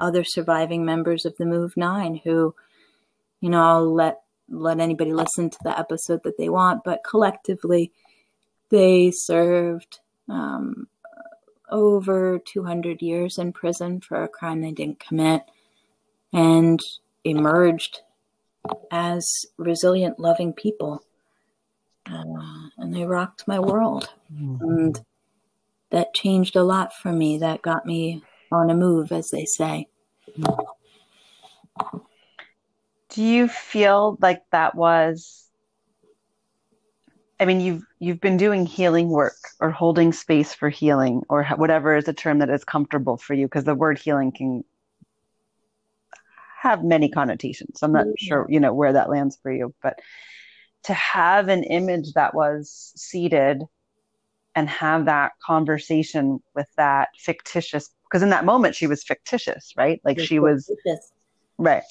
other 0.00 0.24
surviving 0.24 0.84
members 0.84 1.24
of 1.24 1.36
the 1.38 1.46
Move 1.46 1.76
Nine 1.76 2.20
who, 2.24 2.54
you 3.40 3.48
know, 3.48 3.62
I'll 3.62 3.94
let 3.94 4.20
let 4.48 4.80
anybody 4.80 5.12
listen 5.12 5.50
to 5.50 5.58
the 5.62 5.78
episode 5.78 6.22
that 6.24 6.38
they 6.38 6.48
want, 6.48 6.82
but 6.84 7.04
collectively, 7.04 7.92
they 8.70 9.10
served 9.10 10.00
um, 10.28 10.88
over 11.70 12.38
200 12.38 13.02
years 13.02 13.38
in 13.38 13.52
prison 13.52 14.00
for 14.00 14.22
a 14.22 14.28
crime 14.28 14.60
they 14.60 14.72
didn't 14.72 15.00
commit 15.00 15.42
and 16.32 16.80
emerged 17.24 18.00
as 18.90 19.46
resilient, 19.56 20.18
loving 20.18 20.52
people. 20.52 21.02
Uh, 22.06 22.68
and 22.78 22.94
they 22.94 23.04
rocked 23.04 23.46
my 23.46 23.58
world. 23.58 24.08
Mm-hmm. 24.32 24.64
And 24.64 25.00
that 25.90 26.14
changed 26.14 26.56
a 26.56 26.62
lot 26.62 26.94
for 26.94 27.12
me. 27.12 27.38
That 27.38 27.62
got 27.62 27.84
me 27.86 28.22
on 28.50 28.70
a 28.70 28.74
move, 28.74 29.12
as 29.12 29.28
they 29.28 29.44
say. 29.44 29.88
Do 33.10 33.22
you 33.22 33.48
feel 33.48 34.18
like 34.20 34.42
that 34.52 34.74
was? 34.74 35.44
I 37.40 37.44
mean, 37.44 37.60
you've 37.60 37.84
you've 37.98 38.20
been 38.20 38.36
doing 38.36 38.66
healing 38.66 39.08
work 39.08 39.36
or 39.60 39.70
holding 39.70 40.12
space 40.12 40.54
for 40.54 40.68
healing 40.68 41.22
or 41.28 41.44
whatever 41.56 41.96
is 41.96 42.08
a 42.08 42.12
term 42.12 42.40
that 42.40 42.50
is 42.50 42.64
comfortable 42.64 43.16
for 43.16 43.34
you, 43.34 43.46
because 43.46 43.64
the 43.64 43.74
word 43.74 43.98
healing 43.98 44.32
can 44.32 44.64
have 46.60 46.82
many 46.82 47.08
connotations. 47.08 47.82
I'm 47.82 47.92
not 47.92 48.06
mm-hmm. 48.06 48.26
sure, 48.26 48.46
you 48.48 48.58
know, 48.60 48.74
where 48.74 48.92
that 48.92 49.08
lands 49.08 49.38
for 49.40 49.52
you, 49.52 49.74
but 49.82 50.00
to 50.84 50.94
have 50.94 51.48
an 51.48 51.64
image 51.64 52.12
that 52.14 52.34
was 52.34 52.92
seated 52.96 53.62
and 54.54 54.68
have 54.68 55.04
that 55.04 55.32
conversation 55.44 56.40
with 56.54 56.66
that 56.76 57.10
fictitious 57.16 57.90
because 58.04 58.22
in 58.22 58.30
that 58.30 58.44
moment 58.44 58.74
she 58.74 58.86
was 58.86 59.04
fictitious, 59.04 59.72
right? 59.76 60.00
Like 60.04 60.18
she 60.18 60.38
was 60.38 60.70
right. 61.58 61.82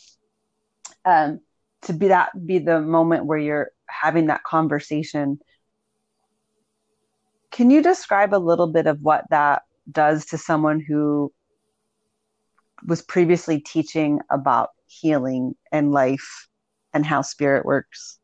Um 1.08 1.40
to 1.84 1.94
be 1.94 2.10
that 2.10 2.30
be 2.46 2.60
the 2.60 2.82
moment 2.82 3.26
where 3.26 3.38
you're 3.38 3.72
having 3.88 4.28
that 4.28 4.44
conversation. 4.44 5.40
Can 7.52 7.70
you 7.72 7.82
describe 7.82 8.34
a 8.34 8.38
little 8.50 8.68
bit 8.68 8.88
of 8.88 9.02
what 9.02 9.26
that 9.30 9.64
does 9.92 10.26
to 10.28 10.38
someone 10.38 10.80
who 10.80 11.32
was 12.86 13.02
previously 13.02 13.60
teaching 13.60 14.20
about 14.30 14.72
healing 14.86 15.56
and 15.72 15.92
life 15.92 16.50
and 16.94 17.06
how 17.06 17.22
spirit 17.22 17.66
works? 17.66 18.20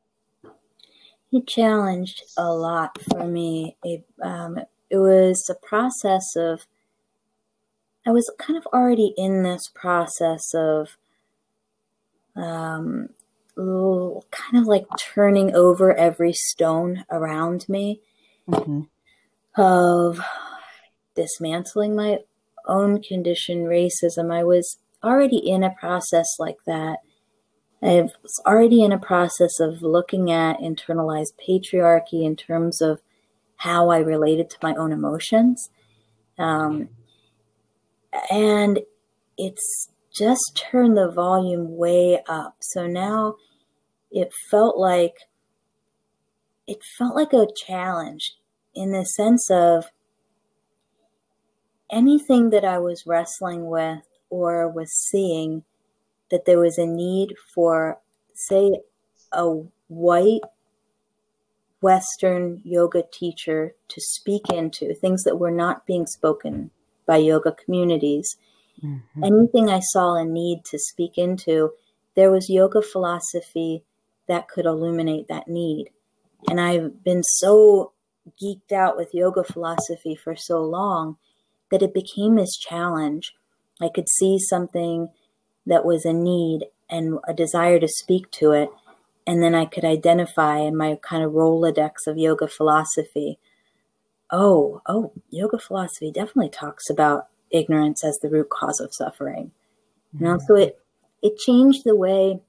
He 1.31 1.41
challenged 1.41 2.21
a 2.37 2.51
lot 2.51 3.01
for 3.09 3.25
me. 3.25 3.77
It, 3.83 4.05
um, 4.21 4.59
it 4.89 4.97
was 4.97 5.49
a 5.49 5.65
process 5.65 6.35
of, 6.35 6.67
I 8.05 8.11
was 8.11 8.31
kind 8.37 8.57
of 8.57 8.67
already 8.67 9.13
in 9.17 9.43
this 9.43 9.71
process 9.73 10.53
of 10.53 10.97
um, 12.35 13.09
kind 13.55 14.57
of 14.61 14.65
like 14.65 14.85
turning 14.97 15.55
over 15.55 15.95
every 15.95 16.33
stone 16.33 17.05
around 17.11 17.67
me 17.69 18.01
mm-hmm. 18.49 18.81
of 19.61 20.19
dismantling 21.15 21.95
my 21.95 22.19
own 22.67 23.01
conditioned 23.01 23.67
racism. 23.67 24.33
I 24.33 24.43
was 24.43 24.77
already 25.03 25.37
in 25.37 25.63
a 25.63 25.75
process 25.79 26.27
like 26.39 26.57
that. 26.65 26.99
I 27.81 28.09
was 28.21 28.41
already 28.45 28.81
in 28.81 28.93
a 28.93 28.99
process 28.99 29.59
of 29.59 29.81
looking 29.81 30.31
at 30.31 30.59
internalized 30.59 31.33
patriarchy 31.47 32.23
in 32.23 32.35
terms 32.35 32.81
of 32.81 33.01
how 33.57 33.89
I 33.89 33.99
related 33.99 34.49
to 34.51 34.57
my 34.63 34.73
own 34.75 34.91
emotions. 34.91 35.69
Um, 36.37 36.89
and 38.31 38.79
it's 39.37 39.89
just 40.13 40.61
turned 40.71 40.97
the 40.97 41.11
volume 41.11 41.75
way 41.75 42.21
up. 42.27 42.55
So 42.61 42.87
now 42.87 43.35
it 44.11 44.31
felt 44.49 44.77
like 44.77 45.15
it 46.67 46.77
felt 46.97 47.15
like 47.15 47.33
a 47.33 47.47
challenge 47.55 48.35
in 48.73 48.91
the 48.91 49.03
sense 49.03 49.49
of 49.51 49.85
anything 51.91 52.49
that 52.51 52.63
I 52.63 52.79
was 52.79 53.05
wrestling 53.05 53.67
with 53.67 54.01
or 54.29 54.69
was 54.69 54.91
seeing 54.91 55.63
that 56.31 56.45
there 56.45 56.59
was 56.59 56.77
a 56.77 56.85
need 56.85 57.35
for, 57.53 57.99
say, 58.33 58.79
a 59.31 59.61
white 59.87 60.41
Western 61.81 62.61
yoga 62.63 63.03
teacher 63.11 63.75
to 63.89 64.01
speak 64.01 64.49
into 64.49 64.95
things 64.95 65.23
that 65.23 65.37
were 65.37 65.51
not 65.51 65.85
being 65.85 66.07
spoken 66.07 66.71
by 67.05 67.17
yoga 67.17 67.51
communities. 67.51 68.37
Mm-hmm. 68.83 69.23
Anything 69.23 69.69
I 69.69 69.79
saw 69.79 70.15
a 70.15 70.25
need 70.25 70.65
to 70.65 70.77
speak 70.77 71.17
into, 71.17 71.71
there 72.15 72.31
was 72.31 72.49
yoga 72.49 72.81
philosophy 72.81 73.83
that 74.27 74.47
could 74.47 74.65
illuminate 74.65 75.27
that 75.27 75.47
need. 75.47 75.89
And 76.49 76.59
I've 76.59 77.03
been 77.03 77.23
so 77.23 77.93
geeked 78.41 78.71
out 78.71 78.97
with 78.97 79.13
yoga 79.13 79.43
philosophy 79.43 80.15
for 80.15 80.35
so 80.35 80.61
long 80.61 81.17
that 81.71 81.81
it 81.81 81.93
became 81.93 82.35
this 82.35 82.57
challenge. 82.57 83.33
I 83.81 83.89
could 83.89 84.09
see 84.09 84.37
something 84.39 85.09
that 85.65 85.85
was 85.85 86.05
a 86.05 86.13
need 86.13 86.65
and 86.89 87.19
a 87.27 87.33
desire 87.33 87.79
to 87.79 87.87
speak 87.87 88.29
to 88.31 88.51
it. 88.51 88.69
And 89.25 89.41
then 89.41 89.55
I 89.55 89.65
could 89.65 89.85
identify 89.85 90.59
in 90.59 90.75
my 90.75 90.97
kind 91.01 91.23
of 91.23 91.31
Rolodex 91.31 92.07
of 92.07 92.17
yoga 92.17 92.47
philosophy. 92.47 93.39
Oh, 94.29 94.81
oh, 94.85 95.13
yoga 95.29 95.57
philosophy 95.57 96.11
definitely 96.11 96.49
talks 96.49 96.89
about 96.89 97.27
ignorance 97.53 98.03
as 98.03 98.17
the 98.21 98.29
root 98.29 98.49
cause 98.49 98.79
of 98.79 98.93
suffering. 98.93 99.51
Mm-hmm. 100.15 100.25
And 100.25 100.33
also 100.33 100.55
it 100.55 100.77
it 101.21 101.37
changed 101.37 101.83
the 101.85 101.95
way 101.95 102.41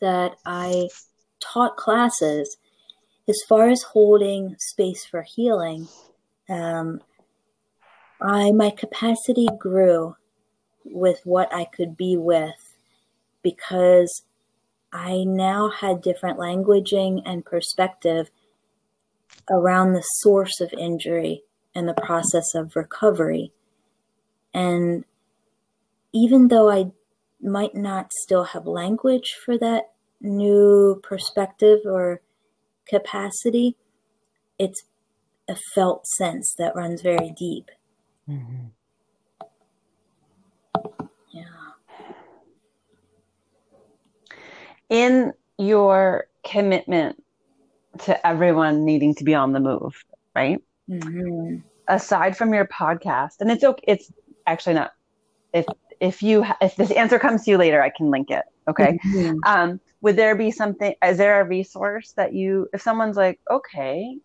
that 0.00 0.36
I 0.46 0.88
taught 1.40 1.76
classes 1.76 2.56
as 3.28 3.40
far 3.48 3.68
as 3.68 3.82
holding 3.82 4.54
space 4.58 5.04
for 5.04 5.22
healing. 5.22 5.88
Um, 6.48 7.00
I 8.20 8.52
my 8.52 8.70
capacity 8.70 9.48
grew 9.58 10.16
with 10.84 11.20
what 11.24 11.52
I 11.52 11.64
could 11.64 11.96
be 11.96 12.16
with 12.16 12.76
because 13.42 14.22
I 14.92 15.24
now 15.24 15.70
had 15.70 16.02
different 16.02 16.38
languaging 16.38 17.22
and 17.26 17.44
perspective 17.44 18.30
around 19.50 19.92
the 19.92 20.02
source 20.02 20.60
of 20.60 20.72
injury 20.72 21.42
and 21.74 21.88
the 21.88 21.94
process 21.94 22.54
of 22.54 22.76
recovery. 22.76 23.52
And 24.54 25.04
even 26.14 26.48
though 26.48 26.70
I 26.70 26.92
might 27.42 27.74
not 27.74 28.12
still 28.12 28.44
have 28.44 28.66
language 28.66 29.34
for 29.44 29.58
that 29.58 29.90
new 30.20 31.00
perspective 31.02 31.80
or 31.84 32.22
capacity, 32.88 33.76
it's 34.58 34.84
a 35.48 35.56
felt 35.74 36.06
sense 36.06 36.54
that 36.56 36.76
runs 36.76 37.02
very 37.02 37.34
deep. 37.36 37.70
Mm-hmm. 38.28 38.66
Yeah. 41.32 41.42
In 44.88 45.32
your 45.58 46.26
commitment 46.44 47.22
to 48.00 48.26
everyone 48.26 48.84
needing 48.84 49.14
to 49.16 49.24
be 49.24 49.34
on 49.34 49.52
the 49.52 49.60
move, 49.60 50.04
right? 50.34 50.62
Mm-hmm. 50.88 51.58
Aside 51.88 52.36
from 52.36 52.54
your 52.54 52.66
podcast, 52.66 53.40
and 53.40 53.50
it's 53.50 53.64
okay, 53.64 53.84
it's 53.86 54.10
actually 54.46 54.74
not. 54.74 54.92
If 55.52 55.66
if 56.00 56.22
you 56.22 56.44
if 56.60 56.76
this 56.76 56.90
answer 56.90 57.18
comes 57.18 57.44
to 57.44 57.50
you 57.52 57.58
later, 57.58 57.82
I 57.82 57.90
can 57.90 58.10
link 58.10 58.30
it. 58.30 58.44
Okay. 58.68 58.98
Mm-hmm. 59.04 59.38
Um, 59.46 59.80
would 60.00 60.16
there 60.16 60.34
be 60.34 60.50
something? 60.50 60.94
Is 61.02 61.18
there 61.18 61.40
a 61.40 61.44
resource 61.44 62.12
that 62.16 62.34
you, 62.34 62.68
if 62.74 62.82
someone's 62.82 63.16
like, 63.16 63.40
okay, 63.50 64.18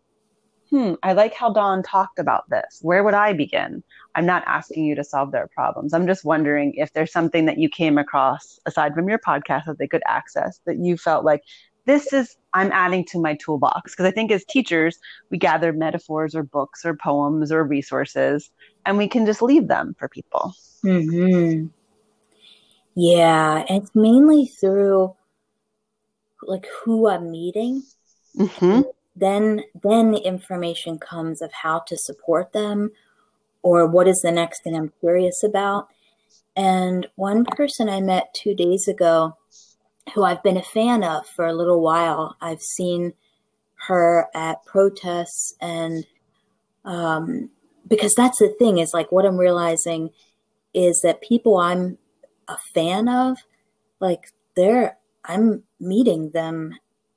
hmm, 0.70 0.94
I 1.02 1.14
like 1.14 1.34
how 1.34 1.52
Dawn 1.52 1.84
talked 1.84 2.20
about 2.20 2.50
this. 2.50 2.80
Where 2.82 3.04
would 3.04 3.14
I 3.14 3.34
begin? 3.34 3.84
I'm 4.16 4.26
not 4.26 4.44
asking 4.46 4.86
you 4.86 4.96
to 4.96 5.04
solve 5.04 5.32
their 5.32 5.48
problems. 5.48 5.94
I'm 5.94 6.08
just 6.08 6.26
wondering 6.26 6.74
if 6.76 6.92
there's 6.94 7.12
something 7.12 7.46
that 7.46 7.58
you 7.58 7.70
came 7.70 7.98
across 7.98 8.60
aside 8.66 8.94
from 8.94 9.10
your 9.10 9.20
podcast 9.20 9.66
that 9.66 9.80
they 9.80 9.88
could 9.88 10.04
access 10.08 10.60
that 10.66 10.78
you 10.78 10.98
felt 10.98 11.26
like 11.26 11.44
this 11.90 12.14
is 12.14 12.38
I'm 12.54 12.72
adding 12.72 13.06
to 13.06 13.20
my 13.20 13.36
toolbox. 13.36 13.94
Because 13.94 14.06
I 14.06 14.12
think 14.12 14.32
as 14.32 14.46
teachers, 14.46 14.98
we 15.30 15.38
gather 15.38 15.74
metaphors 15.74 16.36
or 16.36 16.44
books 16.44 16.86
or 16.86 16.96
poems 16.96 17.52
or 17.52 17.64
resources 17.64 18.52
and 18.86 18.98
we 18.98 19.08
can 19.08 19.26
just 19.26 19.42
leave 19.42 19.68
them 19.68 19.96
for 19.98 20.08
people. 20.08 20.54
Mm-hmm. 20.84 21.68
Yeah, 22.96 23.66
it's 23.70 23.92
mainly 23.96 24.46
through 24.46 25.16
like 26.44 26.66
who 26.84 27.10
I'm 27.10 27.32
meeting. 27.32 27.84
Mm-hmm 28.38 28.82
then 29.20 29.62
then 29.84 30.12
the 30.12 30.20
information 30.20 30.98
comes 30.98 31.42
of 31.42 31.52
how 31.52 31.80
to 31.80 31.98
support 31.98 32.54
them 32.54 32.92
or 33.62 33.86
what 33.86 34.08
is 34.08 34.22
the 34.22 34.32
next 34.32 34.64
thing 34.64 34.76
I'm 34.76 34.94
curious 35.00 35.44
about. 35.44 35.90
And 36.56 37.08
one 37.16 37.46
person 37.46 37.90
I 37.90 38.02
met 38.02 38.34
two 38.34 38.54
days 38.54 38.88
ago 38.88 39.38
who 40.14 40.24
I've 40.24 40.44
been 40.44 40.58
a 40.58 40.64
fan 40.64 41.04
of 41.04 41.28
for 41.28 41.46
a 41.46 41.54
little 41.54 41.82
while, 41.82 42.36
I've 42.42 42.62
seen 42.62 43.14
her 43.88 44.28
at 44.36 44.66
protests 44.66 45.54
and 45.62 46.06
um, 46.86 47.50
because 47.88 48.14
that's 48.16 48.40
the 48.40 48.54
thing 48.60 48.78
is 48.78 48.92
like 48.94 49.12
what 49.12 49.26
I'm 49.26 49.38
realizing 49.38 50.10
is 50.74 51.02
that 51.04 51.22
people 51.22 51.58
I'm 51.58 51.98
a 52.48 52.58
fan 52.74 53.08
of, 53.08 53.38
like 54.00 54.32
they're 54.56 54.98
I'm 55.26 55.64
meeting 55.80 56.32
them. 56.32 56.76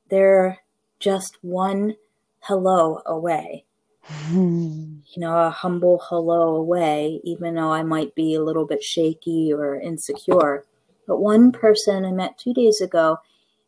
They're 0.08 0.58
just 0.98 1.38
one 1.42 1.96
hello 2.40 3.00
away. 3.06 3.64
you 4.32 5.02
know, 5.16 5.38
a 5.38 5.50
humble 5.50 6.02
hello 6.08 6.56
away, 6.56 7.20
even 7.24 7.54
though 7.54 7.72
I 7.72 7.82
might 7.82 8.14
be 8.14 8.34
a 8.34 8.42
little 8.42 8.66
bit 8.66 8.82
shaky 8.82 9.52
or 9.52 9.80
insecure. 9.80 10.64
But 11.12 11.20
one 11.20 11.52
person 11.52 12.06
I 12.06 12.10
met 12.10 12.38
two 12.38 12.54
days 12.54 12.80
ago, 12.80 13.18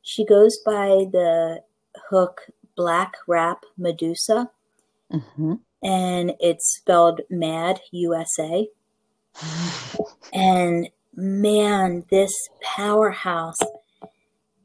she 0.01 0.25
goes 0.25 0.57
by 0.65 1.05
the 1.13 1.63
hook 2.09 2.41
Black 2.75 3.17
Rapp 3.27 3.65
Madusa. 3.79 4.49
Mm-hmm. 5.13 5.57
And 5.83 6.33
it's 6.41 6.75
spelled 6.75 7.21
Mad 7.29 7.81
USA. 7.93 8.67
and 10.33 10.89
man, 11.15 12.07
this 12.11 12.33
powerhouse 12.63 13.59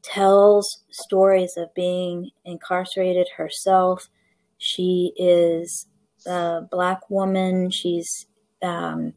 tells 0.00 0.82
stories 0.90 1.58
of 1.58 1.74
being 1.74 2.30
incarcerated 2.46 3.28
herself. 3.36 4.08
She 4.56 5.12
is 5.18 5.86
a 6.26 6.62
black 6.62 7.10
woman. 7.10 7.70
She's 7.70 8.24
um, 8.62 9.12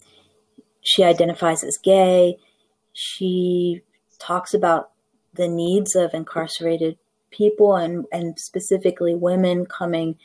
she 0.81 1.05
identifies 1.05 1.63
as 1.63 1.77
gay. 1.81 2.35
She 2.93 3.81
talks 4.19 4.53
about 4.53 4.91
the 5.33 5.47
needs 5.47 5.95
of 5.95 6.13
incarcerated 6.13 6.97
people 7.31 7.75
and, 7.75 8.05
and 8.11 8.39
specifically 8.39 9.15
women 9.15 9.65
coming 9.65 10.17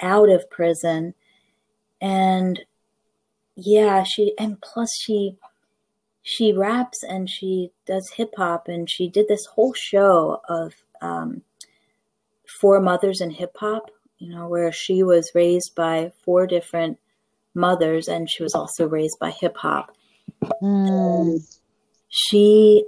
out 0.00 0.28
of 0.28 0.50
prison. 0.50 1.14
And 2.00 2.60
yeah, 3.56 4.04
she 4.04 4.34
and 4.38 4.60
plus 4.60 4.94
she 4.98 5.36
she 6.22 6.52
raps 6.52 7.02
and 7.02 7.28
she 7.28 7.70
does 7.86 8.10
hip 8.16 8.32
hop 8.36 8.68
and 8.68 8.88
she 8.88 9.08
did 9.08 9.26
this 9.28 9.46
whole 9.46 9.72
show 9.72 10.40
of 10.48 10.74
um, 11.00 11.42
four 12.60 12.80
mothers 12.80 13.20
in 13.20 13.30
hip 13.30 13.56
hop, 13.58 13.90
you 14.18 14.34
know, 14.34 14.46
where 14.48 14.70
she 14.70 15.02
was 15.02 15.32
raised 15.34 15.74
by 15.74 16.12
four 16.24 16.46
different 16.46 16.98
mothers 17.54 18.06
and 18.06 18.28
she 18.28 18.42
was 18.42 18.54
also 18.54 18.86
raised 18.86 19.18
by 19.18 19.30
hip 19.30 19.56
hop. 19.56 19.96
Mm. 20.62 21.40
She 22.10 22.84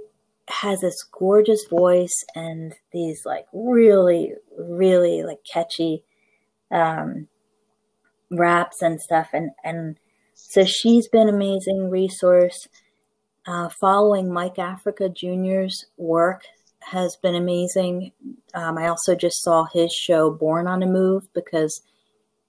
has 0.49 0.81
this 0.81 1.03
gorgeous 1.11 1.65
voice 1.69 2.23
and 2.35 2.75
these 2.91 3.21
like 3.25 3.47
really, 3.53 4.33
really 4.57 5.23
like 5.23 5.39
catchy 5.51 6.03
um, 6.69 7.27
raps 8.29 8.81
and 8.81 9.01
stuff. 9.01 9.29
And, 9.33 9.51
and 9.63 9.97
so 10.33 10.65
she's 10.65 11.07
been 11.07 11.29
amazing 11.29 11.89
resource. 11.89 12.67
Uh, 13.45 13.69
following 13.81 14.31
Mike 14.31 14.59
Africa 14.59 15.09
Jr.'s 15.09 15.85
work 15.97 16.43
has 16.81 17.15
been 17.15 17.35
amazing. 17.35 18.11
Um, 18.53 18.77
I 18.77 18.87
also 18.87 19.15
just 19.15 19.41
saw 19.41 19.65
his 19.65 19.93
show 19.93 20.29
Born 20.29 20.67
on 20.67 20.83
a 20.83 20.87
Move 20.87 21.27
because 21.33 21.81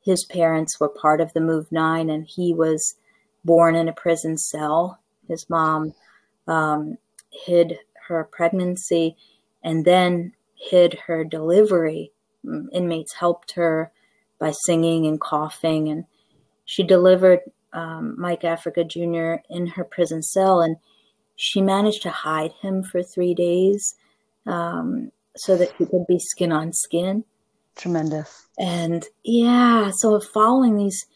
his 0.03 0.25
parents 0.25 0.79
were 0.79 0.89
part 0.89 1.21
of 1.21 1.33
the 1.33 1.41
Move 1.41 1.71
Nine, 1.73 2.11
and 2.11 2.27
he 2.27 2.53
was 2.53 2.97
born 3.45 3.75
in 3.75 3.89
a 3.89 3.93
prison 3.93 4.37
cell. 4.37 5.01
His 5.29 5.49
mom 5.49 5.95
um, 6.47 6.97
hid 7.31 7.79
her 8.09 8.25
pregnancy 8.31 9.17
and 9.63 9.85
then 9.85 10.33
hid 10.55 10.95
her 11.07 11.25
delivery. 11.25 12.13
Mm, 12.45 12.67
inmates 12.73 13.15
helped 13.15 13.53
her 13.53 13.91
by 14.39 14.53
singing 14.67 15.07
and 15.07 15.21
coughing, 15.21 15.89
and 15.89 16.05
she 16.67 16.83
delivered 16.83 17.41
um, 17.73 18.15
Mike 18.19 18.45
Africa 18.45 18.85
Jr. 18.85 19.37
in 19.51 19.67
her 19.69 19.85
prison 19.85 20.23
cell, 20.23 20.61
and 20.61 20.77
she 21.37 21.61
managed 21.61 22.03
to 22.03 22.11
hide 22.11 22.53
him 22.61 22.83
for 22.83 23.03
three 23.03 23.35
days 23.35 23.95
um, 24.47 25.11
so 25.37 25.57
that 25.57 25.73
he 25.79 25.87
could 25.87 26.07
be 26.07 26.19
skin 26.19 26.53
on 26.53 26.73
skin. 26.73 27.25
Tremendous. 27.77 28.47
And 28.59 29.05
yeah, 29.25 29.91
so 29.97 30.21
following 30.21 30.77
these 30.77 31.07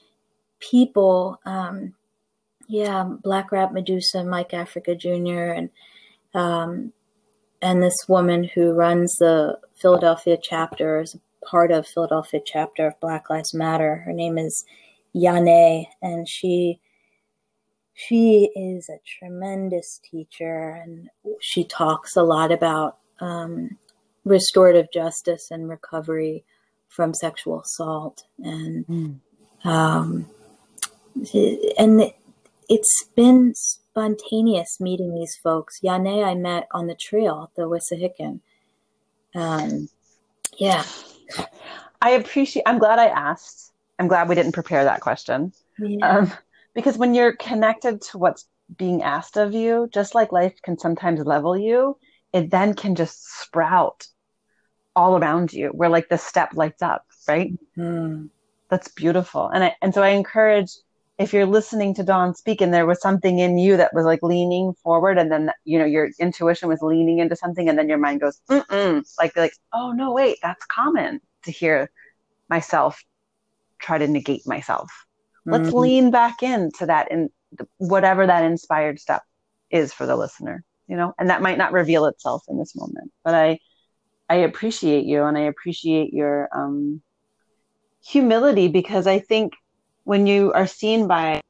people, 0.59 1.39
um, 1.45 1.95
yeah, 2.69 3.05
Black 3.05 3.51
Rapp 3.51 3.73
Madusa, 3.73 4.27
Mike 4.27 4.53
Africa 4.55 4.95
Jr., 4.95 5.53
and 5.53 5.71
um, 6.35 6.93
and 7.61 7.83
this 7.83 7.97
woman 8.09 8.45
who 8.45 8.73
runs 8.73 9.13
the 9.17 9.59
Philadelphia 9.75 10.39
chapter 10.41 11.01
is 11.01 11.17
part 11.45 11.73
of 11.73 11.87
Philadelphia 11.87 12.41
chapter 12.45 12.89
of 12.89 13.01
Black 13.01 13.31
Lives 13.31 13.55
Matter. 13.55 13.97
Her 13.97 14.13
name 14.13 14.39
is 14.39 14.65
Yane, 15.17 15.87
and 16.03 16.29
she 16.29 16.79
she 17.95 18.51
is 18.55 18.89
a 18.89 19.01
tremendous 19.19 20.01
teacher, 20.09 20.71
and 20.71 21.09
she 21.41 21.65
talks 21.65 22.17
a 22.17 22.23
lot 22.23 22.53
about 22.53 22.99
um, 23.21 23.79
restorative 24.25 24.87
justice 24.93 25.49
and 25.51 25.69
recovery 25.69 26.45
from 26.89 27.15
sexual 27.15 27.63
assault, 27.63 28.25
and 28.39 28.87
mm. 28.87 29.19
um, 29.65 30.27
and 31.79 32.13
it's 32.69 33.05
been 33.17 33.55
spontaneous 33.55 34.81
meeting 34.81 35.15
these 35.15 35.37
folks. 35.37 35.81
Yane, 35.81 36.25
I 36.25 36.35
met 36.35 36.69
on 36.71 36.87
the 36.87 36.95
trail, 36.95 37.51
the 37.57 37.63
Wissahickon. 37.63 38.41
Um, 39.35 39.89
yeah. 40.57 40.85
I 42.01 42.11
appreciate. 42.11 42.63
I'm 42.67 42.79
glad 42.79 42.99
I 42.99 43.07
asked. 43.07 43.73
I'm 43.99 44.09
glad 44.09 44.29
we 44.29 44.35
didn't 44.35 44.53
prepare 44.53 44.85
that 44.85 45.01
question. 45.01 45.53
Yeah. 45.79 46.19
Um, 46.19 46.33
because 46.75 46.97
when 46.97 47.15
you're 47.15 47.35
connected 47.35 48.01
to 48.03 48.19
what's 48.19 48.47
being 48.77 49.03
asked 49.03 49.37
of 49.37 49.55
you, 49.55 49.89
just 49.93 50.15
like 50.15 50.31
life 50.31 50.55
can 50.63 50.79
sometimes 50.79 51.21
level 51.21 51.57
you, 51.57 51.97
it 52.33 52.51
then 52.51 52.75
can 52.75 52.95
just 52.95 53.41
sprout 53.41 54.07
all 54.95 55.17
around 55.17 55.53
you 55.53 55.69
where 55.69 55.89
like 55.89 56.09
the 56.09 56.19
step 56.19 56.51
lights 56.55 56.83
up, 56.83 57.07
right? 57.27 57.53
Mm. 57.77 58.31
That's 58.69 58.89
beautiful. 58.89 59.49
And 59.49 59.65
I, 59.65 59.77
and 59.81 59.95
so 59.95 60.03
I 60.03 60.11
encourage 60.11 60.71
if 61.19 61.33
you're 61.33 61.47
listening 61.47 61.95
to 61.95 62.05
Dawn 62.05 62.35
speak 62.35 62.61
and 62.61 62.73
there 62.73 62.87
was 62.87 63.01
something 63.01 63.41
in 63.41 63.59
you 63.59 63.77
that 63.77 63.93
was 63.93 64.05
like 64.05 64.23
leaning 64.23 64.73
forward 64.75 65.19
and 65.19 65.31
then 65.31 65.51
you 65.65 65.79
know 65.79 65.85
your 65.85 66.11
intuition 66.19 66.69
was 66.69 66.81
leaning 66.81 67.19
into 67.19 67.37
something 67.37 67.69
and 67.69 67.79
then 67.79 67.89
your 67.89 67.99
mind 67.99 68.21
goes 68.21 68.41
Mm-mm. 68.49 69.05
like 69.19 69.37
like 69.37 69.53
oh 69.73 69.93
no 69.93 70.13
wait 70.13 70.39
that's 70.43 70.65
common 70.67 71.21
to 71.45 71.51
hear 71.51 71.91
myself 72.49 73.03
try 73.79 73.99
to 73.99 74.07
negate 74.07 74.47
myself 74.47 74.91
let's 75.45 75.69
mm-hmm. 75.69 75.79
lean 75.79 76.11
back 76.11 76.43
into 76.43 76.87
that 76.87 77.09
and 77.11 77.31
whatever 77.79 78.27
that 78.27 78.45
inspired 78.45 78.99
step 78.99 79.23
is 79.71 79.93
for 79.93 80.07
the 80.07 80.17
listener 80.17 80.65
you 80.87 80.97
know 80.97 81.13
and 81.19 81.31
that 81.31 81.43
might 81.43 81.59
not 81.59 81.73
reveal 81.73 82.07
itself 82.07 82.45
in 82.49 82.59
this 82.59 82.77
moment 82.77 83.11
but 83.25 83.35
i 83.35 83.59
i 84.29 84.37
appreciate 84.37 85.05
you 85.05 85.25
and 85.25 85.37
i 85.37 85.43
appreciate 85.43 86.13
your 86.13 86.49
um 86.55 87.01
humility 88.05 88.69
because 88.69 89.07
i 89.07 89.19
think 89.19 89.53
when 90.09 90.27
you 90.27 90.51
are 90.55 90.67
seen 90.67 91.07
by 91.07 91.43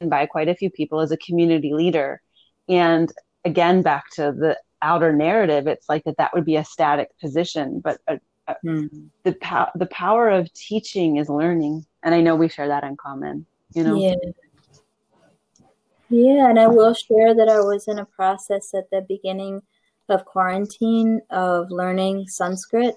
by 0.00 0.24
quite 0.24 0.48
a 0.48 0.54
few 0.54 0.70
people 0.70 1.00
as 1.00 1.12
a 1.12 1.16
community 1.18 1.74
leader. 1.74 2.22
And 2.70 3.12
again 3.44 3.82
back 3.82 4.10
to 4.12 4.32
the 4.32 4.58
outer 4.82 5.12
narrative 5.12 5.66
it's 5.66 5.88
like 5.88 6.02
that 6.04 6.16
that 6.16 6.32
would 6.34 6.44
be 6.44 6.56
a 6.56 6.64
static 6.64 7.08
position 7.20 7.80
but 7.80 7.98
a, 8.08 8.18
a, 8.48 8.56
mm. 8.64 9.08
the 9.22 9.32
po- 9.34 9.70
the 9.74 9.86
power 9.86 10.30
of 10.30 10.52
teaching 10.54 11.16
is 11.16 11.28
learning. 11.28 11.84
And 12.02 12.14
i 12.14 12.20
know 12.22 12.34
we 12.34 12.48
share 12.48 12.68
that 12.68 12.82
in 12.82 12.96
common 12.96 13.46
you 13.74 13.84
know? 13.84 13.96
Yeah. 13.96 14.14
Yeah 16.08 16.48
and 16.48 16.58
i 16.58 16.66
will 16.66 16.94
share 16.94 17.34
that 17.34 17.48
i 17.48 17.60
was 17.60 17.86
in 17.88 17.98
a 17.98 18.06
process 18.06 18.72
at 18.74 18.90
the 18.90 19.02
beginning 19.06 19.62
of 20.08 20.24
quarantine 20.24 21.20
of 21.30 21.70
learning 21.70 22.26
sanskrit. 22.28 22.96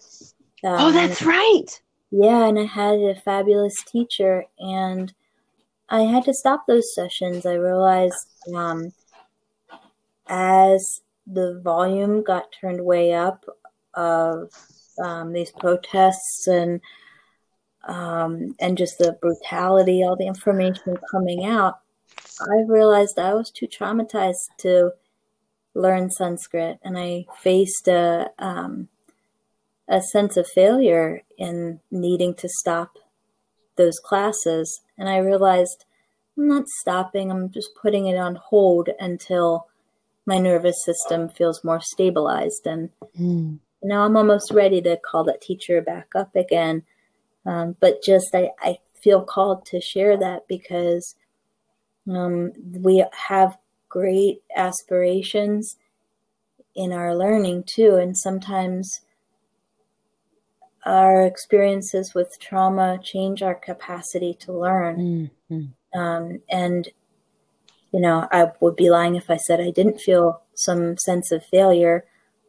Um, 0.64 0.76
oh 0.80 0.92
that's 0.92 1.22
right 1.22 1.82
yeah, 2.12 2.47
and 2.47 2.57
I 2.57 2.64
had 2.64 2.99
a 2.99 3.16
fabulous 3.16 3.76
teacher, 3.84 4.45
and 4.57 5.14
I 5.89 6.01
had 6.01 6.24
to 6.26 6.34
stop 6.34 6.66
those 6.68 6.93
sessions. 6.93 7.45
I 7.45 7.53
realized 7.53 8.28
um, 8.55 8.91
as 10.28 11.01
the 11.28 11.60
volume 11.64 12.24
got 12.24 12.51
turned 12.51 12.84
way 12.84 13.14
up 13.14 13.45
of 13.93 14.49
um, 15.03 15.34
these 15.34 15.51
protests 15.51 16.47
and 16.47 16.82
um, 17.88 18.55
and 18.60 18.78
just 18.78 18.97
the 18.97 19.18
brutality, 19.22 20.03
all 20.03 20.16
the 20.16 20.28
information 20.28 20.97
coming 21.10 21.45
out, 21.45 21.80
I 22.41 22.64
realized 22.68 23.18
I 23.18 23.34
was 23.34 23.49
too 23.49 23.68
traumatized 23.68 24.49
to 24.60 24.91
learn 25.74 26.10
Sanskrit, 26.10 26.80
and 26.84 26.97
I 26.97 27.26
faced 27.41 27.88
a 27.88 28.30
um, 28.38 28.89
a 29.90 30.02
sense 30.02 30.38
of 30.38 30.48
failure 30.48 31.22
in 31.38 31.80
needing 31.90 32.36
to 32.36 32.48
stop 32.48 32.98
those 33.76 34.00
classes. 34.00 34.82
And 34.98 35.10
I 35.10 35.18
realized 35.18 35.86
I'm 36.38 36.48
not 36.48 36.68
stopping, 36.82 37.32
I'm 37.32 37.50
just 37.52 37.72
putting 37.82 38.06
it 38.06 38.18
on 38.18 38.36
hold 38.36 38.90
until 39.00 39.68
my 40.26 40.38
nervous 40.38 40.86
system 40.86 41.28
feels 41.28 41.64
more 41.64 41.82
stabilized. 41.82 42.68
And 42.68 42.90
mm. 43.20 43.58
now 43.82 44.04
I'm 44.06 44.16
almost 44.16 44.52
ready 44.52 44.82
to 44.82 44.98
call 44.98 45.24
that 45.24 45.42
teacher 45.42 45.82
back 45.82 46.10
up 46.16 46.36
again. 46.36 46.84
Um, 47.46 47.76
but 47.80 48.04
just 48.04 48.28
I, 48.36 48.52
I 48.62 48.78
feel 49.02 49.24
called 49.24 49.66
to 49.68 49.82
share 49.82 50.18
that 50.18 50.48
because 50.48 51.16
um, 52.08 52.52
we 52.72 53.04
have 53.28 53.58
great 53.88 54.44
aspirations 54.56 55.78
in 56.76 56.94
our 56.94 57.16
learning 57.16 57.64
too. 57.66 57.96
And 57.96 58.16
sometimes 58.16 59.02
our 60.86 61.26
experiences 61.26 62.14
with 62.14 62.40
trauma 62.40 63.00
change 63.04 63.42
our 63.42 63.56
capacity 63.56 64.34
to 64.42 64.54
learn. 64.54 65.32
Mm-hmm. 65.52 66.00
Um, 66.00 66.42
and, 66.50 66.88
you 67.92 68.00
know, 68.00 68.28
I 68.32 68.52
would 68.60 68.76
be 68.76 68.90
lying 68.90 69.16
if 69.16 69.30
I 69.30 69.38
said 69.38 69.60
I 69.60 69.72
didn't 69.72 70.00
feel 70.00 70.42
some 70.54 70.98
sense 70.98 71.32
of 71.32 71.46
failure 71.46 72.06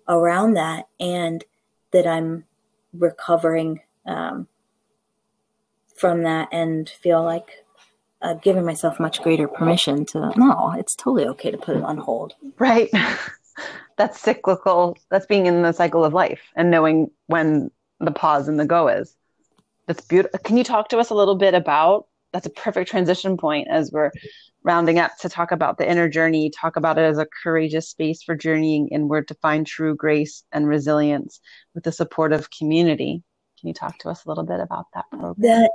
around 0.09 0.55
that 0.55 0.89
and 0.99 1.45
that 1.93 2.07
I'm 2.07 2.45
recovering 2.93 3.81
um, 4.07 4.49
from 5.97 6.22
that 6.22 6.49
and 6.53 6.89
feel 6.89 7.22
like 7.22 7.64
I've 8.22 8.43
given 8.43 8.64
myself 8.64 9.01
much 9.01 9.22
greater 9.22 9.49
permission 9.49 10.05
to, 10.07 10.33
no, 10.37 10.74
it's 10.78 10.95
totally 10.95 11.26
okay 11.28 11.51
to 11.51 11.59
put 11.59 11.76
it 11.76 11.83
on 11.83 11.97
hold. 11.97 12.35
Right. 12.59 12.91
that's 13.97 14.20
cyclical. 14.20 14.97
That's 15.11 15.26
being 15.26 15.47
in 15.47 15.62
the 15.62 15.72
cycle 15.72 16.05
of 16.05 16.12
life 16.12 16.41
and 16.55 16.70
knowing 16.70 17.11
when 17.26 17.70
the 18.01 18.11
pause 18.11 18.48
and 18.48 18.59
the 18.59 18.66
go 18.66 18.88
is. 18.88 19.14
That's 19.86 20.01
beautiful. 20.03 20.38
Can 20.40 20.57
you 20.57 20.64
talk 20.64 20.88
to 20.90 20.98
us 20.98 21.11
a 21.11 21.14
little 21.14 21.36
bit 21.36 21.55
about? 21.55 22.07
That's 22.32 22.46
a 22.46 22.51
perfect 22.51 22.90
transition 22.90 23.36
point 23.36 23.68
as 23.68 23.90
we're 23.90 24.12
rounding 24.62 24.98
up 24.98 25.12
to 25.20 25.28
talk 25.28 25.53
about 25.53 25.78
the 25.78 25.90
inner 25.90 26.09
journey. 26.09 26.51
Talk 26.51 26.76
about 26.76 26.98
it 26.98 27.03
as 27.03 27.18
a 27.18 27.26
courageous 27.42 27.88
space 27.88 28.22
for 28.22 28.36
journeying 28.36 28.88
inward 28.88 29.28
to 29.28 29.34
find 29.34 29.66
true 29.66 29.96
grace 29.96 30.44
and 30.53 30.68
resilience 30.68 31.40
with 31.74 31.84
the 31.84 31.92
support 31.92 32.32
of 32.32 32.48
community. 32.51 33.22
Can 33.59 33.68
you 33.68 33.74
talk 33.74 33.98
to 33.98 34.11
us 34.11 34.24
a 34.24 34.28
little 34.28 34.44
bit 34.44 34.61
about 34.61 34.86
that 34.94 35.11
program? 35.11 35.34
That 35.38 35.70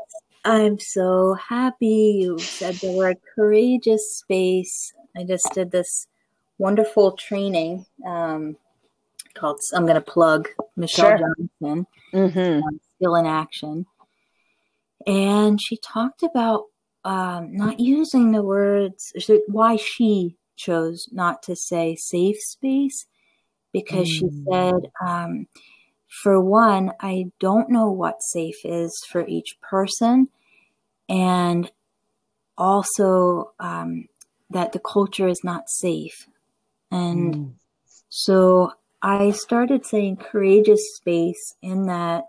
I'm 0.45 0.79
so 0.79 1.33
happy 1.33 2.19
you 2.21 2.39
said 2.39 2.75
the 2.75 2.91
word 2.91 3.17
courageous 3.35 4.15
space. 4.15 4.93
I 5.17 5.23
just 5.23 5.51
did 5.53 5.71
this 5.71 6.07
wonderful 6.57 7.13
training 7.13 7.85
um, 8.05 8.55
called 9.35 9.59
I'm 9.73 9.85
going 9.85 9.95
to 9.95 10.01
plug 10.01 10.49
Michelle 10.75 11.17
sure. 11.17 11.33
Johnson, 11.61 11.87
mm-hmm. 12.13 12.63
um, 12.63 12.79
Skill 12.95 13.15
in 13.15 13.25
Action, 13.25 13.85
and 15.05 15.59
she 15.61 15.77
talked 15.77 16.23
about 16.23 16.65
um, 17.05 17.55
not 17.55 17.79
using 17.79 18.31
the 18.31 18.41
words 18.41 19.13
why 19.47 19.75
she 19.75 20.37
chose 20.57 21.07
not 21.11 21.43
to 21.43 21.55
say 21.55 21.95
safe 21.95 22.37
space 22.39 23.05
because 23.71 24.07
mm. 24.07 24.11
she 24.11 24.29
said 24.49 24.91
um, 25.05 25.47
for 26.23 26.39
one 26.39 26.91
i 27.01 27.25
don't 27.39 27.69
know 27.69 27.91
what 27.91 28.21
safe 28.21 28.63
is 28.63 28.91
for 29.09 29.27
each 29.27 29.57
person 29.61 30.29
and 31.09 31.71
also 32.57 33.51
um, 33.59 34.07
that 34.49 34.71
the 34.71 34.79
culture 34.79 35.27
is 35.27 35.41
not 35.43 35.69
safe 35.69 36.27
and 36.89 37.35
mm. 37.35 37.53
so 38.09 38.71
I 39.05 39.29
started 39.29 39.85
saying 39.85 40.17
courageous 40.17 40.95
space 40.95 41.53
in 41.61 41.85
that 41.85 42.23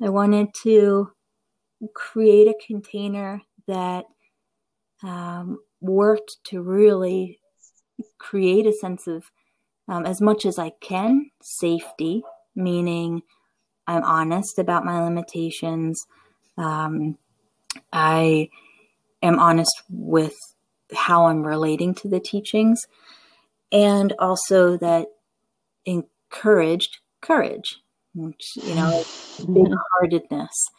I 0.00 0.10
wanted 0.10 0.54
to 0.62 1.10
create 1.92 2.46
a 2.46 2.54
container 2.64 3.42
that 3.66 4.04
um, 5.02 5.58
worked 5.80 6.36
to 6.44 6.62
really 6.62 7.40
create 8.20 8.64
a 8.64 8.72
sense 8.72 9.08
of, 9.08 9.24
um, 9.88 10.06
as 10.06 10.20
much 10.20 10.46
as 10.46 10.56
I 10.56 10.70
can, 10.80 11.32
safety, 11.42 12.22
meaning 12.54 13.22
I'm 13.88 14.04
honest 14.04 14.60
about 14.60 14.84
my 14.84 15.02
limitations. 15.02 16.06
Um, 16.56 17.18
I 17.92 18.50
am 19.20 19.40
honest 19.40 19.82
with 19.90 20.36
how 20.94 21.26
I'm 21.26 21.42
relating 21.42 21.92
to 21.96 22.08
the 22.08 22.20
teachings, 22.20 22.86
and 23.72 24.14
also 24.20 24.76
that 24.76 25.08
encouraged 25.84 26.98
courage, 27.20 27.78
which, 28.14 28.56
you 28.56 28.74
know, 28.74 29.04
big 29.52 29.72
heartedness. 29.92 30.70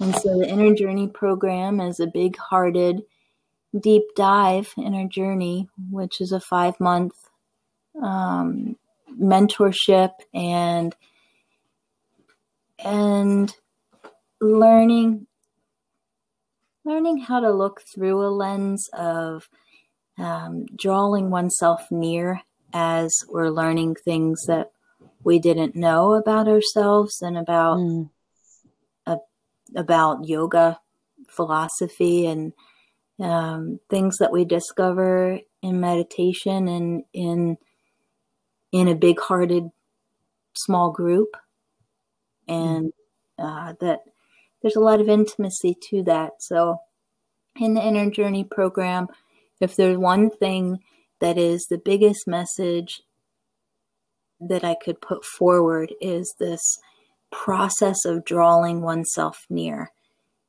And 0.00 0.14
so 0.16 0.38
the 0.38 0.48
Inner 0.48 0.74
Journey 0.74 1.08
program 1.08 1.80
is 1.80 2.00
a 2.00 2.06
big 2.06 2.36
hearted, 2.36 3.02
deep 3.78 4.02
dive 4.16 4.72
inner 4.76 5.06
journey, 5.06 5.68
which 5.90 6.20
is 6.20 6.32
a 6.32 6.40
five 6.40 6.78
month 6.80 7.14
um, 8.02 8.76
mentorship 9.20 10.10
and 10.32 10.94
and 12.84 13.54
learning 14.40 15.26
learning 16.84 17.18
how 17.18 17.40
to 17.40 17.50
look 17.50 17.82
through 17.82 18.20
a 18.20 18.28
lens 18.28 18.88
of 18.92 19.48
um, 20.18 20.66
drawing 20.76 21.30
oneself 21.30 21.90
near 21.90 22.42
as 22.74 23.24
we're 23.28 23.50
learning 23.50 23.94
things 23.94 24.44
that 24.46 24.72
we 25.22 25.38
didn't 25.38 25.76
know 25.76 26.14
about 26.14 26.48
ourselves 26.48 27.22
and 27.22 27.38
about 27.38 27.78
mm. 27.78 28.10
uh, 29.06 29.16
about 29.74 30.28
yoga 30.28 30.78
philosophy 31.28 32.26
and 32.26 32.52
um, 33.20 33.78
things 33.88 34.18
that 34.18 34.32
we 34.32 34.44
discover 34.44 35.38
in 35.62 35.80
meditation 35.80 36.68
and 36.68 37.04
in 37.12 37.56
in 38.72 38.88
a 38.88 38.94
big-hearted 38.94 39.70
small 40.56 40.90
group, 40.90 41.36
and 42.48 42.92
uh, 43.38 43.74
that 43.80 44.00
there's 44.60 44.74
a 44.74 44.80
lot 44.80 45.00
of 45.00 45.08
intimacy 45.08 45.76
to 45.90 46.02
that. 46.02 46.32
So, 46.40 46.78
in 47.54 47.74
the 47.74 47.86
Inner 47.86 48.10
Journey 48.10 48.42
program, 48.42 49.06
if 49.60 49.76
there's 49.76 49.96
one 49.96 50.28
thing 50.28 50.80
that 51.24 51.38
is 51.38 51.68
the 51.70 51.78
biggest 51.78 52.28
message 52.28 53.00
that 54.38 54.62
I 54.62 54.74
could 54.74 55.00
put 55.00 55.24
forward 55.24 55.94
is 55.98 56.34
this 56.38 56.78
process 57.32 58.04
of 58.04 58.26
drawing 58.26 58.82
oneself 58.82 59.46
near. 59.48 59.90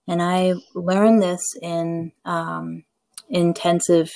And 0.05 0.21
I 0.21 0.55
learned 0.73 1.21
this 1.23 1.41
in 1.61 2.11
um, 2.25 2.83
intensive 3.29 4.11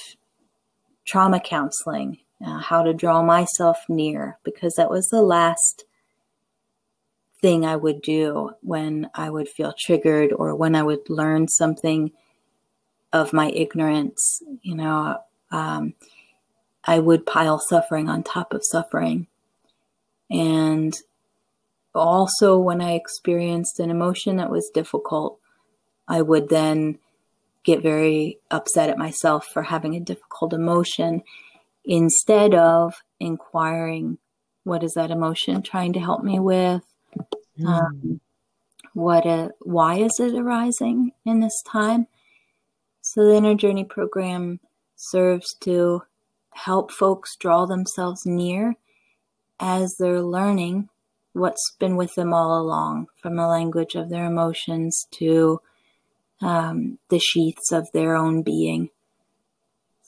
trauma 1.06 1.40
counseling, 1.40 2.18
uh, 2.46 2.60
how 2.60 2.84
to 2.84 2.94
draw 2.94 3.24
myself 3.24 3.78
near, 3.88 4.38
because 4.44 4.74
that 4.74 4.92
was 4.92 5.08
the 5.08 5.22
last 5.22 5.86
thing 7.42 7.66
I 7.66 7.78
would 7.78 8.02
do 8.02 8.52
when 8.60 9.10
I 9.16 9.30
would 9.30 9.48
feel 9.48 9.74
triggered 9.80 10.34
or 10.34 10.54
when 10.56 10.76
I 10.76 10.84
would 10.84 11.10
learn 11.10 11.48
something 11.48 12.12
of 13.14 13.32
my 13.32 13.50
ignorance. 13.52 14.44
You 14.62 14.76
know, 14.76 15.20
um, 15.52 15.94
I 16.84 17.00
would 17.00 17.26
pile 17.26 17.60
suffering 17.60 18.10
on 18.10 18.24
top 18.24 18.54
of 18.54 18.62
suffering. 18.64 19.28
And 20.30 20.94
also, 21.94 22.58
when 22.58 22.82
I 22.82 22.94
experienced 22.94 23.80
an 23.80 23.90
emotion 23.90 24.38
that 24.38 24.52
was 24.52 24.72
difficult, 24.74 25.40
I 26.08 26.22
would 26.22 26.50
then 26.50 27.00
get 27.64 27.82
very 27.82 28.40
upset 28.50 28.90
at 28.90 28.98
myself 28.98 29.46
for 29.54 29.64
having 29.64 29.96
a 29.96 30.00
difficult 30.00 30.54
emotion 30.54 31.24
instead 31.86 32.54
of 32.56 32.94
inquiring 33.20 34.18
what 34.64 34.84
is 34.84 34.94
that 34.94 35.12
emotion 35.12 35.62
trying 35.62 35.94
to 35.94 36.00
help 36.00 36.24
me 36.24 36.40
with 36.40 36.84
mm. 37.60 37.66
um, 37.66 38.20
what 38.94 39.26
a, 39.26 39.52
why 39.60 39.96
is 39.96 40.20
it 40.20 40.36
arising 40.36 41.12
in 41.26 41.40
this 41.40 41.62
time 41.66 42.08
so 43.02 43.26
the 43.26 43.36
inner 43.36 43.56
journey 43.56 43.84
program 43.84 44.60
serves 44.96 45.56
to 45.62 46.02
help 46.66 46.92
folks 46.92 47.36
draw 47.36 47.66
themselves 47.66 48.26
near 48.26 48.76
as 49.60 49.96
they're 50.00 50.22
learning 50.22 50.90
what's 51.34 51.76
been 51.80 51.96
with 51.96 52.14
them 52.16 52.34
all 52.34 52.60
along 52.60 53.08
from 53.22 53.36
the 53.36 53.48
language 53.48 53.96
of 53.96 54.10
their 54.10 54.26
emotions 54.26 55.08
to 55.12 55.62
um, 56.42 56.98
the 57.10 57.20
sheaths 57.20 57.72
of 57.72 57.88
their 57.94 58.16
own 58.16 58.42
being. 58.42 58.90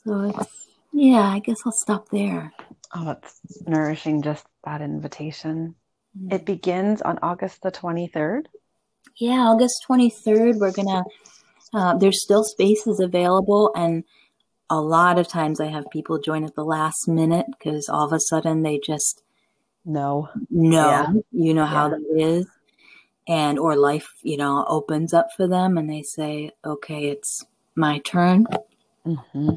So 0.04 0.22
it's, 0.22 0.68
yeah, 0.91 1.30
I 1.30 1.39
guess 1.39 1.58
I'll 1.66 1.72
stop 1.72 2.10
there. 2.10 2.54
Oh, 2.93 3.12
it's 3.12 3.39
nourishing 3.68 4.22
just 4.22 4.45
that 4.64 4.82
invitation. 4.82 5.76
Mm-hmm. 6.18 6.34
It 6.34 6.45
begins 6.45 7.02
on 7.02 7.20
August 7.22 7.62
the 7.62 7.72
23rd. 7.72 8.45
Yeah, 9.18 9.41
August 9.41 9.86
23rd. 9.88 10.60
We're 10.60 10.72
going 10.72 10.88
to, 10.88 11.04
uh, 11.74 11.97
there's 11.97 12.24
still 12.24 12.43
spaces 12.43 12.99
available. 12.99 13.72
And 13.76 14.04
a 14.72 14.80
lot 14.80 15.19
of 15.19 15.28
times 15.28 15.59
I 15.59 15.67
have 15.67 15.91
people 15.91 16.17
join 16.17 16.43
at 16.43 16.55
the 16.55 16.63
last 16.63 17.07
minute 17.07 17.45
because 17.47 17.89
all 17.89 18.05
of 18.05 18.13
a 18.13 18.19
sudden 18.19 18.63
they 18.63 18.80
just 18.80 19.22
know. 19.86 20.30
No, 20.49 20.88
yeah. 20.88 21.13
you 21.32 21.53
know 21.53 21.65
how 21.65 21.89
yeah. 21.89 21.97
that 21.97 22.19
is 22.19 22.47
and 23.28 23.59
or 23.59 23.76
life 23.76 24.13
you 24.24 24.38
know 24.38 24.65
opens 24.67 25.13
up 25.13 25.28
for 25.36 25.47
them 25.47 25.78
and 25.78 25.89
they 25.89 26.01
say 26.01 26.51
okay 26.65 27.09
it's 27.09 27.45
my 27.76 27.99
turn 27.99 28.45
mm-hmm. 29.05 29.49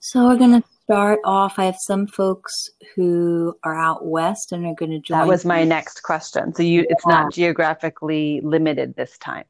so 0.00 0.28
we're 0.28 0.36
going 0.36 0.60
to 0.60 0.68
start 0.82 1.18
off 1.24 1.58
i 1.58 1.64
have 1.64 1.78
some 1.78 2.06
folks 2.06 2.70
who 2.94 3.54
are 3.64 3.74
out 3.74 4.06
west 4.06 4.52
and 4.52 4.66
are 4.66 4.74
going 4.74 4.90
to 4.90 5.00
join 5.00 5.18
that 5.18 5.26
was 5.26 5.44
my 5.44 5.64
next 5.64 6.02
question 6.02 6.54
so 6.54 6.62
you 6.62 6.80
yeah. 6.80 6.86
it's 6.90 7.06
not 7.06 7.32
geographically 7.32 8.40
limited 8.44 8.94
this 8.96 9.16
time 9.18 9.44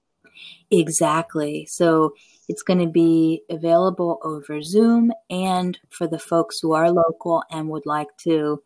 exactly 0.70 1.66
so 1.68 2.14
it's 2.49 2.62
going 2.62 2.78
to 2.78 2.86
be 2.86 3.42
available 3.51 4.18
over 4.22 4.62
zoom 4.62 5.12
and 5.30 5.78
for 5.90 6.07
the 6.07 6.18
folks 6.18 6.59
who 6.61 6.72
are 6.72 6.90
local 6.90 7.42
and 7.51 7.68
would 7.68 7.86
like 7.86 8.09
to 8.18 8.62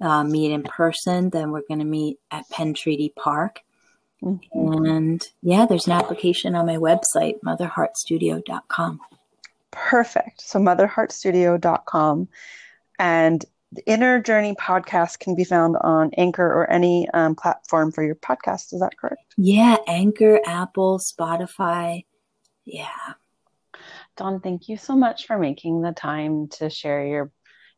uh, 0.00 0.24
meet 0.24 0.50
in 0.50 0.62
person 0.62 1.30
then 1.30 1.50
we're 1.50 1.62
going 1.68 1.80
to 1.80 1.84
meet 1.84 2.18
at 2.30 2.48
penn 2.50 2.74
treaty 2.74 3.12
park 3.16 3.60
Mm-hmm. 4.22 4.84
And 4.84 5.28
yeah, 5.42 5.66
there's 5.66 5.86
an 5.86 5.92
application 5.92 6.54
on 6.54 6.66
my 6.66 6.76
website, 6.76 7.40
motherheartstudio.com. 7.44 9.00
Perfect. 9.70 10.42
So, 10.42 10.58
motherheartstudio.com. 10.58 12.28
And 12.98 13.44
the 13.72 13.82
Inner 13.86 14.20
Journey 14.20 14.54
podcast 14.54 15.20
can 15.20 15.36
be 15.36 15.44
found 15.44 15.76
on 15.80 16.10
Anchor 16.16 16.44
or 16.46 16.68
any 16.70 17.08
um, 17.10 17.34
platform 17.34 17.92
for 17.92 18.02
your 18.02 18.16
podcast. 18.16 18.72
Is 18.72 18.80
that 18.80 18.98
correct? 18.98 19.34
Yeah, 19.36 19.76
Anchor, 19.86 20.40
Apple, 20.44 20.98
Spotify. 20.98 22.04
Yeah. 22.64 23.14
Dawn, 24.20 24.38
thank 24.38 24.68
you 24.68 24.76
so 24.76 24.94
much 24.94 25.26
for 25.26 25.38
making 25.38 25.80
the 25.80 25.92
time 25.92 26.48
to 26.48 26.68
share 26.68 27.06
your 27.06 27.32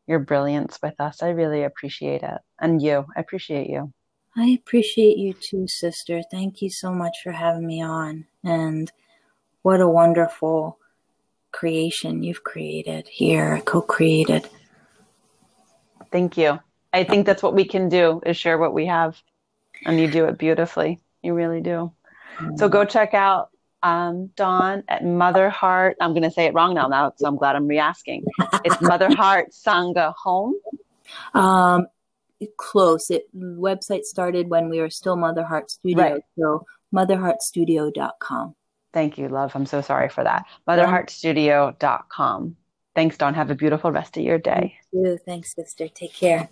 your 0.07 0.19
brilliance 0.19 0.77
with 0.83 0.99
us. 0.99 1.23
I 1.23 1.29
really 1.29 1.63
appreciate 1.63 2.21
it. 2.21 2.37
And 2.59 2.81
you, 2.81 3.05
I 3.15 3.21
appreciate 3.21 3.69
you. 3.69 3.93
I 4.35 4.59
appreciate 4.61 5.17
you 5.17 5.33
too, 5.33 5.69
sister. 5.69 6.21
Thank 6.29 6.61
you 6.61 6.69
so 6.69 6.91
much 6.91 7.19
for 7.23 7.31
having 7.31 7.65
me 7.65 7.81
on. 7.81 8.25
And 8.43 8.91
what 9.61 9.79
a 9.79 9.87
wonderful 9.87 10.79
creation 11.53 12.23
you've 12.23 12.43
created 12.43 13.07
here, 13.07 13.61
co 13.63 13.81
created. 13.81 14.49
Thank 16.11 16.35
you. 16.35 16.59
I 16.91 17.05
think 17.05 17.25
that's 17.25 17.41
what 17.41 17.55
we 17.55 17.63
can 17.63 17.87
do 17.87 18.21
is 18.25 18.35
share 18.35 18.57
what 18.57 18.73
we 18.73 18.87
have. 18.87 19.17
And 19.85 19.97
you 19.97 20.11
do 20.11 20.25
it 20.25 20.37
beautifully. 20.37 20.99
You 21.21 21.35
really 21.35 21.61
do. 21.61 21.93
So 22.57 22.67
go 22.67 22.85
mm. 22.85 22.89
check 22.89 23.13
out 23.13 23.52
um, 23.83 24.27
Dawn 24.35 24.83
at 24.87 25.05
Mother 25.05 25.49
Heart. 25.49 25.97
I'm 26.01 26.11
going 26.11 26.23
to 26.23 26.31
say 26.31 26.45
it 26.45 26.53
wrong 26.53 26.73
now, 26.73 26.87
now, 26.87 27.13
so 27.17 27.27
I'm 27.27 27.35
glad 27.35 27.55
I'm 27.55 27.67
reasking. 27.67 28.25
It's 28.63 28.81
Mother 28.81 29.13
Heart 29.13 29.49
Sangha 29.51 30.13
Home. 30.23 30.55
Um, 31.33 31.87
close. 32.57 33.09
It 33.09 33.23
website 33.35 34.03
started 34.03 34.49
when 34.49 34.69
we 34.69 34.79
were 34.79 34.89
still 34.89 35.15
Mother 35.15 35.43
Heart 35.43 35.69
Studio. 35.69 36.03
Right. 36.03 36.21
So 36.39 36.65
motherheartstudio.com. 36.93 38.55
Thank 38.93 39.17
you, 39.17 39.27
love. 39.27 39.51
I'm 39.55 39.65
so 39.65 39.81
sorry 39.81 40.09
for 40.09 40.23
that. 40.23 40.45
Motherheartstudio.com. 40.67 42.55
Thanks, 42.95 43.17
Dawn. 43.17 43.33
Have 43.33 43.49
a 43.49 43.55
beautiful 43.55 43.91
rest 43.91 44.17
of 44.17 44.23
your 44.23 44.37
day. 44.37 44.75
Thank 44.91 45.05
you. 45.05 45.19
Thanks, 45.25 45.55
sister. 45.55 45.87
Take 45.87 46.13
care. 46.13 46.49